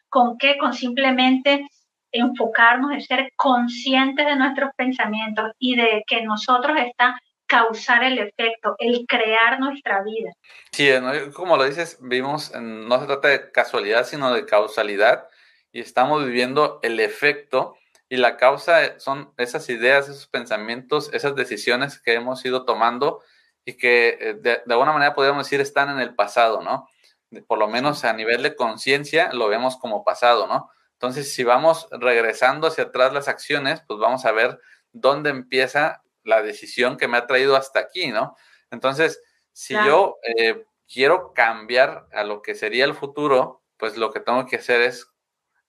¿Con 0.09 0.37
qué? 0.37 0.59
Con 0.59 0.75
simplemente 0.75 1.67
enfocarnos 2.11 2.93
en 2.93 3.01
ser 3.01 3.33
conscientes 3.37 4.27
de 4.27 4.37
nuestros 4.37 4.71
pensamientos 4.77 5.53
y 5.59 5.77
de 5.77 6.03
que 6.07 6.23
nosotros 6.23 6.77
está 6.79 7.19
causar 7.53 8.03
el 8.03 8.19
efecto, 8.19 8.77
el 8.79 9.05
crear 9.07 9.61
nuestra 9.61 10.03
vida. 10.03 10.33
Sí, 10.73 10.89
como 11.35 11.59
lo 11.59 11.65
dices, 11.65 11.99
vimos, 12.01 12.51
no 12.59 12.99
se 12.99 13.07
trata 13.07 13.29
de 13.29 13.53
casualidad, 13.53 14.07
sino 14.07 14.33
de 14.33 14.47
causalidad 14.47 15.29
y 15.71 15.81
estamos 15.81 16.25
viviendo 16.25 16.81
el 16.83 16.99
efecto 16.99 17.77
y 18.09 18.17
la 18.17 18.39
causa 18.39 18.99
son 18.99 19.35
esas 19.37 19.69
ideas, 19.69 20.09
esos 20.09 20.29
pensamientos, 20.29 21.11
esas 21.13 21.37
decisiones 21.37 22.01
que 22.01 22.15
hemos 22.15 22.43
ido 22.47 22.65
tomando 22.65 23.21
y 23.67 23.75
que 23.75 24.17
eh, 24.19 24.35
de, 24.35 24.63
de 24.65 24.73
alguna 24.73 24.93
manera 24.93 25.15
podríamos 25.15 25.45
decir 25.45 25.61
están 25.61 25.91
en 25.91 26.01
el 26.01 26.15
pasado, 26.15 26.63
¿no? 26.63 26.89
Por 27.47 27.59
lo 27.59 27.69
menos 27.69 28.05
a 28.05 28.15
nivel 28.15 28.43
de 28.43 28.57
conciencia 28.57 29.31
lo 29.35 29.49
vemos 29.49 29.77
como 29.77 30.05
pasado, 30.05 30.47
¿no? 30.47 30.71
Entonces, 30.95 31.35
si 31.35 31.45
vamos 31.45 31.87
regresando 31.91 32.69
hacia 32.69 32.85
atrás 32.85 33.13
las 33.13 33.29
acciones, 33.29 33.83
pues 33.87 33.99
vamos 33.99 34.25
a 34.25 34.33
ver 34.33 34.59
dónde 34.93 35.29
empieza 35.29 36.03
la 36.25 36.43
decisión 36.43 36.97
que 36.97 37.09
me 37.09 37.17
ha 37.17 37.27
traído 37.27 37.57
hasta 37.57 37.81
aquí, 37.81 38.09
¿no? 38.09 38.37
Entonces, 38.71 39.23
si 39.53 39.75
yo 39.75 40.19
eh, 40.23 40.65
quiero 40.93 41.33
cambiar 41.35 42.07
a 42.13 42.25
lo 42.25 42.43
que 42.43 42.55
sería 42.55 42.85
el 42.85 42.95
futuro, 42.95 43.63
pues 43.77 43.97
lo 43.97 44.11
que 44.13 44.21
tengo 44.21 44.47
que 44.47 44.57
hacer 44.57 44.81
es 44.81 45.09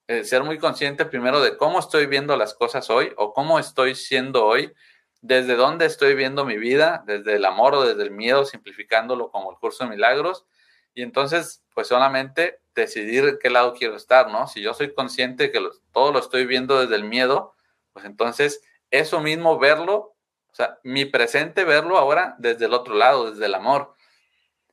eh, 0.08 0.24
ser 0.24 0.44
muy 0.44 0.58
consciente 0.58 1.06
primero 1.06 1.42
de 1.42 1.58
cómo 1.58 1.80
estoy 1.80 2.06
viendo 2.08 2.36
las 2.36 2.54
cosas 2.54 2.90
hoy 2.90 3.14
o 3.18 3.34
cómo 3.34 3.60
estoy 3.60 3.96
siendo 3.96 4.46
hoy, 4.46 4.74
desde 5.22 5.56
dónde 5.56 5.86
estoy 5.86 6.16
viendo 6.16 6.44
mi 6.44 6.58
vida, 6.58 7.04
desde 7.06 7.36
el 7.36 7.46
amor 7.46 7.76
o 7.76 7.86
desde 7.86 8.04
el 8.04 8.12
miedo, 8.12 8.46
simplificándolo 8.46 9.32
como 9.32 9.52
el 9.52 9.58
curso 9.58 9.86
de 9.86 9.90
milagros. 9.90 10.46
Y 10.94 11.02
entonces, 11.02 11.64
pues 11.74 11.88
solamente 11.88 12.60
decidir 12.76 13.40
qué 13.42 13.50
lado 13.50 13.74
quiero 13.74 13.96
estar, 13.96 14.30
¿no? 14.30 14.48
Si 14.48 14.62
yo 14.62 14.74
soy 14.74 14.94
consciente 14.94 15.52
que 15.52 15.62
todo 15.94 16.12
lo 16.12 16.20
estoy 16.20 16.46
viendo 16.46 16.82
desde 16.82 16.96
el 16.96 17.06
miedo, 17.06 17.54
pues 17.94 18.06
entonces 18.06 18.62
eso 18.92 19.22
mismo 19.22 19.58
verlo, 19.58 20.13
o 20.54 20.56
sea, 20.56 20.78
mi 20.84 21.06
presente 21.06 21.64
verlo 21.64 21.98
ahora 21.98 22.36
desde 22.38 22.66
el 22.66 22.74
otro 22.74 22.94
lado, 22.94 23.32
desde 23.32 23.48
el 23.48 23.56
amor. 23.56 23.96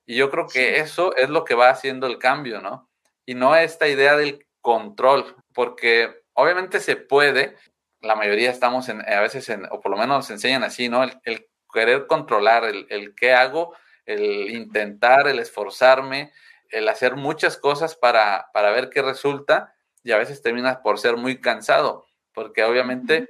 Y 0.05 0.15
yo 0.15 0.31
creo 0.31 0.47
que 0.47 0.79
eso 0.79 1.17
es 1.17 1.31
lo 1.31 1.45
que 1.47 1.55
va 1.55 1.71
haciendo 1.71 2.07
el 2.07 2.19
cambio, 2.19 2.61
¿no? 2.61 2.91
Y 3.25 3.35
no 3.35 3.57
esta 3.57 3.89
idea 3.89 4.15
del 4.15 4.47
control, 4.61 5.37
porque 5.55 6.23
obviamente 6.35 6.81
se 6.81 6.97
puede, 6.97 7.57
la 8.03 8.15
mayoría 8.15 8.51
estamos 8.51 8.91
en, 8.91 9.01
a 9.01 9.21
veces, 9.23 9.49
en, 9.49 9.65
o 9.71 9.81
por 9.81 9.91
lo 9.91 9.97
menos 9.97 10.19
nos 10.19 10.31
enseñan 10.31 10.65
así, 10.65 10.91
¿no? 10.91 11.03
El, 11.03 11.49
querer 11.73 12.07
controlar, 12.07 12.65
el, 12.65 12.87
el 12.91 13.15
qué 13.15 13.33
hago, 13.33 13.75
el 14.05 14.51
intentar, 14.51 15.29
el 15.29 15.39
esforzarme, 15.39 16.33
el 16.69 16.89
hacer 16.89 17.17
muchas 17.17 17.57
cosas 17.57 17.97
para, 17.97 18.51
para 18.53 18.71
ver 18.73 18.91
qué 18.91 19.01
resulta 19.01 19.73
y 20.03 20.13
a 20.13 20.19
veces 20.19 20.43
terminas 20.43 20.79
por 20.79 20.99
ser 20.99 21.17
muy 21.17 21.41
cansado, 21.41 22.07
porque 22.35 22.65
obviamente 22.65 23.29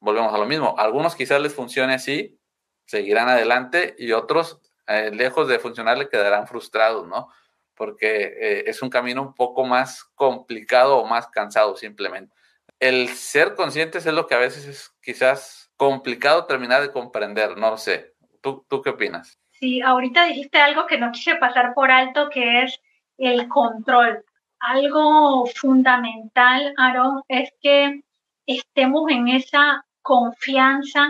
volvemos 0.00 0.34
a 0.34 0.38
lo 0.38 0.46
mismo. 0.46 0.74
algunos 0.78 1.14
quizás 1.14 1.40
les 1.40 1.54
funcione 1.54 1.94
así, 1.94 2.38
seguirán 2.86 3.28
adelante 3.28 3.94
y 3.98 4.12
otros, 4.12 4.60
eh, 4.86 5.10
lejos 5.12 5.46
de 5.46 5.58
funcionar, 5.58 5.98
le 5.98 6.08
quedarán 6.08 6.48
frustrados, 6.48 7.06
¿no? 7.06 7.28
Porque 7.74 8.24
eh, 8.24 8.64
es 8.66 8.82
un 8.82 8.90
camino 8.90 9.22
un 9.22 9.34
poco 9.34 9.64
más 9.64 10.04
complicado 10.14 10.98
o 10.98 11.06
más 11.06 11.28
cansado 11.28 11.76
simplemente. 11.76 12.34
El 12.78 13.08
ser 13.08 13.54
conscientes 13.54 14.06
es 14.06 14.12
lo 14.12 14.26
que 14.26 14.34
a 14.34 14.38
veces 14.38 14.66
es 14.66 14.94
quizás 15.02 15.70
complicado 15.76 16.46
terminar 16.46 16.82
de 16.82 16.90
comprender, 16.90 17.56
no 17.56 17.70
lo 17.70 17.78
sé. 17.78 18.14
¿Tú, 18.40 18.64
tú 18.68 18.82
qué 18.82 18.90
opinas? 18.90 19.38
Sí, 19.52 19.82
ahorita 19.82 20.24
dijiste 20.24 20.58
algo 20.58 20.86
que 20.86 20.98
no 20.98 21.12
quise 21.12 21.36
pasar 21.36 21.74
por 21.74 21.90
alto, 21.90 22.30
que 22.30 22.62
es 22.62 22.80
el 23.18 23.46
control. 23.48 24.24
Algo 24.58 25.46
fundamental, 25.46 26.74
Aaron, 26.78 27.22
es 27.28 27.50
que 27.60 28.02
estemos 28.46 29.10
en 29.10 29.28
esa 29.28 29.84
confianza 30.02 31.08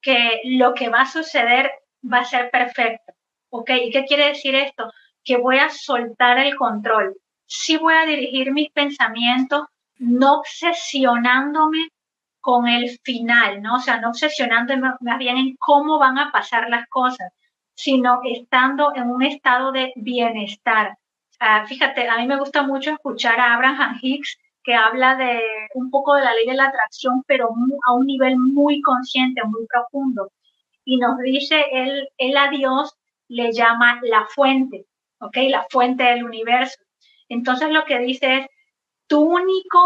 que 0.00 0.40
lo 0.44 0.74
que 0.74 0.88
va 0.88 1.02
a 1.02 1.06
suceder 1.06 1.70
va 2.10 2.18
a 2.18 2.24
ser 2.24 2.50
perfecto. 2.50 3.12
¿Ok? 3.50 3.70
¿Y 3.84 3.90
qué 3.90 4.04
quiere 4.04 4.28
decir 4.28 4.54
esto? 4.54 4.90
Que 5.24 5.36
voy 5.36 5.58
a 5.58 5.70
soltar 5.70 6.38
el 6.38 6.56
control. 6.56 7.16
Sí 7.46 7.76
voy 7.76 7.94
a 7.94 8.06
dirigir 8.06 8.52
mis 8.52 8.70
pensamientos 8.70 9.66
no 9.98 10.40
obsesionándome 10.40 11.88
con 12.40 12.66
el 12.66 12.98
final, 13.04 13.62
¿no? 13.62 13.76
O 13.76 13.78
sea, 13.78 14.00
no 14.00 14.08
obsesionándome 14.08 14.94
más 15.00 15.18
bien 15.18 15.36
en 15.36 15.56
cómo 15.56 15.98
van 15.98 16.18
a 16.18 16.32
pasar 16.32 16.68
las 16.68 16.88
cosas, 16.88 17.30
sino 17.74 18.20
estando 18.24 18.92
en 18.96 19.08
un 19.08 19.22
estado 19.22 19.70
de 19.70 19.92
bienestar. 19.94 20.98
Ah, 21.38 21.64
fíjate, 21.66 22.08
a 22.08 22.18
mí 22.18 22.26
me 22.26 22.38
gusta 22.38 22.62
mucho 22.64 22.90
escuchar 22.90 23.38
a 23.38 23.54
Abraham 23.54 23.98
Hicks 24.02 24.36
que 24.64 24.74
habla 24.74 25.16
de 25.16 25.40
un 25.74 25.90
poco 25.90 26.14
de 26.14 26.22
la 26.22 26.34
ley 26.34 26.46
de 26.46 26.54
la 26.54 26.66
atracción, 26.66 27.22
pero 27.26 27.48
a 27.86 27.92
un 27.94 28.06
nivel 28.06 28.36
muy 28.38 28.80
consciente, 28.80 29.42
muy 29.44 29.66
profundo. 29.66 30.30
Y 30.84 30.96
nos 30.98 31.18
dice, 31.18 31.64
él, 31.72 32.08
él 32.18 32.36
a 32.36 32.48
Dios 32.50 32.94
le 33.28 33.52
llama 33.52 34.00
la 34.02 34.26
fuente, 34.26 34.86
¿ok? 35.20 35.36
La 35.48 35.66
fuente 35.70 36.04
del 36.04 36.24
universo. 36.24 36.76
Entonces 37.28 37.70
lo 37.70 37.84
que 37.84 37.98
dice 37.98 38.38
es, 38.38 38.46
tu 39.06 39.20
único, 39.20 39.78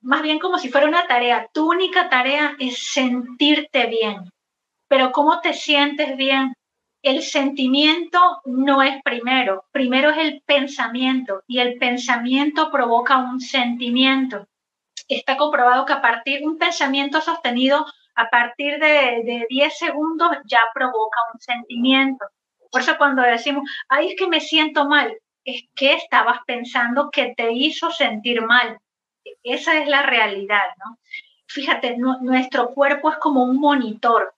más 0.00 0.22
bien 0.22 0.38
como 0.38 0.58
si 0.58 0.68
fuera 0.68 0.86
una 0.86 1.06
tarea, 1.06 1.48
tu 1.52 1.70
única 1.70 2.08
tarea 2.08 2.56
es 2.58 2.92
sentirte 2.92 3.86
bien. 3.86 4.30
Pero 4.88 5.12
¿cómo 5.12 5.40
te 5.40 5.52
sientes 5.54 6.16
bien? 6.16 6.54
El 7.04 7.22
sentimiento 7.22 8.18
no 8.46 8.80
es 8.80 9.02
primero, 9.02 9.66
primero 9.72 10.08
es 10.08 10.16
el 10.16 10.40
pensamiento 10.40 11.42
y 11.46 11.58
el 11.58 11.76
pensamiento 11.76 12.70
provoca 12.70 13.18
un 13.18 13.42
sentimiento. 13.42 14.48
Está 15.06 15.36
comprobado 15.36 15.84
que 15.84 15.92
a 15.92 16.00
partir 16.00 16.40
de 16.40 16.46
un 16.46 16.56
pensamiento 16.56 17.20
sostenido, 17.20 17.84
a 18.14 18.30
partir 18.30 18.78
de, 18.78 19.22
de 19.22 19.46
10 19.50 19.76
segundos 19.76 20.30
ya 20.46 20.60
provoca 20.72 21.20
un 21.34 21.40
sentimiento. 21.40 22.24
Por 22.72 22.80
eso 22.80 22.96
cuando 22.96 23.20
decimos, 23.20 23.68
ay, 23.90 24.12
es 24.12 24.14
que 24.16 24.26
me 24.26 24.40
siento 24.40 24.88
mal, 24.88 25.14
es 25.44 25.64
que 25.76 25.92
estabas 25.92 26.38
pensando 26.46 27.10
que 27.10 27.34
te 27.36 27.52
hizo 27.52 27.90
sentir 27.90 28.40
mal. 28.40 28.78
Esa 29.42 29.78
es 29.78 29.88
la 29.88 30.04
realidad, 30.04 30.70
¿no? 30.78 30.96
Fíjate, 31.48 31.98
nuestro 31.98 32.70
cuerpo 32.70 33.10
es 33.10 33.18
como 33.18 33.44
un 33.44 33.60
monitor, 33.60 34.34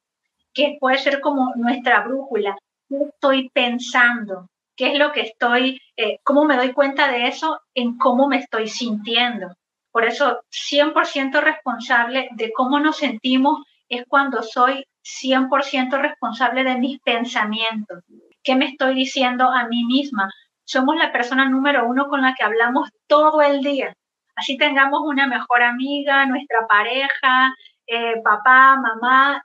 que 0.57 0.79
puede 0.81 0.99
ser 0.99 1.21
como 1.21 1.53
nuestra 1.55 2.01
brújula. 2.01 2.57
¿Qué 2.89 2.97
estoy 3.11 3.51
pensando? 3.51 4.49
¿Qué 4.75 4.93
es 4.93 4.99
lo 4.99 5.13
que 5.13 5.21
estoy, 5.21 5.81
eh, 5.97 6.19
cómo 6.25 6.45
me 6.45 6.57
doy 6.57 6.73
cuenta 6.73 7.11
de 7.13 7.29
eso? 7.29 7.61
En 7.75 7.99
cómo 7.99 8.27
me 8.27 8.39
estoy 8.39 8.69
sintiendo. 8.69 9.55
Por 9.93 10.05
eso, 10.05 10.41
100% 10.51 11.41
responsable 11.41 12.29
de 12.33 12.53
cómo 12.53 12.81
nos 12.81 12.97
sentimos 12.97 13.65
es 13.89 14.05
cuando 14.09 14.43
soy 14.43 14.87
100% 15.05 16.01
responsable 16.01 16.65
de 16.65 16.79
mis 16.79 16.99
pensamientos. 17.01 18.03
¿Qué 18.43 18.57
me 18.57 18.67
estoy 18.67 18.95
diciendo 18.95 19.51
a 19.51 19.69
mí 19.69 19.85
misma? 19.85 20.31
somos 20.67 20.97
la 20.97 21.13
persona 21.13 21.49
número 21.49 21.87
uno 21.87 22.09
con 22.09 22.21
la 22.23 22.35
que 22.35 22.45
hablamos 22.45 22.91
todo 23.07 23.41
el 23.41 23.63
día. 23.63 23.95
Así 24.35 24.59
tengamos 24.59 25.01
una 25.05 25.27
mejor 25.27 25.63
amiga, 25.63 26.27
nuestra 26.27 26.67
pareja, 26.67 27.55
eh, 27.87 28.21
papá, 28.23 28.77
mamá, 28.77 29.43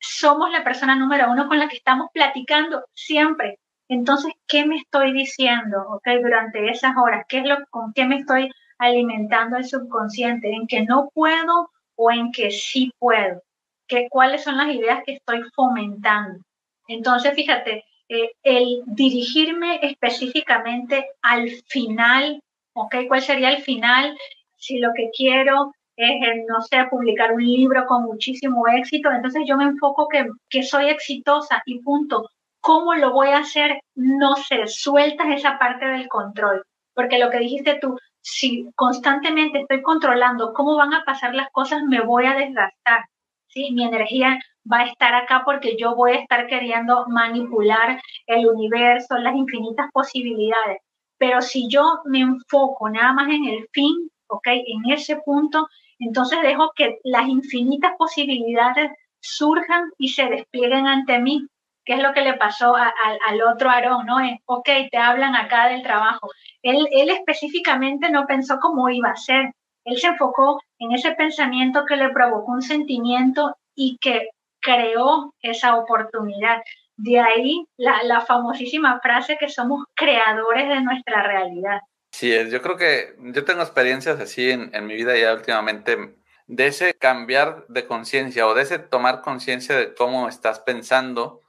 somos 0.00 0.50
la 0.50 0.64
persona 0.64 0.94
número 0.94 1.30
uno 1.30 1.48
con 1.48 1.58
la 1.58 1.68
que 1.68 1.76
estamos 1.76 2.08
platicando 2.12 2.84
siempre. 2.94 3.58
Entonces, 3.88 4.32
¿qué 4.46 4.66
me 4.66 4.76
estoy 4.76 5.12
diciendo 5.12 5.84
okay, 5.90 6.22
durante 6.22 6.68
esas 6.70 6.92
horas? 6.96 7.24
¿Qué 7.28 7.38
es 7.38 7.44
lo, 7.46 7.56
¿Con 7.70 7.92
qué 7.94 8.04
me 8.04 8.16
estoy 8.18 8.50
alimentando 8.78 9.56
el 9.56 9.64
subconsciente? 9.64 10.50
¿En 10.50 10.66
que 10.66 10.82
no 10.82 11.10
puedo 11.14 11.70
o 11.96 12.10
en 12.10 12.30
que 12.32 12.50
sí 12.50 12.92
puedo? 12.98 13.42
¿Qué, 13.86 14.08
¿Cuáles 14.10 14.44
son 14.44 14.58
las 14.58 14.68
ideas 14.68 15.02
que 15.06 15.14
estoy 15.14 15.42
fomentando? 15.54 16.44
Entonces, 16.86 17.34
fíjate, 17.34 17.84
eh, 18.08 18.32
el 18.42 18.82
dirigirme 18.86 19.80
específicamente 19.82 21.06
al 21.22 21.50
final, 21.66 22.42
¿ok? 22.74 22.96
¿Cuál 23.06 23.22
sería 23.22 23.50
el 23.50 23.62
final? 23.62 24.16
Si 24.56 24.78
lo 24.78 24.90
que 24.94 25.10
quiero 25.16 25.72
eh, 25.98 26.44
no 26.48 26.60
sé, 26.62 26.84
publicar 26.90 27.32
un 27.32 27.44
libro 27.44 27.84
con 27.86 28.04
muchísimo 28.04 28.66
éxito, 28.68 29.10
entonces 29.10 29.42
yo 29.46 29.56
me 29.56 29.64
enfoco 29.64 30.08
que, 30.08 30.26
que 30.48 30.62
soy 30.62 30.88
exitosa 30.88 31.62
y 31.66 31.80
punto. 31.80 32.30
¿Cómo 32.60 32.94
lo 32.94 33.12
voy 33.12 33.28
a 33.28 33.38
hacer? 33.38 33.80
No 33.94 34.36
sé, 34.36 34.66
sueltas 34.66 35.26
esa 35.30 35.58
parte 35.58 35.86
del 35.86 36.08
control, 36.08 36.64
porque 36.94 37.18
lo 37.18 37.30
que 37.30 37.38
dijiste 37.38 37.78
tú, 37.80 37.96
si 38.20 38.68
constantemente 38.76 39.60
estoy 39.60 39.82
controlando 39.82 40.52
cómo 40.52 40.76
van 40.76 40.94
a 40.94 41.04
pasar 41.04 41.34
las 41.34 41.50
cosas, 41.50 41.82
me 41.82 42.00
voy 42.00 42.26
a 42.26 42.34
desgastar. 42.34 43.04
¿sí? 43.48 43.72
Mi 43.72 43.84
energía 43.84 44.38
va 44.70 44.80
a 44.80 44.86
estar 44.86 45.14
acá 45.14 45.42
porque 45.44 45.76
yo 45.76 45.96
voy 45.96 46.12
a 46.12 46.20
estar 46.20 46.46
queriendo 46.46 47.06
manipular 47.08 48.00
el 48.26 48.46
universo, 48.46 49.16
las 49.18 49.34
infinitas 49.34 49.90
posibilidades. 49.92 50.78
Pero 51.16 51.40
si 51.40 51.68
yo 51.68 52.00
me 52.04 52.20
enfoco 52.20 52.88
nada 52.88 53.12
más 53.12 53.28
en 53.28 53.44
el 53.46 53.66
fin, 53.72 54.10
¿ok? 54.28 54.46
En 54.46 54.92
ese 54.92 55.16
punto, 55.24 55.66
entonces 55.98 56.40
dejo 56.42 56.72
que 56.74 56.98
las 57.04 57.28
infinitas 57.28 57.92
posibilidades 57.98 58.90
surjan 59.20 59.90
y 59.98 60.08
se 60.10 60.26
desplieguen 60.26 60.86
ante 60.86 61.18
mí. 61.18 61.46
¿Qué 61.84 61.94
es 61.94 62.02
lo 62.02 62.12
que 62.12 62.20
le 62.20 62.34
pasó 62.34 62.74
al 62.76 63.42
otro 63.42 63.70
Aarón? 63.70 64.04
¿no? 64.06 64.20
Es, 64.20 64.38
ok, 64.44 64.68
te 64.90 64.98
hablan 64.98 65.34
acá 65.34 65.68
del 65.68 65.82
trabajo. 65.82 66.28
Él, 66.62 66.86
él 66.92 67.08
específicamente 67.08 68.10
no 68.10 68.26
pensó 68.26 68.58
cómo 68.60 68.90
iba 68.90 69.10
a 69.10 69.16
ser. 69.16 69.52
Él 69.84 69.96
se 69.96 70.08
enfocó 70.08 70.60
en 70.78 70.92
ese 70.92 71.12
pensamiento 71.12 71.86
que 71.86 71.96
le 71.96 72.10
provocó 72.10 72.52
un 72.52 72.62
sentimiento 72.62 73.56
y 73.74 73.96
que 74.02 74.28
creó 74.60 75.34
esa 75.40 75.76
oportunidad. 75.76 76.62
De 76.96 77.20
ahí 77.20 77.64
la, 77.76 78.20
famosísima 78.20 79.00
frase 79.00 79.36
que 79.38 79.48
somos 79.48 79.84
creadores 79.94 80.68
de 80.68 80.82
nuestra 80.82 81.22
realidad. 81.22 81.80
Sí, 82.18 82.32
yo 82.50 82.62
creo 82.62 82.76
que 82.76 83.14
yo 83.32 83.44
tengo 83.44 83.62
experiencias 83.62 84.18
así 84.18 84.50
en, 84.50 84.74
en 84.74 84.88
mi 84.88 84.96
vida 84.96 85.16
ya 85.16 85.32
últimamente 85.34 86.16
de 86.48 86.66
ese 86.66 86.94
cambiar 86.94 87.64
de 87.68 87.86
conciencia 87.86 88.48
o 88.48 88.54
de 88.54 88.62
ese 88.62 88.80
tomar 88.80 89.20
conciencia 89.22 89.76
de 89.76 89.94
cómo 89.94 90.28
estás 90.28 90.58
pensando, 90.58 91.42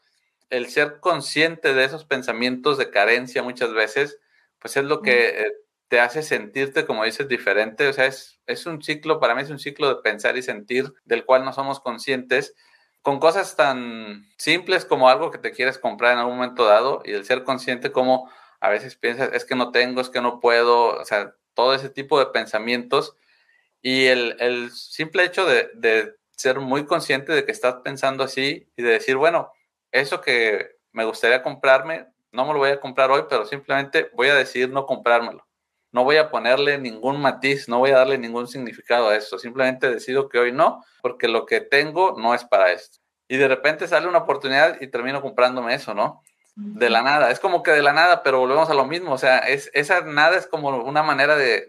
el 0.51 0.67
ser 0.69 0.99
consciente 0.99 1.73
de 1.73 1.85
esos 1.85 2.05
pensamientos 2.05 2.77
de 2.77 2.91
carencia 2.91 3.41
muchas 3.41 3.73
veces, 3.73 4.19
pues 4.59 4.77
es 4.77 4.83
lo 4.83 5.01
que 5.01 5.41
eh, 5.41 5.53
te 5.87 6.01
hace 6.01 6.21
sentirte, 6.21 6.85
como 6.85 7.03
dices, 7.03 7.27
diferente. 7.27 7.87
O 7.87 7.93
sea, 7.93 8.05
es, 8.05 8.39
es 8.45 8.67
un 8.67 8.83
ciclo, 8.83 9.19
para 9.19 9.33
mí 9.33 9.41
es 9.41 9.49
un 9.49 9.57
ciclo 9.57 9.89
de 9.89 10.03
pensar 10.03 10.37
y 10.37 10.43
sentir 10.43 10.93
del 11.03 11.25
cual 11.25 11.45
no 11.45 11.51
somos 11.51 11.79
conscientes 11.79 12.53
con 13.01 13.19
cosas 13.19 13.55
tan 13.55 14.23
simples 14.37 14.85
como 14.85 15.09
algo 15.09 15.31
que 15.31 15.39
te 15.39 15.49
quieres 15.49 15.79
comprar 15.79 16.13
en 16.13 16.19
algún 16.19 16.35
momento 16.35 16.65
dado 16.65 17.01
y 17.05 17.13
el 17.13 17.25
ser 17.25 17.43
consciente 17.43 17.91
como 17.91 18.29
a 18.59 18.69
veces 18.69 18.95
piensas, 18.95 19.31
es 19.33 19.45
que 19.45 19.55
no 19.55 19.71
tengo, 19.71 20.01
es 20.01 20.09
que 20.09 20.21
no 20.21 20.39
puedo, 20.39 20.97
o 20.97 21.05
sea, 21.05 21.35
todo 21.53 21.73
ese 21.73 21.89
tipo 21.89 22.19
de 22.19 22.27
pensamientos 22.27 23.15
y 23.81 24.05
el, 24.05 24.71
simple 24.71 25.23
hecho 25.23 25.45
de, 25.45 25.69
de, 25.75 26.15
ser 26.31 26.59
muy 26.59 26.85
consciente 26.85 27.33
de 27.33 27.45
que 27.45 27.51
estás 27.51 27.75
pensando 27.83 28.23
así 28.23 28.71
y 28.77 28.81
de 28.81 28.91
decir, 28.91 29.17
bueno, 29.17 29.51
eso 29.91 30.21
que 30.21 30.77
me 30.93 31.03
gustaría 31.03 31.43
comprarme, 31.43 32.07
no 32.31 32.45
me 32.45 32.53
lo 32.53 32.59
voy 32.59 32.69
a 32.69 32.79
comprar 32.79 33.11
hoy, 33.11 33.23
pero 33.29 33.45
simplemente 33.45 34.09
voy 34.13 34.29
a 34.29 34.35
decidir 34.35 34.69
no 34.69 34.85
comprármelo. 34.85 35.45
No 35.91 36.03
voy 36.03 36.17
a 36.17 36.29
ponerle 36.29 36.77
ningún 36.77 37.19
matiz, 37.19 37.67
no 37.67 37.79
voy 37.79 37.91
a 37.91 37.97
darle 37.97 38.17
ningún 38.17 38.47
significado 38.47 39.09
a 39.09 39.15
esto. 39.15 39.39
Simplemente 39.39 39.89
decido 39.89 40.29
que 40.29 40.37
hoy 40.37 40.51
no, 40.51 40.83
porque 41.01 41.27
lo 41.27 41.45
que 41.45 41.61
tengo 41.61 42.15
no 42.17 42.35
es 42.35 42.43
para 42.43 42.71
esto. 42.71 42.99
Y 43.27 43.37
de 43.37 43.47
repente 43.47 43.87
sale 43.87 44.07
una 44.07 44.19
oportunidad 44.19 44.79
y 44.81 44.87
termino 44.87 45.21
comprándome 45.21 45.73
eso, 45.73 45.93
¿no? 45.93 46.23
De 46.61 46.89
la 46.89 47.01
nada. 47.01 47.31
Es 47.31 47.39
como 47.39 47.63
que 47.63 47.71
de 47.71 47.81
la 47.81 47.93
nada, 47.93 48.23
pero 48.23 48.39
volvemos 48.39 48.69
a 48.69 48.73
lo 48.73 48.85
mismo. 48.85 49.13
O 49.13 49.17
sea, 49.17 49.39
es, 49.39 49.71
esa 49.73 50.01
nada 50.01 50.37
es 50.37 50.47
como 50.47 50.69
una 50.69 51.03
manera 51.03 51.35
de, 51.35 51.65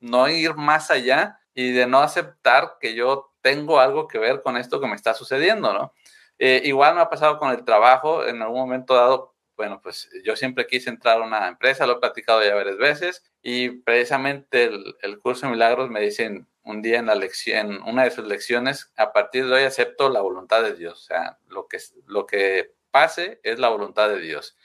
no 0.00 0.28
ir 0.28 0.54
más 0.54 0.90
allá 0.90 1.40
y 1.54 1.72
de 1.72 1.86
no 1.86 2.00
aceptar 2.00 2.76
que 2.80 2.94
yo 2.94 3.32
tengo 3.42 3.80
algo 3.80 4.06
que 4.06 4.18
ver 4.18 4.42
con 4.42 4.56
esto 4.56 4.80
que 4.80 4.86
me 4.86 4.94
está 4.94 5.14
sucediendo, 5.14 5.72
¿no? 5.72 5.92
Eh, 6.38 6.62
igual 6.64 6.94
me 6.94 7.00
ha 7.02 7.10
pasado 7.10 7.38
con 7.38 7.50
el 7.50 7.64
trabajo, 7.64 8.26
en 8.26 8.40
algún 8.40 8.60
momento 8.60 8.94
dado 8.94 9.34
bueno, 9.60 9.82
pues 9.82 10.08
yo 10.24 10.36
siempre 10.36 10.66
quise 10.66 10.88
entrar 10.88 11.20
a 11.20 11.26
una 11.26 11.46
empresa, 11.46 11.86
lo 11.86 11.98
he 11.98 12.00
platicado 12.00 12.42
ya 12.42 12.54
varias 12.54 12.78
veces, 12.78 13.30
y 13.42 13.68
precisamente 13.68 14.64
el, 14.64 14.96
el 15.02 15.18
curso 15.18 15.44
de 15.44 15.52
milagros 15.52 15.90
me 15.90 16.00
dicen 16.00 16.48
un 16.62 16.80
día 16.80 16.98
en 16.98 17.04
la 17.04 17.14
lección, 17.14 17.72
en 17.72 17.82
una 17.82 18.04
de 18.04 18.10
sus 18.10 18.26
lecciones, 18.26 18.90
a 18.96 19.12
partir 19.12 19.46
de 19.46 19.56
hoy 19.56 19.64
acepto 19.64 20.08
la 20.08 20.22
voluntad 20.22 20.62
de 20.62 20.74
Dios, 20.74 21.00
o 21.00 21.04
sea, 21.04 21.38
lo 21.46 21.68
que, 21.68 21.76
lo 22.06 22.24
que 22.24 22.72
pase 22.90 23.40
es 23.42 23.58
la 23.58 23.68
voluntad 23.68 24.08
de 24.08 24.20
Dios. 24.20 24.56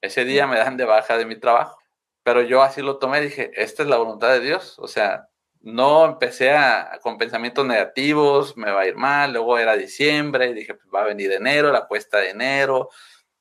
Ese 0.00 0.24
día 0.24 0.46
me 0.46 0.58
dan 0.58 0.76
de 0.76 0.84
baja 0.84 1.18
de 1.18 1.26
mi 1.26 1.36
trabajo, 1.36 1.78
pero 2.22 2.42
yo 2.42 2.62
así 2.62 2.82
lo 2.82 2.98
tomé, 2.98 3.20
dije, 3.20 3.50
esta 3.54 3.82
es 3.82 3.88
la 3.88 3.96
voluntad 3.96 4.30
de 4.30 4.40
Dios, 4.40 4.78
o 4.78 4.88
sea, 4.88 5.28
no 5.60 6.04
empecé 6.04 6.52
a, 6.52 6.98
con 7.02 7.18
pensamientos 7.18 7.66
negativos, 7.66 8.56
me 8.56 8.70
va 8.70 8.82
a 8.82 8.86
ir 8.86 8.96
mal, 8.96 9.32
luego 9.32 9.58
era 9.58 9.76
diciembre, 9.76 10.54
dije, 10.54 10.74
pues 10.74 10.88
va 10.94 11.02
a 11.02 11.06
venir 11.06 11.32
enero, 11.32 11.72
la 11.72 11.86
cuesta 11.86 12.18
de 12.18 12.30
enero, 12.30 12.88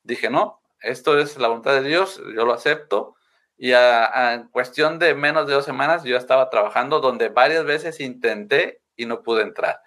dije, 0.03 0.29
no, 0.29 0.61
esto 0.81 1.19
es 1.19 1.37
la 1.37 1.47
voluntad 1.47 1.73
de 1.73 1.87
Dios, 1.87 2.21
yo 2.35 2.45
lo 2.45 2.53
acepto. 2.53 3.15
Y 3.57 3.71
a, 3.73 4.47
cuestión 4.51 4.99
de 4.99 5.15
menos 5.15 5.47
de 5.47 5.53
dos 5.53 5.65
semanas 5.65 6.03
yo 6.03 6.17
estaba 6.17 6.49
trabajando 6.49 6.99
donde 6.99 7.29
varias 7.29 7.63
veces 7.63 7.99
intenté 7.99 8.81
y 8.95 9.05
no 9.05 9.23
pude 9.23 9.43
entrar. 9.43 9.79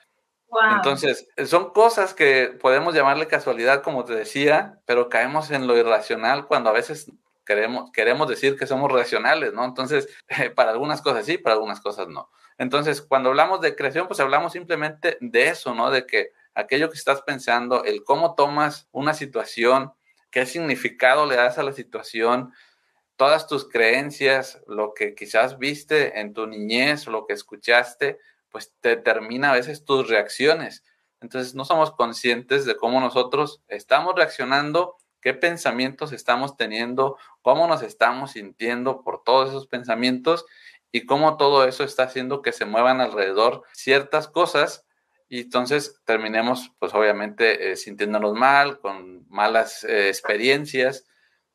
Entonces, 0.74 1.28
son 1.46 1.72
cosas 1.72 2.14
que 2.14 2.56
podemos 2.60 2.94
llamarle 2.94 3.26
casualidad, 3.26 3.82
como 3.82 4.04
te 4.04 4.14
decía, 4.14 4.80
pero 4.86 5.08
caemos 5.08 5.50
en 5.50 5.66
lo 5.66 5.76
irracional 5.76 6.46
cuando 6.46 6.70
a 6.70 6.72
veces 6.72 7.12
queremos, 7.44 7.90
queremos 7.92 8.28
decir 8.28 8.56
que 8.56 8.66
somos 8.66 8.90
racionales, 8.90 9.52
¿no? 9.52 9.64
Entonces, 9.64 10.08
para 10.54 10.70
algunas 10.70 11.02
cosas 11.02 11.26
sí, 11.26 11.38
para 11.38 11.54
algunas 11.54 11.80
cosas 11.80 12.08
no. 12.08 12.30
Entonces, 12.58 13.02
cuando 13.02 13.28
hablamos 13.28 13.60
de 13.60 13.76
creación, 13.76 14.08
pues 14.08 14.20
hablamos 14.20 14.52
simplemente 14.52 15.16
de 15.20 15.48
eso, 15.48 15.74
¿no? 15.74 15.90
De 15.90 16.06
que 16.06 16.32
aquello 16.54 16.90
que 16.90 16.98
estás 16.98 17.22
pensando, 17.22 17.84
el 17.84 18.02
cómo 18.02 18.34
tomas 18.34 18.88
una 18.90 19.14
situación, 19.14 19.92
qué 20.30 20.44
significado 20.44 21.26
le 21.26 21.36
das 21.36 21.58
a 21.58 21.62
la 21.62 21.72
situación, 21.72 22.52
todas 23.16 23.46
tus 23.46 23.68
creencias, 23.68 24.60
lo 24.66 24.92
que 24.94 25.14
quizás 25.14 25.58
viste 25.58 26.20
en 26.20 26.34
tu 26.34 26.46
niñez, 26.46 27.06
lo 27.06 27.26
que 27.26 27.32
escuchaste, 27.32 28.18
pues 28.50 28.74
determina 28.82 29.50
a 29.50 29.54
veces 29.54 29.84
tus 29.84 30.08
reacciones. 30.08 30.84
Entonces 31.20 31.54
no 31.54 31.64
somos 31.64 31.92
conscientes 31.92 32.64
de 32.64 32.76
cómo 32.76 33.00
nosotros 33.00 33.62
estamos 33.68 34.14
reaccionando, 34.14 34.96
qué 35.20 35.34
pensamientos 35.34 36.12
estamos 36.12 36.56
teniendo, 36.56 37.16
cómo 37.42 37.66
nos 37.66 37.82
estamos 37.82 38.32
sintiendo 38.32 39.02
por 39.02 39.22
todos 39.24 39.50
esos 39.50 39.66
pensamientos 39.66 40.46
y 40.92 41.06
cómo 41.06 41.36
todo 41.36 41.64
eso 41.64 41.84
está 41.84 42.04
haciendo 42.04 42.40
que 42.40 42.52
se 42.52 42.64
muevan 42.64 43.00
alrededor 43.00 43.62
ciertas 43.72 44.28
cosas 44.28 44.86
y 45.28 45.40
entonces 45.40 46.00
terminemos 46.04 46.72
pues 46.78 46.94
obviamente 46.94 47.72
eh, 47.72 47.76
sintiéndonos 47.76 48.34
mal, 48.34 48.80
con 48.80 49.28
malas 49.28 49.84
eh, 49.84 50.08
experiencias, 50.08 51.04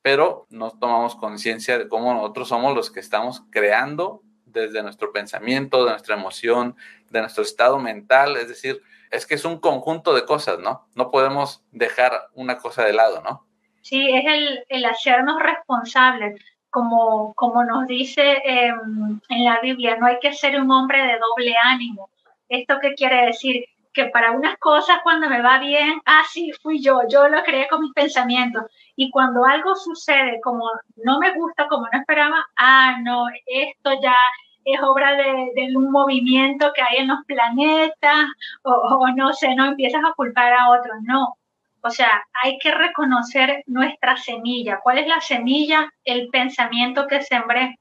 pero 0.01 0.45
no 0.49 0.77
tomamos 0.77 1.15
conciencia 1.15 1.79
de 1.79 1.87
cómo 1.87 2.13
nosotros 2.13 2.49
somos 2.49 2.75
los 2.75 2.91
que 2.91 2.99
estamos 2.99 3.43
creando 3.49 4.21
desde 4.53 4.83
nuestro 4.83 5.11
pensamiento, 5.11 5.83
de 5.83 5.91
nuestra 5.91 6.15
emoción, 6.15 6.75
de 7.09 7.21
nuestro 7.21 7.43
estado 7.43 7.79
mental, 7.79 8.37
es 8.37 8.47
decir, 8.47 8.81
es 9.11 9.25
que 9.25 9.35
es 9.35 9.45
un 9.45 9.59
conjunto 9.59 10.13
de 10.13 10.25
cosas, 10.25 10.59
¿no? 10.59 10.87
No 10.95 11.11
podemos 11.11 11.63
dejar 11.71 12.29
una 12.33 12.57
cosa 12.57 12.83
de 12.85 12.93
lado, 12.93 13.21
¿no? 13.21 13.45
Sí, 13.81 14.09
es 14.11 14.25
el, 14.25 14.63
el 14.69 14.85
hacernos 14.85 15.41
responsables 15.41 16.41
como, 16.69 17.33
como 17.35 17.63
nos 17.63 17.85
dice 17.85 18.41
em, 18.43 19.19
en 19.29 19.45
la 19.45 19.59
Biblia, 19.61 19.95
no 19.97 20.07
hay 20.07 20.17
que 20.19 20.33
ser 20.33 20.59
un 20.59 20.71
hombre 20.71 21.03
de 21.03 21.19
doble 21.19 21.53
ánimo. 21.61 22.09
¿Esto 22.49 22.79
qué 22.81 22.95
quiere 22.95 23.27
decir? 23.27 23.65
Que 23.93 24.05
para 24.05 24.31
unas 24.31 24.57
cosas 24.57 24.99
cuando 25.03 25.29
me 25.29 25.41
va 25.41 25.59
bien, 25.59 26.01
ah, 26.05 26.23
sí, 26.31 26.51
fui 26.61 26.81
yo, 26.81 27.01
yo 27.09 27.27
lo 27.27 27.43
creé 27.43 27.67
con 27.67 27.81
mis 27.81 27.93
pensamientos. 27.93 28.63
Y 28.95 29.11
cuando 29.11 29.45
algo 29.45 29.75
sucede 29.75 30.39
como 30.41 30.65
no 31.03 31.19
me 31.19 31.33
gusta, 31.33 31.67
como 31.67 31.87
no 31.91 31.99
esperaba, 31.99 32.45
ah, 32.57 32.97
no, 33.01 33.27
esto 33.45 33.91
ya 34.01 34.15
es 34.65 34.81
obra 34.81 35.15
de, 35.15 35.75
un 35.75 35.91
movimiento 35.91 36.71
que 36.73 36.81
hay 36.81 36.97
en 36.97 37.09
los 37.09 37.19
planetas, 37.25 38.27
o, 38.63 38.71
o 38.71 39.07
no 39.15 39.33
sé, 39.33 39.55
no 39.55 39.65
empiezas 39.65 40.01
a 40.05 40.13
culpar 40.13 40.53
a 40.53 40.69
otros. 40.71 40.97
No, 41.03 41.35
o 41.81 41.89
sea, 41.89 42.23
hay 42.41 42.57
que 42.59 42.71
reconocer 42.71 43.63
nuestra 43.67 44.15
semilla. 44.15 44.79
¿Cuál 44.81 44.99
es 44.99 45.07
la 45.07 45.19
semilla? 45.19 45.91
El 46.05 46.29
pensamiento 46.29 47.07
que 47.07 47.21
sembré. 47.21 47.77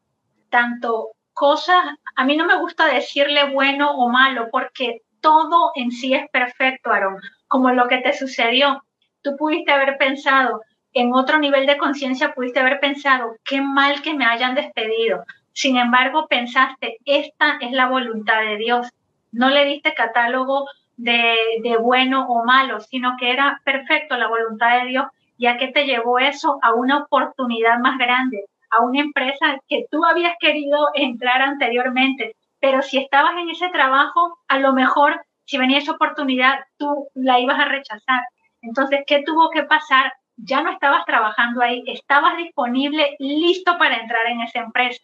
Tanto 0.51 1.11
cosas, 1.33 1.83
a 2.17 2.25
mí 2.25 2.37
no 2.37 2.45
me 2.45 2.59
gusta 2.59 2.87
decirle 2.87 3.51
bueno 3.51 3.93
o 3.93 4.09
malo, 4.09 4.49
porque 4.51 5.03
todo 5.23 5.73
en 5.75 5.91
sí 5.91 6.13
es 6.13 6.29
perfecto, 6.31 6.91
Aaron. 6.91 7.17
Como 7.49 7.71
lo 7.71 7.89
que 7.89 7.99
te 7.99 8.13
sucedió. 8.13 8.83
Tú 9.23 9.37
pudiste 9.37 9.73
haber 9.73 9.97
pensado, 9.97 10.61
en 10.93 11.15
otro 11.15 11.39
nivel 11.39 11.67
de 11.67 11.79
conciencia 11.79 12.35
pudiste 12.35 12.61
haber 12.61 12.81
pensado, 12.81 13.37
qué 13.45 13.63
mal 13.63 14.03
que 14.03 14.13
me 14.13 14.27
hayan 14.27 14.55
despedido. 14.55 15.25
Sin 15.53 15.77
embargo, 15.77 16.27
pensaste, 16.29 16.99
esta 17.05 17.57
es 17.61 17.73
la 17.73 17.89
voluntad 17.89 18.43
de 18.43 18.57
Dios. 18.57 18.89
No 19.31 19.49
le 19.49 19.65
diste 19.65 19.95
catálogo 19.95 20.67
de, 20.97 21.77
bueno 21.81 22.27
o 22.29 22.45
malo, 22.45 22.81
sino 22.81 23.17
que 23.19 23.31
era 23.31 23.61
perfecto 23.65 24.17
la 24.17 24.29
voluntad 24.29 24.83
de 24.83 24.89
Dios, 24.89 25.07
ya 25.39 25.57
que 25.57 25.69
te 25.69 25.85
llevó 25.85 26.19
eso 26.19 26.59
a 26.63 26.75
una 26.75 26.99
oportunidad 26.99 27.79
más 27.79 27.99
grande, 27.99 28.45
a 28.71 28.83
una 28.83 29.01
empresa 29.01 29.59
que 29.69 29.87
tú 29.91 30.05
habías 30.05 30.35
querido 30.39 30.89
entrar 30.95 31.43
anteriormente, 31.43 32.37
pero 32.63 32.81
si 32.81 32.97
estabas 32.97 33.35
en 33.37 33.51
ese 33.51 33.69
trabajo, 33.69 34.39
a 34.49 34.59
lo 34.59 34.73
mejor 34.73 35.21
si 35.45 35.59
venía 35.59 35.79
esa 35.79 35.93
oportunidad, 35.93 36.61
tú 36.79 37.09
la 37.15 37.39
ibas 37.39 37.61
a 37.61 37.67
rechazar. 37.67 38.23
Entonces, 38.63 39.01
¿qué 39.07 39.23
tuvo 39.23 39.51
que 39.51 39.65
pasar? 39.65 40.15
Ya 40.37 40.63
no 40.63 40.71
estabas 40.71 41.05
trabajando 41.05 41.61
ahí, 41.61 41.85
estabas 41.87 42.39
disponible, 42.39 43.17
listo 43.19 43.77
para 43.77 43.97
entrar 43.97 44.25
en 44.29 44.41
esa 44.41 44.61
empresa. 44.61 45.03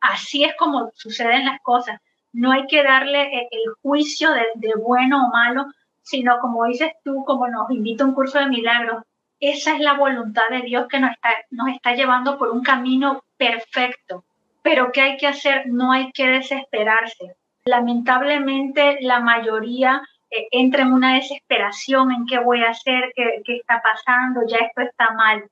Así 0.00 0.44
es 0.44 0.54
como 0.56 0.92
suceden 0.94 1.46
las 1.46 1.60
cosas 1.62 1.98
no 2.32 2.52
hay 2.52 2.66
que 2.66 2.82
darle 2.82 3.22
eh, 3.22 3.48
el, 3.50 3.72
juicio 3.82 4.30
de, 4.32 4.72
bueno 4.76 5.26
o 5.26 5.30
malo, 5.30 5.66
sino 6.02 6.38
como 6.40 6.64
dices 6.66 6.92
tú, 7.04 7.24
como 7.24 7.48
nos 7.48 7.70
invita 7.70 8.04
un 8.04 8.14
curso 8.14 8.38
de 8.38 8.46
milagros, 8.46 9.02
esa 9.40 9.74
es 9.74 9.80
la 9.80 9.94
voluntad 9.94 10.42
de 10.50 10.62
Dios 10.62 10.86
que 10.88 11.00
nos 11.00 11.12
está, 11.12 11.30
nos 11.50 11.68
está 11.68 11.94
llevando 11.94 12.38
por 12.38 12.50
un 12.50 12.62
camino 12.62 13.22
perfecto. 13.36 14.24
Pero 14.68 14.92
¿qué 14.92 15.00
hay 15.00 15.16
que 15.16 15.26
hacer? 15.26 15.62
No 15.68 15.92
hay 15.92 16.12
que 16.12 16.26
desesperarse. 16.26 17.36
Lamentablemente 17.64 18.98
la 19.00 19.18
mayoría 19.18 20.02
eh, 20.28 20.46
entra 20.50 20.82
en 20.82 20.92
una 20.92 21.14
desesperación 21.14 22.12
en 22.12 22.26
qué 22.26 22.38
voy 22.38 22.62
a 22.62 22.72
hacer, 22.72 23.10
qué, 23.16 23.40
qué 23.46 23.56
está 23.56 23.80
pasando, 23.80 24.42
ya 24.46 24.58
esto 24.58 24.82
está 24.82 25.14
mal. 25.14 25.48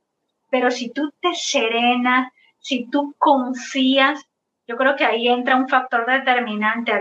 Pero 0.50 0.70
si 0.70 0.90
tú 0.90 1.14
te 1.18 1.34
serenas, 1.34 2.30
si 2.58 2.90
tú 2.90 3.14
confías, 3.16 4.22
yo 4.68 4.76
creo 4.76 4.96
que 4.96 5.06
ahí 5.06 5.28
entra 5.28 5.56
un 5.56 5.66
factor 5.66 6.04
determinante, 6.04 6.92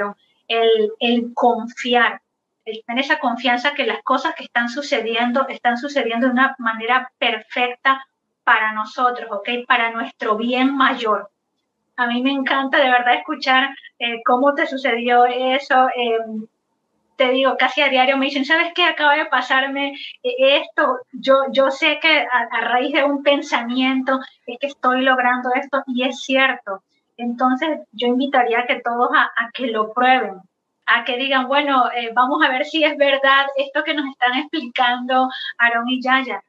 el, 0.48 0.94
el 1.02 1.34
confiar, 1.34 2.22
el 2.64 2.82
tener 2.88 3.04
esa 3.04 3.20
confianza 3.20 3.74
que 3.74 3.86
las 3.86 4.02
cosas 4.04 4.36
que 4.36 4.46
están 4.46 4.70
sucediendo 4.70 5.46
están 5.50 5.78
sucediendo 5.78 6.28
de 6.28 6.32
una 6.32 6.56
manera 6.60 7.12
perfecta 7.18 8.08
para 8.46 8.72
nosotros, 8.72 9.30
¿ok? 9.30 9.50
Para 9.68 9.92
nuestro 9.92 10.38
bien 10.38 10.74
mayor. 10.78 11.30
A 11.98 12.08
mí 12.08 12.22
me 12.22 12.32
encanta 12.32 12.78
de 12.78 12.90
verdad 12.90 13.16
escuchar 13.16 13.70
eh, 14.00 14.22
cómo 14.26 14.54
te 14.54 14.68
sucedió 14.68 15.26
eso. 15.26 15.88
Em, 15.96 16.46
te 17.16 17.30
digo, 17.30 17.56
casi 17.58 17.82
a 17.82 17.90
diario 17.90 18.18
me 18.18 18.26
dicen, 18.26 18.46
¿sabes 18.46 18.74
qué? 18.76 18.84
Acaba 18.84 19.16
de 19.16 19.26
pasarme 19.26 19.94
eh, 20.24 20.62
esto. 20.62 21.00
Yo, 21.14 21.36
yo 21.52 21.72
sé 21.72 22.00
que 22.02 22.28
a, 22.30 22.62
raíz 22.62 22.94
de 22.94 23.04
un 23.04 23.24
pensamiento 23.24 24.20
es 24.46 24.58
que 24.60 24.68
estoy 24.68 25.02
logrando 25.02 25.50
esto 25.56 25.84
y 25.88 26.04
es 26.04 26.22
cierto. 26.22 26.84
Entonces, 27.18 27.80
yo 27.94 28.08
invitaría 28.08 28.60
a 28.60 28.66
que 28.66 28.82
todos 28.82 29.10
a, 29.14 29.50
que 29.54 29.68
lo 29.68 29.94
prueben, 29.94 30.42
a 30.86 31.06
que 31.06 31.18
digan, 31.18 31.48
bueno, 31.48 31.90
eh, 31.92 32.12
vamos 32.14 32.44
a 32.44 32.50
ver 32.50 32.66
si 32.66 32.84
es 32.84 32.98
verdad 32.98 33.48
esto 33.56 33.84
que 33.84 33.94
nos 33.94 34.06
están 34.08 34.38
explicando 34.38 35.30
Aarón 35.58 35.90
y 35.90 36.02
Yaya. 36.02 36.44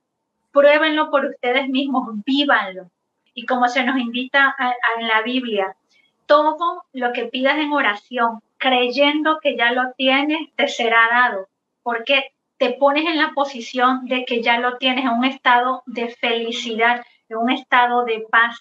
Pruébenlo 0.53 1.11
por 1.11 1.27
ustedes 1.27 1.69
mismos, 1.69 2.09
vívanlo. 2.25 2.91
Y 3.37 3.45
como 3.45 3.69
se 3.69 3.85
nos 3.85 3.99
invita 3.99 4.57
en 4.99 5.07
la 5.07 5.21
Biblia, 5.21 5.77
todo 6.25 6.87
lo 6.95 7.13
que 7.13 7.27
pidas 7.27 7.59
en 7.59 7.71
oración, 7.71 8.41
creyendo 8.57 9.41
que 9.43 9.59
ya 9.59 9.73
lo 9.73 9.93
tienes, 9.93 10.49
te 10.57 10.69
será 10.69 11.07
dado, 11.11 11.47
porque 11.83 12.33
te 12.57 12.71
pones 12.73 13.05
en 13.05 13.19
la 13.19 13.33
posición 13.35 14.07
de 14.07 14.25
que 14.25 14.43
ya 14.43 14.59
lo 14.59 14.79
tienes 14.79 15.05
en 15.05 15.11
un 15.11 15.27
estado 15.27 15.83
de 15.85 16.09
felicidad, 16.09 17.05
en 17.29 17.37
un 17.37 17.51
estado 17.51 18.07
de 18.07 18.25
paz, 18.31 18.59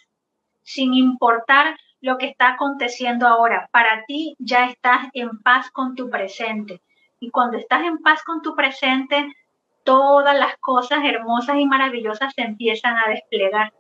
sin 0.61 0.93
importar 0.93 1.78
lo 2.01 2.17
que 2.17 2.28
está 2.28 2.49
aconteciendo 2.49 3.28
ahora. 3.28 3.69
Para 3.71 4.03
ti 4.05 4.36
ya 4.39 4.65
estás 4.65 5.07
en 5.13 5.41
paz 5.41 5.71
con 5.71 5.95
tu 5.95 6.09
presente. 6.09 6.82
Y 7.21 7.32
cuando 7.32 7.57
estás 7.57 7.86
en 7.86 7.99
paz 7.99 8.21
con 8.23 8.41
tu 8.41 8.53
presente, 8.55 9.34
todas 9.86 10.38
las 10.38 10.57
cosas 10.57 10.99
hermosas 11.05 11.55
y 11.59 11.65
maravillosas 11.65 12.34
se 12.34 12.41
empiezan 12.41 12.97
a 12.97 13.07
desplegar. 13.07 13.71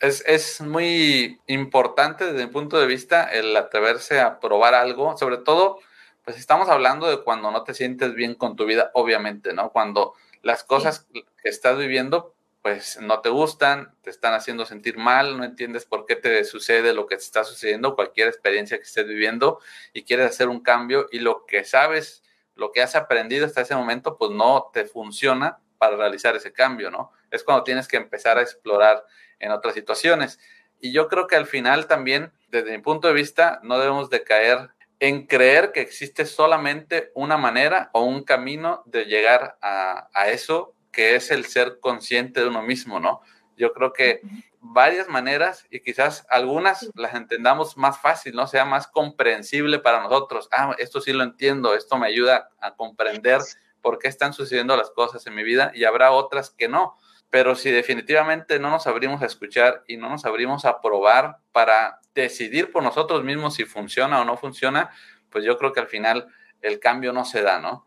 Es, 0.00 0.22
es, 0.26 0.60
muy 0.60 1.40
importante 1.46 2.26
desde 2.26 2.46
mi 2.46 2.52
punto 2.52 2.78
de 2.78 2.86
vista 2.86 3.24
el 3.24 3.56
atreverse 3.56 4.20
a 4.20 4.40
probar 4.40 4.74
algo, 4.74 5.16
sobre 5.16 5.38
todo, 5.38 5.78
pues 6.22 6.36
estamos 6.36 6.68
hablando 6.68 7.08
de 7.08 7.22
cuando 7.22 7.50
no 7.50 7.64
te 7.64 7.72
sientes 7.72 8.14
bien 8.14 8.34
con 8.34 8.56
tu 8.56 8.66
vida, 8.66 8.90
obviamente, 8.94 9.54
¿no? 9.54 9.70
Cuando 9.70 10.12
las 10.42 10.64
cosas 10.64 11.06
que 11.12 11.48
estás 11.48 11.78
viviendo 11.78 12.36
pues 12.66 13.00
no 13.00 13.20
te 13.20 13.28
gustan, 13.28 13.94
te 14.02 14.10
están 14.10 14.34
haciendo 14.34 14.66
sentir 14.66 14.98
mal, 14.98 15.38
no 15.38 15.44
entiendes 15.44 15.84
por 15.84 16.04
qué 16.04 16.16
te 16.16 16.42
sucede 16.42 16.94
lo 16.94 17.06
que 17.06 17.14
te 17.14 17.22
está 17.22 17.44
sucediendo, 17.44 17.94
cualquier 17.94 18.26
experiencia 18.26 18.76
que 18.76 18.82
estés 18.82 19.06
viviendo 19.06 19.60
y 19.92 20.02
quieres 20.02 20.26
hacer 20.26 20.48
un 20.48 20.58
cambio 20.58 21.06
y 21.12 21.20
lo 21.20 21.46
que 21.46 21.62
sabes, 21.62 22.24
lo 22.56 22.72
que 22.72 22.82
has 22.82 22.96
aprendido 22.96 23.46
hasta 23.46 23.60
ese 23.60 23.76
momento, 23.76 24.18
pues 24.18 24.32
no 24.32 24.70
te 24.72 24.84
funciona 24.84 25.60
para 25.78 25.96
realizar 25.96 26.34
ese 26.34 26.52
cambio, 26.52 26.90
¿no? 26.90 27.12
Es 27.30 27.44
cuando 27.44 27.62
tienes 27.62 27.86
que 27.86 27.98
empezar 27.98 28.36
a 28.36 28.42
explorar 28.42 29.04
en 29.38 29.50
otras 29.50 29.74
situaciones. 29.74 30.38
Y 30.80 30.92
yo 30.92 31.08
creo 31.08 31.26
que 31.26 31.36
al 31.36 31.46
final 31.46 31.86
también, 31.86 32.32
desde 32.48 32.76
mi 32.76 32.82
punto 32.82 33.08
de 33.08 33.14
vista, 33.14 33.60
no 33.62 33.78
debemos 33.78 34.10
de 34.10 34.22
caer 34.22 34.70
en 34.98 35.26
creer 35.26 35.72
que 35.72 35.80
existe 35.80 36.24
solamente 36.24 37.10
una 37.14 37.36
manera 37.36 37.90
o 37.92 38.02
un 38.02 38.24
camino 38.24 38.82
de 38.86 39.04
llegar 39.04 39.58
a, 39.60 40.08
a 40.14 40.28
eso 40.30 40.74
que 40.90 41.14
es 41.14 41.30
el 41.30 41.44
ser 41.44 41.80
consciente 41.80 42.40
de 42.40 42.48
uno 42.48 42.62
mismo, 42.62 42.98
¿no? 42.98 43.20
Yo 43.56 43.72
creo 43.72 43.92
que 43.92 44.20
varias 44.60 45.08
maneras 45.08 45.66
y 45.70 45.80
quizás 45.80 46.26
algunas 46.30 46.90
las 46.94 47.14
entendamos 47.14 47.76
más 47.76 48.00
fácil, 48.00 48.34
¿no? 48.34 48.46
Sea 48.46 48.64
más 48.64 48.86
comprensible 48.86 49.78
para 49.78 50.02
nosotros. 50.02 50.48
Ah, 50.52 50.74
esto 50.78 51.00
sí 51.00 51.12
lo 51.12 51.22
entiendo, 51.22 51.74
esto 51.74 51.96
me 51.98 52.06
ayuda 52.06 52.50
a 52.60 52.74
comprender 52.74 53.40
por 53.80 53.98
qué 53.98 54.08
están 54.08 54.32
sucediendo 54.32 54.76
las 54.76 54.90
cosas 54.90 55.26
en 55.26 55.34
mi 55.34 55.44
vida 55.44 55.70
y 55.74 55.84
habrá 55.84 56.12
otras 56.12 56.50
que 56.50 56.68
no. 56.68 56.96
Pero 57.36 57.54
si 57.54 57.70
definitivamente 57.70 58.58
no 58.58 58.70
nos 58.70 58.86
abrimos 58.86 59.20
a 59.20 59.26
escuchar 59.26 59.82
y 59.86 59.98
no 59.98 60.08
nos 60.08 60.24
abrimos 60.24 60.64
a 60.64 60.80
probar 60.80 61.36
para 61.52 62.00
decidir 62.14 62.72
por 62.72 62.82
nosotros 62.82 63.24
mismos 63.24 63.56
si 63.56 63.66
funciona 63.66 64.22
o 64.22 64.24
no 64.24 64.38
funciona, 64.38 64.88
pues 65.28 65.44
yo 65.44 65.58
creo 65.58 65.74
que 65.74 65.80
al 65.80 65.86
final 65.86 66.28
el 66.62 66.80
cambio 66.80 67.12
no 67.12 67.26
se 67.26 67.42
da, 67.42 67.60
¿no? 67.60 67.84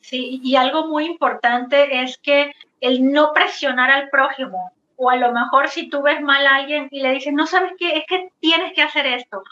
Sí, 0.00 0.40
y 0.42 0.56
algo 0.56 0.88
muy 0.88 1.04
importante 1.04 2.02
es 2.02 2.18
que 2.18 2.50
el 2.80 3.12
no 3.12 3.32
presionar 3.32 3.88
al 3.88 4.10
prójimo, 4.10 4.72
o 4.96 5.10
a 5.10 5.14
lo 5.16 5.30
mejor 5.30 5.68
si 5.68 5.88
tú 5.88 6.02
ves 6.02 6.20
mal 6.20 6.44
a 6.44 6.56
alguien 6.56 6.88
y 6.90 7.00
le 7.00 7.12
dices, 7.12 7.32
no 7.32 7.46
sabes 7.46 7.74
qué, 7.78 7.98
es 7.98 8.04
que 8.08 8.30
tienes 8.40 8.72
que 8.72 8.82
hacer 8.82 9.06
esto, 9.06 9.44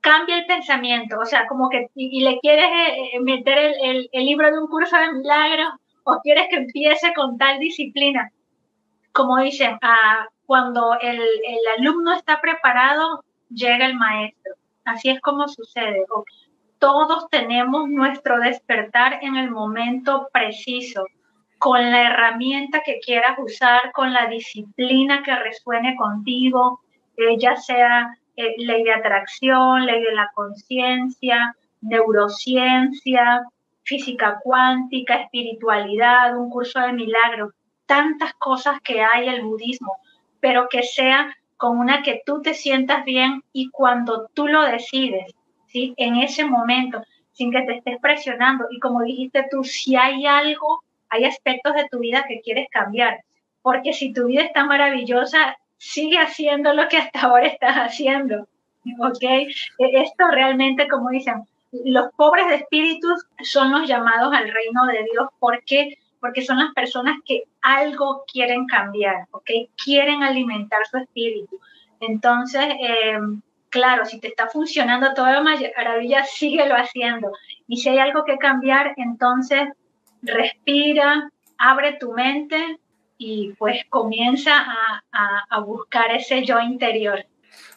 cambia 0.00 0.38
el 0.38 0.46
pensamiento, 0.46 1.18
o 1.18 1.26
sea, 1.26 1.48
como 1.48 1.68
que 1.68 1.88
y, 1.96 2.22
le 2.22 2.38
quieres 2.38 2.66
eh, 2.66 3.10
eh, 3.14 3.20
meter 3.20 3.58
el, 3.82 4.08
el, 4.12 4.24
libro 4.24 4.48
de 4.48 4.60
un 4.60 4.68
curso 4.68 4.96
de 4.96 5.12
milagros 5.12 5.70
o 6.04 6.20
quieres 6.22 6.46
que 6.50 6.56
empiece 6.58 7.12
con 7.14 7.36
tal 7.36 7.58
disciplina. 7.58 8.30
Como 9.12 9.38
dicen, 9.38 9.78
ah, 9.82 10.26
cuando 10.46 10.98
el, 11.00 11.20
el, 11.20 11.78
alumno 11.78 12.12
está 12.14 12.40
preparado, 12.40 13.24
llega 13.50 13.86
el 13.86 13.94
maestro. 13.94 14.54
Así 14.84 15.10
es 15.10 15.20
como 15.20 15.48
sucede. 15.48 16.04
Todos 16.78 17.28
tenemos 17.28 17.88
nuestro 17.88 18.38
despertar 18.38 19.18
en 19.22 19.36
el 19.36 19.50
momento 19.50 20.28
preciso 20.32 21.04
con 21.58 21.92
la 21.92 22.08
herramienta 22.08 22.82
que 22.84 22.98
quieras 22.98 23.38
usar, 23.38 23.92
con 23.92 24.12
la 24.12 24.26
disciplina 24.26 25.22
que 25.22 25.36
resuene 25.36 25.94
contigo, 25.94 26.80
eh, 27.16 27.38
ya 27.38 27.54
sea 27.54 28.16
eh, 28.34 28.54
ley 28.58 28.82
de 28.82 28.92
atracción, 28.92 29.86
ley 29.86 30.02
de 30.02 30.12
la 30.12 30.28
conciencia, 30.34 31.54
neurociencia, 31.80 33.42
física 33.84 34.40
cuántica, 34.42 35.22
espiritualidad, 35.22 36.36
un 36.36 36.50
curso 36.50 36.80
de 36.80 36.92
milagros, 36.94 37.52
tantas 37.92 38.32
cosas 38.34 38.80
que 38.80 39.02
hay 39.02 39.28
el 39.28 39.42
budismo, 39.42 39.98
pero 40.40 40.66
que 40.70 40.82
sea 40.82 41.36
con 41.58 41.78
una 41.78 42.02
que 42.02 42.22
tú 42.24 42.40
te 42.40 42.54
sientas 42.54 43.04
bien 43.04 43.44
y 43.52 43.68
cuando 43.68 44.28
tú 44.32 44.48
lo 44.48 44.62
decides, 44.62 45.34
¿sí? 45.66 45.92
En 45.98 46.16
ese 46.16 46.46
momento, 46.46 47.02
sin 47.32 47.52
que 47.52 47.60
te 47.60 47.76
estés 47.76 47.98
presionando. 48.00 48.64
Y 48.70 48.80
como 48.80 49.02
dijiste 49.02 49.46
tú, 49.50 49.62
si 49.62 49.94
hay 49.94 50.24
algo 50.24 50.82
hay 51.10 51.26
aspectos 51.26 51.74
de 51.74 51.86
tu 51.90 51.98
vida 51.98 52.24
que 52.26 52.40
quieres 52.40 52.68
cambiar. 52.70 53.20
Porque 53.60 53.92
si 53.92 54.14
tu 54.14 54.28
vida 54.28 54.44
está 54.44 54.64
maravillosa, 54.64 55.58
sigue 55.76 56.18
haciendo 56.18 56.72
lo 56.72 56.88
que 56.88 56.96
hasta 56.96 57.20
ahora 57.20 57.46
estás 57.46 57.76
haciendo. 57.76 58.48
¿Ok? 58.98 59.22
E, 59.22 59.48
esto 59.78 60.24
realmente, 60.30 60.88
como 60.88 61.10
dicen, 61.10 61.42
los 61.84 62.10
pobres 62.16 62.48
de 62.48 62.54
espíritus 62.56 63.26
son 63.42 63.72
los 63.72 63.86
llamados 63.86 64.32
al 64.34 64.50
reino 64.50 64.86
de 64.86 65.04
Dios. 65.12 65.28
¿Por 65.38 65.62
qué? 65.64 65.98
Porque 66.22 66.40
son 66.40 66.58
las 66.58 66.72
personas 66.72 67.18
que 67.26 67.42
algo 67.60 68.24
quieren 68.32 68.66
cambiar, 68.66 69.26
¿ok? 69.32 69.50
Quieren 69.84 70.22
alimentar 70.22 70.86
su 70.90 70.96
espíritu. 70.96 71.60
Entonces, 72.00 72.64
eh, 72.80 73.18
claro, 73.68 74.06
si 74.06 74.20
te 74.20 74.28
está 74.28 74.46
funcionando 74.46 75.12
toda 75.12 75.32
la 75.32 75.42
maravilla, 75.42 76.24
síguelo 76.24 76.74
haciendo. 76.74 77.32
Y 77.66 77.78
si 77.78 77.90
hay 77.90 77.98
algo 77.98 78.24
que 78.24 78.38
cambiar, 78.38 78.94
entonces 78.96 79.68
respira, 80.22 81.30
abre 81.58 81.94
tu 81.94 82.12
mente 82.12 82.78
y 83.18 83.52
pues 83.54 83.84
comienza 83.88 84.52
a, 85.12 85.60
buscar 85.60 86.10
ese 86.12 86.44
yo 86.44 86.58
interior. 86.58 87.24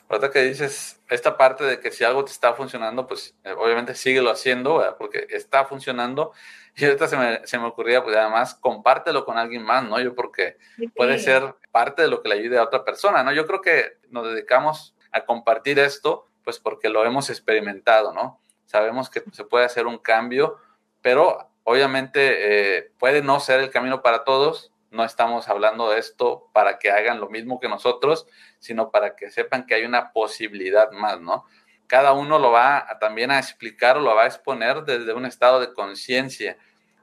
Ahorita 0.07 0.31
que 0.31 0.41
dices 0.43 1.01
esta 1.09 1.37
parte 1.37 1.63
de 1.63 1.79
que 1.79 1.91
si 1.91 2.03
algo 2.03 2.23
te 2.23 2.31
está 2.31 2.53
funcionando, 2.53 3.07
pues 3.07 3.35
eh, 3.43 3.53
obviamente 3.57 3.95
síguelo 3.95 4.29
haciendo, 4.29 4.95
porque 4.99 5.27
está 5.29 5.65
funcionando. 5.65 6.31
Y 6.75 6.85
ahorita 6.85 7.07
se 7.07 7.17
me, 7.17 7.47
se 7.47 7.57
me 7.57 7.65
ocurría, 7.65 8.03
pues 8.03 8.15
además, 8.15 8.55
compártelo 8.55 9.25
con 9.25 9.37
alguien 9.37 9.63
más, 9.63 9.83
¿no? 9.83 9.99
Yo 9.99 10.13
porque 10.13 10.57
puede 10.95 11.19
ser 11.19 11.55
parte 11.71 12.01
de 12.01 12.07
lo 12.09 12.21
que 12.21 12.29
le 12.29 12.35
ayude 12.35 12.57
a 12.57 12.63
otra 12.63 12.83
persona, 12.83 13.23
¿no? 13.23 13.31
Yo 13.31 13.47
creo 13.47 13.61
que 13.61 13.97
nos 14.09 14.27
dedicamos 14.27 14.95
a 15.11 15.25
compartir 15.25 15.79
esto, 15.79 16.27
pues 16.43 16.59
porque 16.59 16.89
lo 16.89 17.05
hemos 17.05 17.29
experimentado, 17.29 18.13
¿no? 18.13 18.41
Sabemos 18.65 19.09
que 19.09 19.23
se 19.31 19.45
puede 19.45 19.65
hacer 19.65 19.87
un 19.87 19.97
cambio, 19.97 20.57
pero 21.01 21.49
Obviamente 21.67 22.77
eh, 22.77 22.91
puede 22.99 23.23
no 23.23 23.39
ser 23.39 23.59
el 23.59 23.71
camino 23.71 24.03
para 24.03 24.23
todos, 24.23 24.71
no 24.95 25.03
estamos 25.03 25.49
hablando 25.49 25.89
de 25.89 25.99
esto 25.99 26.49
para 26.53 26.79
que 26.79 26.89
hagan 26.89 27.19
lo 27.19 27.29
mismo 27.29 27.59
que 27.59 27.69
nosotros, 27.69 28.27
sino 28.59 28.91
para 28.91 29.15
que 29.15 29.29
sepan 29.29 29.65
que 29.65 29.75
hay 29.75 29.83
una 29.83 30.11
posibilidad 30.11 30.91
más, 30.91 31.19
¿no? 31.21 31.45
Cada 31.87 32.13
uno 32.13 32.39
lo 32.39 32.51
va 32.51 32.87
también 32.99 33.29
a 33.29 33.37
explicar 33.37 33.97
o 33.97 34.01
lo 34.01 34.15
va 34.15 34.23
a 34.23 34.27
exponer 34.27 34.83
desde 34.83 35.13
un 35.13 35.25
estado 35.25 35.59
de 35.59 35.73
conciencia. 35.73 36.57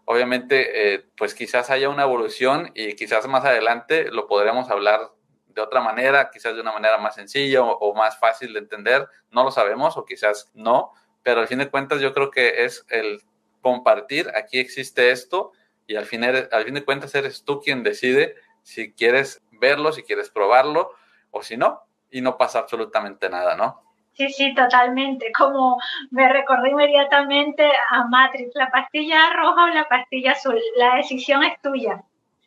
Obviamente, 0.05 0.95
eh, 0.95 1.07
pues 1.16 1.34
quizás 1.34 1.70
haya 1.70 1.88
una 1.88 2.03
evolución 2.03 2.72
y 2.74 2.95
quizás 2.95 3.28
más 3.28 3.45
adelante 3.45 4.11
lo 4.11 4.26
podremos 4.26 4.68
hablar 4.70 5.12
de 5.47 5.61
otra 5.61 5.80
manera, 5.80 6.30
quizás 6.30 6.55
de 6.55 6.62
una 6.62 6.72
manera 6.72 6.99
más 6.99 7.14
sencilla 7.14 7.62
o, 7.62 7.78
o 7.78 7.95
más 7.95 8.18
fácil 8.18 8.55
de 8.55 8.61
entender, 8.61 9.07
no 9.30 9.45
lo 9.45 9.51
sabemos 9.51 9.97
o 9.97 10.05
quizás 10.05 10.51
no, 10.55 10.93
pero 11.22 11.40
al 11.40 11.47
fin 11.47 11.59
de 11.59 11.70
cuentas 11.70 12.01
yo 12.01 12.12
creo 12.14 12.30
que 12.30 12.64
es 12.64 12.84
el 12.88 13.22
compartir, 13.61 14.32
aquí 14.34 14.59
existe 14.59 15.11
esto 15.11 15.53
y 15.93 15.97
al 15.97 16.07
fin, 16.07 16.24
al 16.24 16.64
fin 16.64 16.74
de 16.74 16.84
cuentas 16.84 17.14
eres 17.14 17.45
tú 17.45 17.61
quien 17.61 17.82
decide 17.82 18.34
si 18.62 18.95
quieres 18.95 19.43
verlo, 19.53 19.93
si 19.93 20.03
quieres 20.03 20.30
probarlo 20.30 20.93
o 21.30 21.43
si 21.43 21.57
no, 21.57 21.82
y 22.11 22.22
no 22.22 22.38
pasa 22.38 22.61
absolutamente 22.61 23.28
nada, 23.28 23.57
¿no? 23.57 23.82
Sí, 24.14 24.30
sí, 24.30 24.55
totalmente. 24.55 25.32
Como 25.32 25.78
me 26.11 26.32
recordé 26.32 26.70
inmediatamente 26.70 27.70
a 27.90 28.05
Matrix, 28.05 28.55
la 28.55 28.70
pastilla 28.70 29.32
roja 29.34 29.64
o 29.64 29.68
la 29.68 29.88
pastilla 29.88 30.32
azul, 30.32 30.59
la 30.76 30.97
decisión 30.97 31.45
es 31.45 31.61
tuya, 31.61 32.03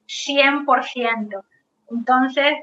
100%. 0.08 1.44
Entonces, 1.92 2.56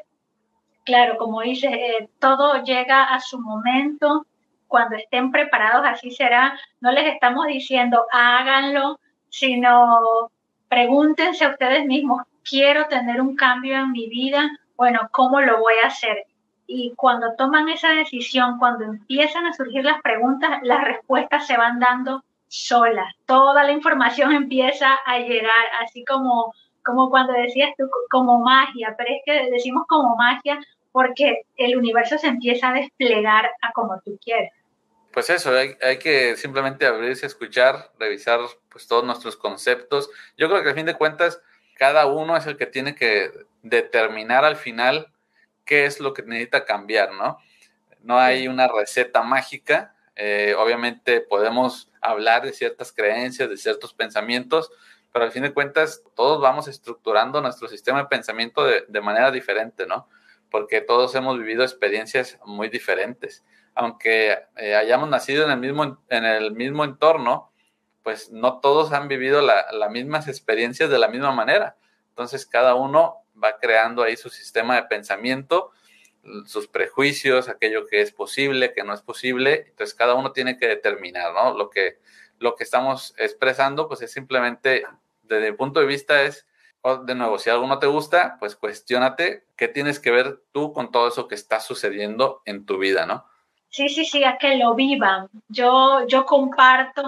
claro, 0.84 1.16
como 1.16 1.42
dices, 1.42 1.72
eh, 1.72 2.08
todo 2.18 2.62
llega 2.64 3.04
a 3.04 3.20
su 3.20 3.40
momento, 3.40 4.26
cuando 4.66 4.96
estén 4.96 5.30
preparados 5.30 5.86
así 5.86 6.10
será. 6.10 6.58
No 6.80 6.90
les 6.90 7.12
estamos 7.12 7.46
diciendo 7.46 8.06
háganlo, 8.10 8.98
sino 9.28 10.30
pregúntense 10.72 11.44
a 11.44 11.50
ustedes 11.50 11.84
mismos, 11.84 12.22
quiero 12.42 12.86
tener 12.86 13.20
un 13.20 13.36
cambio 13.36 13.76
en 13.76 13.92
mi 13.92 14.08
vida, 14.08 14.50
bueno, 14.74 15.00
¿cómo 15.10 15.42
lo 15.42 15.60
voy 15.60 15.74
a 15.84 15.88
hacer? 15.88 16.24
Y 16.66 16.94
cuando 16.96 17.34
toman 17.36 17.68
esa 17.68 17.90
decisión, 17.90 18.58
cuando 18.58 18.86
empiezan 18.86 19.44
a 19.44 19.52
surgir 19.52 19.84
las 19.84 20.00
preguntas, 20.00 20.60
las 20.62 20.82
respuestas 20.82 21.46
se 21.46 21.58
van 21.58 21.78
dando 21.78 22.24
solas. 22.48 23.14
Toda 23.26 23.64
la 23.64 23.72
información 23.72 24.32
empieza 24.34 24.94
a 25.04 25.18
llegar, 25.18 25.66
así 25.82 26.06
como, 26.06 26.54
como 26.82 27.10
cuando 27.10 27.34
decías 27.34 27.72
tú, 27.76 27.84
como 28.10 28.38
magia, 28.38 28.94
pero 28.96 29.10
es 29.10 29.20
que 29.26 29.50
decimos 29.50 29.84
como 29.86 30.16
magia 30.16 30.58
porque 30.90 31.42
el 31.58 31.76
universo 31.76 32.16
se 32.16 32.28
empieza 32.28 32.70
a 32.70 32.72
desplegar 32.72 33.44
a 33.60 33.72
como 33.72 34.00
tú 34.02 34.18
quieres 34.24 34.52
pues 35.12 35.28
eso, 35.30 35.52
hay, 35.54 35.98
que 35.98 36.36
simplemente 36.36 36.86
abrirse 36.86 37.26
a 37.26 37.28
escuchar, 37.28 37.92
revisar 37.98 38.40
pues 38.70 38.86
todos 38.86 39.04
nuestros 39.04 39.36
conceptos. 39.36 40.10
Yo 40.36 40.48
creo 40.48 40.62
que 40.62 40.70
al 40.70 40.74
fin 40.74 40.86
de 40.86 40.96
cuentas, 40.96 41.40
cada 41.76 42.06
uno 42.06 42.36
es 42.36 42.46
el 42.46 42.56
que 42.56 42.66
tiene 42.66 42.94
que 42.94 43.30
determinar 43.62 44.44
al 44.44 44.56
final 44.56 45.12
qué 45.64 45.84
es 45.84 46.00
lo 46.00 46.14
que 46.14 46.22
necesita 46.22 46.64
cambiar, 46.64 47.12
¿no? 47.12 47.38
No 48.00 48.18
hay 48.18 48.48
una 48.48 48.68
receta 48.68 49.22
mágica. 49.22 49.94
Eh, 50.16 50.54
obviamente 50.58 51.20
podemos 51.20 51.90
hablar 52.00 52.42
de 52.42 52.52
ciertas 52.52 52.92
creencias, 52.92 53.50
de 53.50 53.56
ciertos 53.56 53.92
pensamientos, 53.92 54.70
pero 55.12 55.26
al 55.26 55.32
fin 55.32 55.42
de 55.42 55.52
cuentas 55.52 56.02
todos 56.16 56.40
vamos 56.40 56.68
estructurando 56.68 57.40
nuestro 57.42 57.68
sistema 57.68 58.00
de 58.00 58.08
pensamiento 58.08 58.64
de, 58.64 58.84
de 58.88 59.00
manera 59.02 59.30
diferente, 59.30 59.86
¿no? 59.86 60.08
Porque 60.50 60.80
todos 60.80 61.14
hemos 61.14 61.38
vivido 61.38 61.62
experiencias 61.62 62.38
muy 62.46 62.68
diferentes 62.70 63.44
aunque 63.74 64.38
eh, 64.56 64.74
hayamos 64.74 65.08
nacido 65.08 65.44
en 65.44 65.50
el, 65.50 65.58
mismo, 65.58 66.02
en 66.08 66.24
el 66.24 66.52
mismo 66.52 66.84
entorno, 66.84 67.52
pues 68.02 68.30
no 68.30 68.60
todos 68.60 68.92
han 68.92 69.08
vivido 69.08 69.40
las 69.42 69.90
mismas 69.90 70.28
experiencias 70.28 70.90
de 70.90 70.98
la 70.98 71.08
misma 71.08 71.32
manera. 71.32 71.76
Entonces 72.08 72.46
cada 72.46 72.74
uno 72.74 73.24
va 73.42 73.58
creando 73.58 74.02
ahí 74.02 74.16
su 74.16 74.28
sistema 74.28 74.74
de 74.74 74.82
pensamiento, 74.84 75.70
sus 76.46 76.68
prejuicios, 76.68 77.48
aquello 77.48 77.86
que 77.86 78.00
es 78.00 78.12
posible, 78.12 78.72
que 78.72 78.84
no 78.84 78.92
es 78.92 79.02
posible. 79.02 79.66
Entonces 79.68 79.94
cada 79.94 80.14
uno 80.14 80.32
tiene 80.32 80.58
que 80.58 80.68
determinar, 80.68 81.32
¿no? 81.32 81.56
Lo 81.56 81.70
que, 81.70 81.98
lo 82.38 82.54
que 82.54 82.64
estamos 82.64 83.14
expresando, 83.16 83.88
pues 83.88 84.02
es 84.02 84.12
simplemente, 84.12 84.84
desde 85.22 85.48
el 85.48 85.56
punto 85.56 85.80
de 85.80 85.86
vista 85.86 86.22
es, 86.22 86.46
de 87.04 87.14
nuevo, 87.14 87.38
si 87.38 87.48
algo 87.48 87.66
no 87.68 87.78
te 87.78 87.86
gusta, 87.86 88.36
pues 88.40 88.56
cuestionate 88.56 89.46
qué 89.56 89.68
tienes 89.68 90.00
que 90.00 90.10
ver 90.10 90.42
tú 90.50 90.72
con 90.72 90.90
todo 90.90 91.06
eso 91.06 91.28
que 91.28 91.36
está 91.36 91.60
sucediendo 91.60 92.42
en 92.44 92.66
tu 92.66 92.78
vida, 92.78 93.06
¿no? 93.06 93.24
Sí, 93.72 93.88
sí, 93.88 94.04
sí, 94.04 94.22
a 94.22 94.36
que 94.36 94.56
lo 94.56 94.74
vivan. 94.74 95.28
Yo, 95.48 96.06
yo 96.06 96.26
comparto 96.26 97.02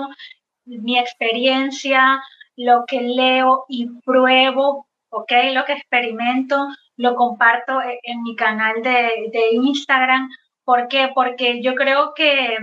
mi 0.65 0.99
experiencia, 0.99 2.23
lo 2.57 2.85
que 2.87 3.03
leo 3.03 3.67
y 3.69 3.87
pruebo, 4.01 4.87
¿ok? 5.11 5.33
Lo 5.53 5.65
que 5.67 5.75
experimento, 5.75 6.69
lo 6.97 7.17
comparto 7.17 7.83
e, 7.83 8.01
en, 8.05 8.23
mi 8.23 8.35
canal 8.35 8.83
de, 8.83 9.31
de 9.33 9.51
Instagram. 9.53 10.31
¿Por 10.65 10.89
qué? 10.89 11.11
Porque 11.15 11.62
yo 11.62 11.75
creo 11.75 12.15
que 12.15 12.57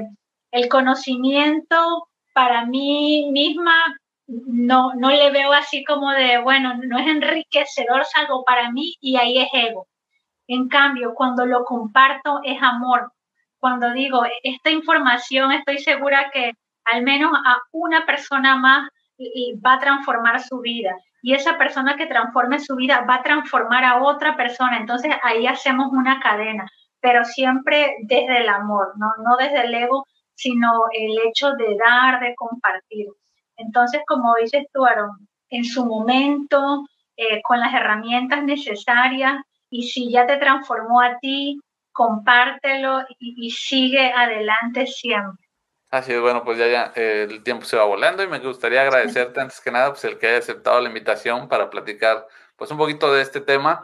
el 0.51 0.67
conocimiento 0.67 2.07
para 2.33 2.65
mí 2.65 3.29
misma 3.31 3.73
no, 4.27 4.93
no 4.95 5.11
le 5.11 5.31
veo 5.31 5.53
así 5.53 5.83
como 5.83 6.09
de, 6.11 6.39
bueno, 6.39 6.73
no 6.75 6.97
es 6.97 7.07
enriquecedor, 7.07 8.05
salvo 8.05 8.43
para 8.45 8.71
mí 8.71 8.95
y 8.99 9.17
ahí 9.17 9.37
es 9.37 9.49
ego. 9.53 9.87
En 10.47 10.69
cambio, 10.69 11.13
cuando 11.13 11.45
lo 11.45 11.63
comparto 11.65 12.39
es 12.43 12.57
amor. 12.63 13.11
Cuando 13.61 13.93
digo, 13.93 14.23
esta 14.41 14.71
información 14.71 15.51
estoy 15.51 15.77
segura 15.77 16.31
que 16.33 16.53
al 16.83 17.03
menos 17.03 17.31
a 17.45 17.59
una 17.71 18.07
persona 18.07 18.57
más 18.57 18.89
va 19.63 19.73
a 19.73 19.79
transformar 19.79 20.41
su 20.41 20.61
vida. 20.61 20.95
Y 21.21 21.35
esa 21.35 21.59
persona 21.59 21.95
que 21.95 22.07
transforme 22.07 22.59
su 22.59 22.75
vida 22.75 23.05
va 23.07 23.15
a 23.17 23.23
transformar 23.23 23.85
a 23.85 24.01
otra 24.01 24.35
persona. 24.35 24.77
Entonces 24.77 25.13
ahí 25.21 25.45
hacemos 25.45 25.89
una 25.91 26.19
cadena, 26.19 26.67
pero 26.99 27.23
siempre 27.23 27.97
desde 28.01 28.41
el 28.41 28.49
amor, 28.49 28.93
no, 28.97 29.09
no 29.23 29.37
desde 29.37 29.65
el 29.65 29.75
ego, 29.75 30.07
sino 30.33 30.85
el 30.91 31.19
hecho 31.27 31.51
de 31.51 31.77
dar, 31.77 32.19
de 32.19 32.33
compartir. 32.35 33.05
Entonces, 33.57 34.01
como 34.07 34.33
dices 34.41 34.65
tú, 34.73 34.87
Aaron, 34.87 35.11
en 35.49 35.65
su 35.65 35.85
momento, 35.85 36.83
eh, 37.15 37.43
con 37.43 37.59
las 37.59 37.75
herramientas 37.75 38.43
necesarias, 38.43 39.35
y 39.69 39.83
si 39.83 40.11
ya 40.11 40.25
te 40.25 40.37
transformó 40.37 40.99
a 40.99 41.19
ti, 41.19 41.59
compártelo 41.91 43.05
y, 43.19 43.51
sigue 43.51 44.11
adelante 44.11 44.87
siempre. 44.87 45.47
Así 45.89 46.13
es, 46.13 46.21
bueno, 46.21 46.43
pues 46.43 46.57
ya, 46.57 46.67
ya 46.67 46.93
eh, 46.95 47.27
el 47.29 47.43
tiempo 47.43 47.65
se 47.65 47.75
va 47.75 47.83
volando 47.83 48.23
y 48.23 48.27
me 48.27 48.39
gustaría 48.39 48.81
agradecerte 48.81 49.41
antes 49.41 49.59
que 49.59 49.71
nada 49.71 49.89
pues 49.89 50.05
el 50.05 50.17
que 50.17 50.27
haya 50.27 50.37
aceptado 50.37 50.79
la 50.79 50.87
invitación 50.87 51.49
para 51.49 51.69
platicar 51.69 52.25
pues 52.55 52.71
un 52.71 52.77
poquito 52.77 53.13
de 53.13 53.21
este 53.21 53.41
tema. 53.41 53.83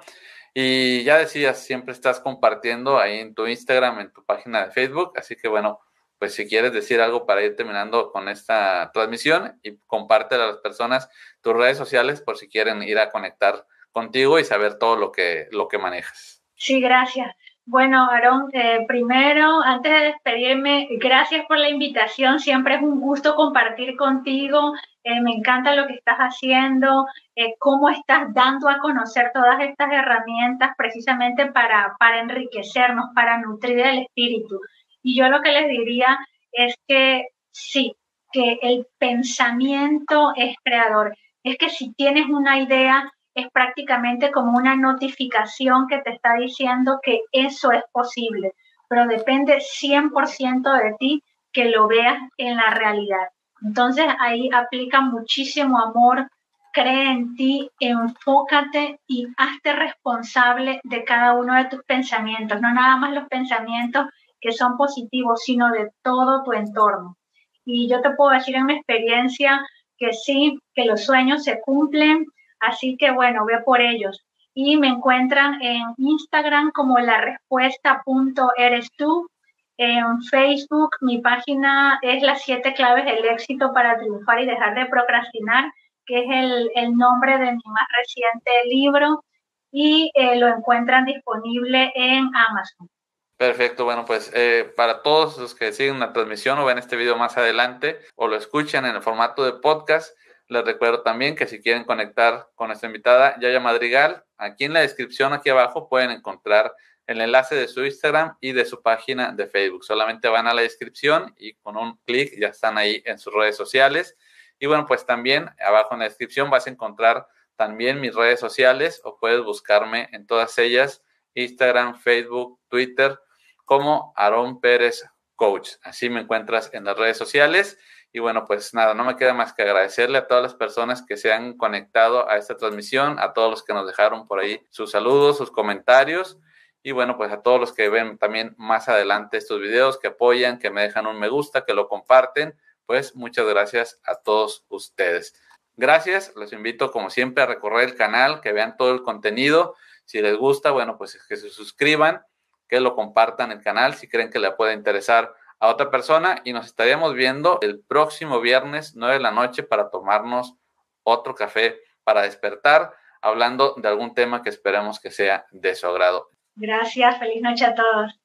Y 0.54 1.04
ya 1.04 1.18
decías, 1.18 1.64
siempre 1.64 1.94
estás 1.94 2.20
compartiendo 2.20 2.98
ahí 2.98 3.20
en 3.20 3.36
tu 3.36 3.46
Instagram, 3.46 4.00
en 4.00 4.12
tu 4.12 4.26
página 4.26 4.66
de 4.66 4.72
Facebook, 4.72 5.14
así 5.16 5.36
que 5.36 5.48
bueno, 5.48 5.80
pues 6.18 6.34
si 6.34 6.48
quieres 6.48 6.74
decir 6.74 7.00
algo 7.00 7.26
para 7.26 7.44
ir 7.44 7.56
terminando 7.56 8.12
con 8.12 8.28
esta 8.28 8.90
transmisión 8.94 9.60
y 9.62 9.78
comparte 9.86 10.36
a 10.36 10.40
las 10.40 10.58
personas 10.58 11.10
tus 11.42 11.54
redes 11.54 11.78
sociales 11.78 12.22
por 12.22 12.38
si 12.38 12.50
quieren 12.50 12.82
ir 12.82 12.98
a 12.98 13.10
conectar 13.10 13.66
contigo 13.92 14.40
y 14.40 14.44
saber 14.44 14.78
todo 14.78 14.96
lo 14.96 15.12
que, 15.12 15.48
lo 15.52 15.68
que 15.68 15.78
manejas. 15.78 16.44
Sí, 16.56 16.82
gracias. 16.82 17.36
Bueno, 17.70 18.10
Aarón, 18.10 18.50
eh, 18.54 18.86
primero, 18.88 19.62
antes 19.62 19.92
de 19.92 20.00
despedirme, 20.14 20.88
gracias 20.92 21.46
por 21.48 21.58
la 21.58 21.68
invitación. 21.68 22.40
Siempre 22.40 22.76
es 22.76 22.82
un 22.82 23.02
gusto 23.02 23.36
compartir 23.36 23.98
contigo. 23.98 24.72
Eh, 25.04 25.20
me 25.20 25.34
encanta 25.34 25.76
lo 25.76 25.86
que 25.86 25.96
estás 25.96 26.18
haciendo, 26.18 27.06
eh, 27.36 27.56
cómo 27.60 27.90
estás 27.90 28.34
dando 28.34 28.70
a 28.70 28.78
conocer 28.78 29.32
todas 29.34 29.60
estas 29.60 29.92
herramientas 29.92 30.76
precisamente 30.78 31.48
para, 31.48 31.98
para 32.00 32.22
enriquecernos, 32.22 33.08
para 33.14 33.38
nutrir 33.40 33.80
el 33.80 34.00
espíritu. 34.04 34.62
Y 35.04 35.18
yo 35.18 35.28
lo 35.28 35.42
que 35.42 35.52
les 35.52 35.68
diría 35.68 36.18
es 36.54 36.74
que 36.88 37.28
sí, 37.52 37.98
que 38.32 38.60
el 38.62 38.88
pensamiento 38.98 40.32
es 40.38 40.56
creador. 40.64 41.18
Es 41.44 41.58
que 41.58 41.70
si 41.70 41.94
tienes 41.96 42.28
una 42.30 42.60
idea, 42.60 43.12
es 43.38 43.48
prácticamente 43.52 44.32
como 44.32 44.58
una 44.58 44.76
notificación 44.76 45.88
que 45.88 46.00
te 46.00 46.10
está 46.10 46.34
diciendo 46.34 47.00
que 47.04 47.22
eso 47.32 47.72
es 47.72 47.84
posible, 47.92 48.54
pero 48.90 49.06
depende 49.06 49.60
100% 49.60 50.84
de 50.84 50.96
ti 50.98 51.24
que 51.54 51.66
lo 51.66 51.88
veas 51.88 52.18
en 52.38 52.58
la 52.58 52.72
realidad. 52.72 53.28
Entonces 53.62 54.08
ahí 54.20 54.50
aplica 54.52 55.02
muchísimo 55.02 55.80
amor, 55.80 56.28
cree 56.74 57.12
en 57.12 57.36
ti, 57.36 57.70
enfócate 57.80 59.00
y 59.06 59.28
hazte 59.38 59.74
responsable 59.74 60.82
de 60.84 61.04
cada 61.04 61.34
uno 61.34 61.54
de 61.54 61.66
tus 61.66 61.84
pensamientos, 61.84 62.60
no 62.60 62.74
nada 62.74 62.98
más 62.98 63.14
los 63.14 63.28
pensamientos 63.28 64.08
que 64.42 64.52
son 64.52 64.78
positivos, 64.78 65.44
sino 65.44 65.70
de 65.70 65.92
todo 66.02 66.44
tu 66.44 66.54
entorno. 66.54 67.18
Y 67.66 67.88
yo 67.88 68.02
te 68.02 68.12
puedo 68.12 68.32
decir 68.32 68.56
en 68.56 68.66
mi 68.66 68.74
experiencia 68.74 69.62
que 70.00 70.14
sí, 70.14 70.58
que 70.74 70.86
los 70.86 71.06
sueños 71.06 71.44
se 71.44 71.60
cumplen, 71.62 72.26
así 72.60 72.98
que 72.98 73.12
bueno, 73.12 73.46
ve 73.46 73.60
por 73.66 73.82
ellos. 73.82 74.24
Y 74.54 74.78
me 74.78 74.88
encuentran 74.88 75.62
en 75.62 75.84
Instagram 75.98 76.72
como 76.72 76.98
la 77.00 77.22
respuesta 77.22 78.02
punto 78.04 78.52
eres 78.58 78.90
tú. 78.98 79.30
En 79.78 80.22
Facebook 80.24 80.90
mi 81.02 81.20
página 81.20 82.00
es 82.02 82.24
las 82.24 82.42
siete 82.42 82.74
claves 82.74 83.06
del 83.06 83.24
éxito 83.26 83.72
para 83.74 84.00
triunfar 84.00 84.42
y 84.42 84.48
dejar 84.48 84.74
de 84.74 84.88
procrastinar, 84.88 85.72
que 86.06 86.20
es 86.20 86.26
el, 86.30 86.72
el 86.74 86.98
nombre 86.98 87.38
de 87.38 87.52
mi 87.52 87.62
más 87.66 87.88
reciente 88.00 88.52
libro 88.66 89.24
y 89.72 90.12
eh, 90.16 90.36
lo 90.38 90.48
encuentran 90.48 91.06
disponible 91.06 91.92
en 91.94 92.30
Amazon. 92.36 92.90
Perfecto, 93.38 93.86
bueno, 93.86 94.06
pues 94.06 94.32
eh, 94.34 94.74
para 94.76 95.04
todos 95.04 95.38
los 95.38 95.54
que 95.54 95.72
siguen 95.72 96.00
la 96.00 96.12
transmisión 96.12 96.58
o 96.58 96.66
ven 96.66 96.80
este 96.80 96.96
video 96.96 97.18
más 97.18 97.38
adelante 97.38 98.00
o 98.16 98.28
lo 98.28 98.36
escuchan 98.36 98.86
en 98.86 98.96
el 98.96 99.04
formato 99.04 99.46
de 99.46 99.54
podcast, 99.54 100.18
les 100.48 100.64
recuerdo 100.64 101.02
también 101.02 101.36
que 101.36 101.48
si 101.48 101.62
quieren 101.62 101.84
conectar 101.84 102.50
con 102.56 102.68
nuestra 102.68 102.88
invitada 102.88 103.38
Yaya 103.40 103.60
Madrigal, 103.60 104.24
aquí 104.38 104.66
en 104.66 104.74
la 104.74 104.80
descripción, 104.82 105.34
aquí 105.34 105.50
abajo, 105.50 105.90
pueden 105.90 106.12
encontrar 106.12 106.74
el 107.06 107.22
enlace 107.22 107.56
de 107.56 107.68
su 107.68 107.84
Instagram 107.86 108.38
y 108.42 108.52
de 108.52 108.66
su 108.66 108.82
página 108.82 109.32
de 109.32 109.48
Facebook. 109.48 109.84
Solamente 109.84 110.28
van 110.28 110.48
a 110.48 110.54
la 110.54 110.62
descripción 110.62 111.34
y 111.38 111.54
con 111.56 111.78
un 111.78 111.98
clic 112.06 112.34
ya 112.40 112.48
están 112.48 112.78
ahí 112.78 113.02
en 113.06 113.18
sus 113.18 113.34
redes 113.34 113.56
sociales. 113.56 114.18
Y 114.60 114.66
bueno, 114.66 114.86
pues 114.86 115.06
también 115.06 115.50
abajo 115.66 115.94
en 115.94 116.00
la 116.00 116.06
descripción 116.06 116.50
vas 116.50 116.68
a 116.68 116.70
encontrar 116.70 117.28
también 117.56 118.00
mis 118.00 118.14
redes 118.14 118.40
sociales 118.40 119.02
o 119.04 119.18
puedes 119.20 119.44
buscarme 119.44 120.10
en 120.12 120.28
todas 120.28 120.58
ellas, 120.58 121.04
Instagram, 121.34 122.00
Facebook, 122.00 122.60
Twitter 122.68 123.20
como 123.66 124.14
Aarón 124.16 124.60
Pérez 124.60 125.04
Coach. 125.36 125.72
Así 125.84 126.10
me 126.10 126.22
encuentras 126.22 126.74
en 126.74 126.84
las 126.84 126.98
redes 126.98 127.18
sociales. 127.18 127.78
Y 128.18 128.20
bueno, 128.20 128.46
pues 128.46 128.74
nada, 128.74 128.96
no 128.96 129.04
me 129.04 129.16
queda 129.16 129.36
más 129.36 129.54
que 129.54 129.62
agradecerle 129.62 130.18
a 130.18 130.26
todas 130.26 130.42
las 130.42 130.56
personas 130.56 131.04
que 131.04 131.18
se 131.18 131.32
han 131.32 131.56
conectado 131.56 132.28
a 132.28 132.38
esta 132.38 132.58
transmisión, 132.58 133.20
a 133.20 133.32
todos 133.32 133.52
los 133.52 133.64
que 133.64 133.74
nos 133.76 133.86
dejaron 133.86 134.26
por 134.26 134.40
ahí 134.40 134.60
sus 134.72 134.90
saludos, 134.90 135.38
sus 135.38 135.52
comentarios. 135.52 136.40
Y 136.82 136.94
bueno, 136.94 137.16
pues 137.16 137.32
a 137.32 137.44
todos 137.44 137.60
los 137.60 137.74
que 137.74 137.90
ven 137.90 138.18
también 138.18 138.56
más 138.58 138.90
adelante 138.90 139.38
estos 139.38 139.62
videos, 139.62 140.00
que 140.00 140.08
apoyan, 140.08 140.58
que 140.58 140.72
me 140.72 140.82
dejan 140.82 141.06
un 141.06 141.20
me 141.20 141.30
gusta, 141.30 141.64
que 141.64 141.76
lo 141.76 141.88
comparten, 141.88 142.60
pues 142.88 143.16
muchas 143.16 143.46
gracias 143.46 144.02
a 144.04 144.16
todos 144.16 144.66
ustedes. 144.70 145.40
Gracias, 145.76 146.34
los 146.36 146.54
invito 146.54 146.90
como 146.90 147.12
siempre 147.12 147.44
a 147.44 147.46
recorrer 147.46 147.88
el 147.88 147.96
canal, 147.96 148.42
que 148.42 148.52
vean 148.52 148.78
todo 148.78 148.94
el 148.94 149.04
contenido. 149.04 149.76
Si 150.06 150.24
les 150.24 150.36
gusta, 150.36 150.72
bueno, 150.72 150.98
pues 150.98 151.24
que 151.30 151.38
se 151.38 151.52
suscriban 151.52 152.24
que 152.68 152.80
lo 152.80 152.96
compartan 152.96 153.52
el 153.52 153.62
canal 153.62 153.94
si 153.94 154.08
creen 154.10 154.32
que 154.32 154.40
le 154.40 154.52
puede 154.54 154.74
interesar 154.74 155.36
a 155.60 155.68
otra 155.68 155.90
persona 155.90 156.42
y 156.44 156.54
nos 156.54 156.68
estaríamos 156.68 157.14
viendo 157.14 157.60
el 157.62 157.84
próximo 157.84 158.40
viernes 158.42 158.94
9 158.96 159.16
de 159.16 159.20
la 159.20 159.32
noche 159.32 159.64
para 159.64 159.90
tomarnos 159.90 160.56
otro 161.04 161.36
café 161.36 161.80
para 162.04 162.22
despertar 162.22 162.94
hablando 163.22 163.76
de 163.78 163.88
algún 163.88 164.14
tema 164.14 164.42
que 164.42 164.50
esperemos 164.50 165.00
que 165.00 165.12
sea 165.12 165.46
de 165.52 165.76
su 165.76 165.88
agrado. 165.88 166.30
Gracias, 166.56 167.20
feliz 167.20 167.42
noche 167.42 167.66
a 167.66 167.76
todos. 167.76 168.20